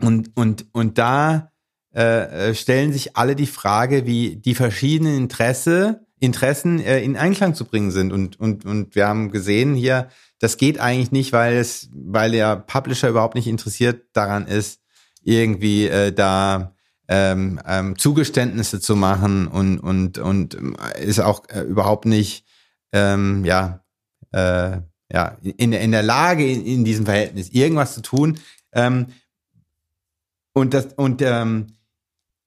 [0.00, 1.50] und und und da
[1.94, 7.54] äh, äh, stellen sich alle die Frage, wie die verschiedenen Interesse, Interessen äh, in Einklang
[7.54, 8.12] zu bringen sind.
[8.12, 10.08] Und, und, und wir haben gesehen hier,
[10.38, 14.80] das geht eigentlich nicht, weil es, weil der Publisher überhaupt nicht interessiert daran ist,
[15.22, 16.74] irgendwie äh, da
[17.08, 22.44] ähm, ähm, Zugeständnisse zu machen und, und, und ähm, ist auch äh, überhaupt nicht
[22.92, 23.84] ähm, ja,
[24.32, 24.78] äh,
[25.10, 28.38] ja, in, in der Lage, in, in diesem Verhältnis irgendwas zu tun.
[28.72, 29.06] Ähm,
[30.52, 31.68] und das, und ähm,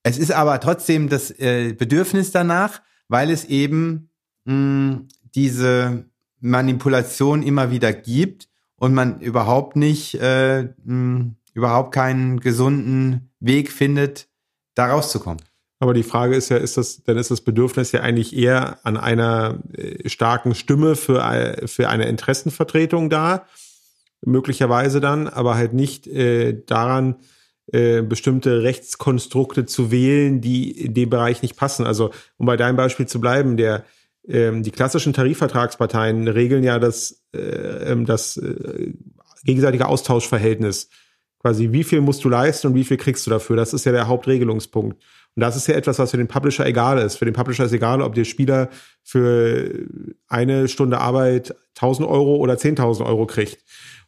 [0.02, 4.10] es ist aber trotzdem das äh, Bedürfnis danach, weil es eben
[4.44, 5.02] mh,
[5.34, 6.04] diese
[6.40, 14.28] Manipulation immer wieder gibt und man überhaupt nicht, äh, mh, überhaupt keinen gesunden Weg findet,
[14.74, 15.42] da rauszukommen.
[15.78, 18.96] Aber die Frage ist ja, ist das, dann ist das Bedürfnis ja eigentlich eher an
[18.96, 23.46] einer äh, starken Stimme für, ein- für eine Interessenvertretung da,
[24.24, 27.16] möglicherweise dann, aber halt nicht äh, daran,
[27.72, 31.86] äh, bestimmte Rechtskonstrukte zu wählen, die in dem Bereich nicht passen.
[31.86, 33.84] Also, um bei deinem Beispiel zu bleiben, der
[34.28, 38.92] ähm, die klassischen Tarifvertragsparteien regeln ja das, äh, ähm, das äh,
[39.44, 40.90] gegenseitige Austauschverhältnis.
[41.40, 43.56] Quasi, wie viel musst du leisten und wie viel kriegst du dafür?
[43.56, 45.02] Das ist ja der Hauptregelungspunkt.
[45.34, 47.16] Und das ist ja etwas, was für den Publisher egal ist.
[47.16, 48.68] Für den Publisher ist egal, ob der Spieler
[49.02, 49.86] für
[50.28, 53.58] eine Stunde Arbeit 1000 Euro oder 10.000 Euro kriegt.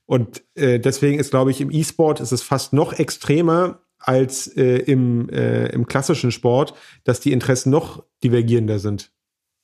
[0.06, 4.78] Und äh, deswegen ist, glaube ich, im E-Sport ist es fast noch extremer als äh,
[4.78, 6.74] im, äh, im klassischen Sport,
[7.04, 9.10] dass die Interessen noch divergierender sind.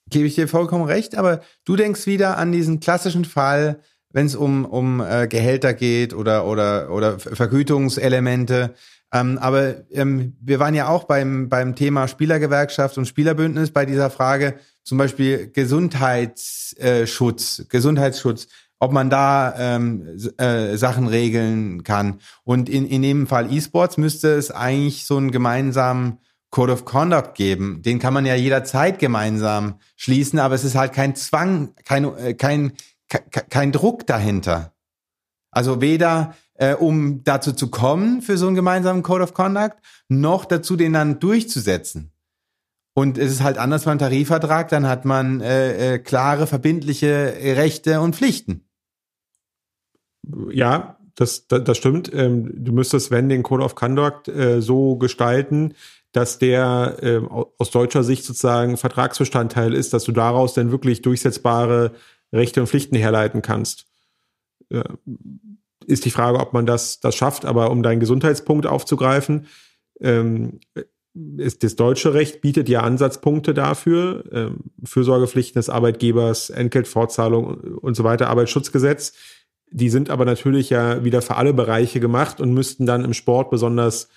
[0.08, 4.34] Gebe ich dir vollkommen recht, aber du denkst wieder an diesen klassischen Fall, wenn es
[4.34, 8.74] um, um äh, Gehälter geht oder, oder, oder Vergütungselemente.
[9.12, 14.10] Ähm, aber ähm, wir waren ja auch beim, beim Thema Spielergewerkschaft und Spielerbündnis bei dieser
[14.10, 14.54] Frage,
[14.84, 18.48] zum Beispiel Gesundheitsschutz, Gesundheitsschutz,
[18.80, 22.18] ob man da ähm, äh, Sachen regeln kann.
[22.42, 26.18] Und in, in dem Fall E-Sports müsste es eigentlich so einen gemeinsamen
[26.50, 27.82] Code of Conduct geben.
[27.82, 32.34] Den kann man ja jederzeit gemeinsam schließen, aber es ist halt kein Zwang, kein, äh,
[32.34, 32.72] kein,
[33.08, 34.72] ke- kein Druck dahinter.
[35.52, 39.76] Also weder äh, um dazu zu kommen für so einen gemeinsamen Code of Conduct,
[40.08, 42.12] noch dazu den dann durchzusetzen.
[42.94, 48.00] Und es ist halt anders beim Tarifvertrag, dann hat man äh, äh, klare, verbindliche Rechte
[48.00, 48.66] und Pflichten.
[50.50, 52.10] Ja, das, das, das stimmt.
[52.14, 55.74] Ähm, du müsstest, wenn den Code of Conduct äh, so gestalten,
[56.12, 56.96] dass der
[57.30, 61.92] au- aus deutscher Sicht sozusagen Vertragsbestandteil ist, dass du daraus dann wirklich durchsetzbare
[62.32, 63.86] Rechte und Pflichten herleiten kannst.
[64.70, 64.84] Äh,
[65.86, 69.46] ist die Frage, ob man das, das schafft, aber um deinen Gesundheitspunkt aufzugreifen,
[70.00, 70.60] ähm,
[71.38, 78.04] ist das deutsche Recht bietet ja Ansatzpunkte dafür, ähm, Fürsorgepflichten des Arbeitgebers, Entgeltfortzahlung und so
[78.04, 79.12] weiter, Arbeitsschutzgesetz.
[79.70, 83.50] Die sind aber natürlich ja wieder für alle Bereiche gemacht und müssten dann im Sport
[83.50, 84.08] besonders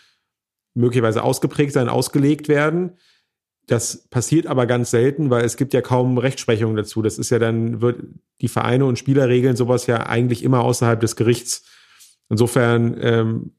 [0.74, 2.94] möglicherweise ausgeprägt sein, ausgelegt werden.
[3.68, 7.02] Das passiert aber ganz selten, weil es gibt ja kaum Rechtsprechung dazu.
[7.02, 8.02] Das ist ja dann, wird
[8.42, 11.64] die Vereine und Spieler regeln sowas ja eigentlich immer außerhalb des Gerichts.
[12.30, 13.52] Insofern ähm,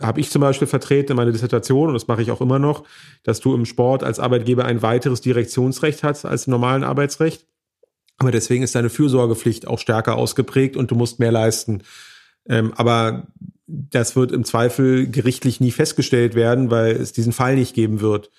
[0.00, 2.84] habe ich zum Beispiel vertreten in meiner Dissertation, und das mache ich auch immer noch,
[3.24, 7.46] dass du im Sport als Arbeitgeber ein weiteres Direktionsrecht hast als im normalen Arbeitsrecht.
[8.18, 11.82] Aber deswegen ist deine Fürsorgepflicht auch stärker ausgeprägt und du musst mehr leisten.
[12.48, 13.28] Ähm, aber
[13.66, 18.30] das wird im Zweifel gerichtlich nie festgestellt werden, weil es diesen Fall nicht geben wird.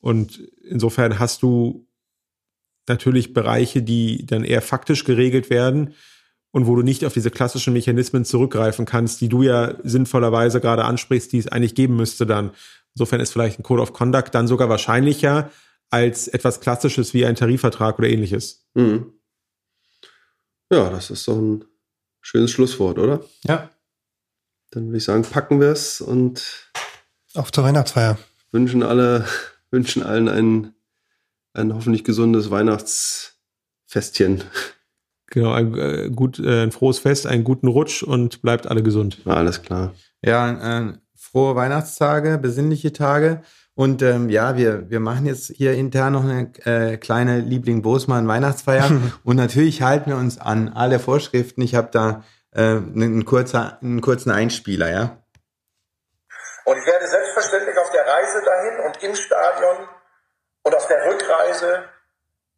[0.00, 1.86] Und insofern hast du
[2.88, 5.94] natürlich Bereiche, die dann eher faktisch geregelt werden
[6.50, 10.84] und wo du nicht auf diese klassischen Mechanismen zurückgreifen kannst, die du ja sinnvollerweise gerade
[10.84, 12.52] ansprichst, die es eigentlich geben müsste dann.
[12.94, 15.50] Insofern ist vielleicht ein Code of Conduct dann sogar wahrscheinlicher
[15.90, 18.66] als etwas Klassisches wie ein Tarifvertrag oder ähnliches.
[18.74, 19.12] Mhm.
[20.70, 21.64] Ja, das ist so ein
[22.20, 23.24] schönes Schlusswort, oder?
[23.44, 23.70] Ja.
[24.70, 26.70] Dann würde ich sagen, packen wir es und
[27.34, 28.18] Auf zur Weihnachtsfeier.
[28.52, 29.24] wünschen alle,
[29.70, 30.74] wünschen allen ein,
[31.54, 34.44] ein hoffentlich gesundes Weihnachtsfestchen.
[35.30, 39.20] Genau, ein, äh, gut, äh, ein frohes Fest, einen guten Rutsch und bleibt alle gesund.
[39.24, 39.94] Na, alles klar.
[40.22, 43.42] Ja, äh, frohe Weihnachtstage, besinnliche Tage.
[43.78, 48.26] Und ähm, ja, wir, wir machen jetzt hier intern noch eine äh, kleine Liebling Bosmann
[48.26, 48.90] Weihnachtsfeier.
[49.24, 51.62] und natürlich halten wir uns an alle Vorschriften.
[51.62, 55.22] Ich habe da äh, einen, kurzer, einen kurzen Einspieler, ja.
[56.64, 59.88] Und ich werde selbstverständlich auf der Reise dahin und im Stadion
[60.64, 61.84] und auf der Rückreise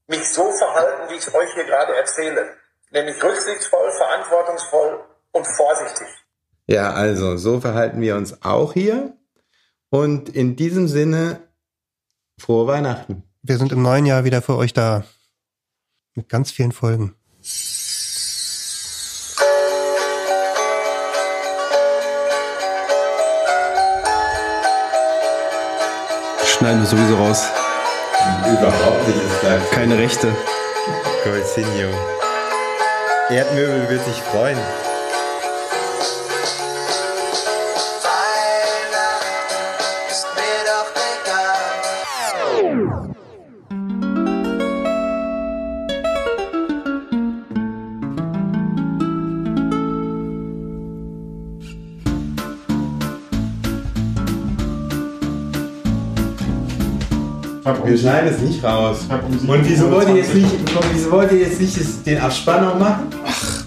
[0.06, 2.46] mich so verhalten, wie ich es euch hier gerade erzähle.
[2.92, 5.00] Nämlich rücksichtsvoll, verantwortungsvoll
[5.32, 6.08] und vorsichtig.
[6.66, 9.12] Ja, also so verhalten wir uns auch hier.
[9.90, 11.40] Und in diesem Sinne,
[12.38, 13.24] frohe Weihnachten.
[13.42, 15.04] Wir sind im neuen Jahr wieder für euch da.
[16.14, 17.14] Mit ganz vielen Folgen.
[26.44, 27.48] Schneiden wir sowieso raus.
[28.46, 30.28] Überhaupt nicht, es bleibt Keine Rechte.
[31.24, 31.90] Golzinho.
[33.28, 34.58] Erdmöbel wird sich freuen.
[57.90, 58.98] Wir schneiden es nicht raus.
[59.48, 60.46] Und wieso wollt ihr jetzt nicht,
[60.92, 63.08] wieso wollt ihr jetzt nicht das, den Abspann noch machen?
[63.26, 63.64] Ach.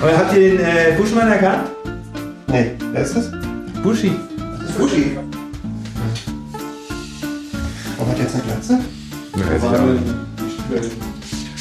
[0.00, 1.68] Aber habt ihr den äh, Buschmann erkannt?
[2.46, 3.32] Nee, wer ist das?
[3.82, 4.12] Buschi.
[4.78, 5.18] Buschi.
[7.98, 8.78] Oh, hat der jetzt eine Glatze?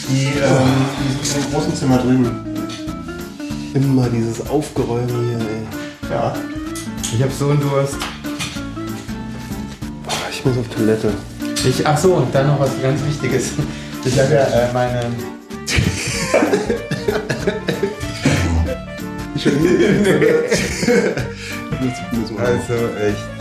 [0.10, 0.32] Die, ähm,
[1.22, 2.30] die sind im großen Zimmer drüben.
[3.74, 6.12] Immer dieses Aufgeräume hier, ey.
[6.12, 6.36] Ja.
[7.16, 7.98] Ich hab so einen Durst.
[10.40, 11.12] Ich muss auf Toilette.
[11.68, 13.52] Ich, ach so, und dann noch was ganz Wichtiges.
[14.06, 15.02] Ich habe ja äh, meine.
[19.36, 19.54] Ich schon
[22.40, 23.39] also echt.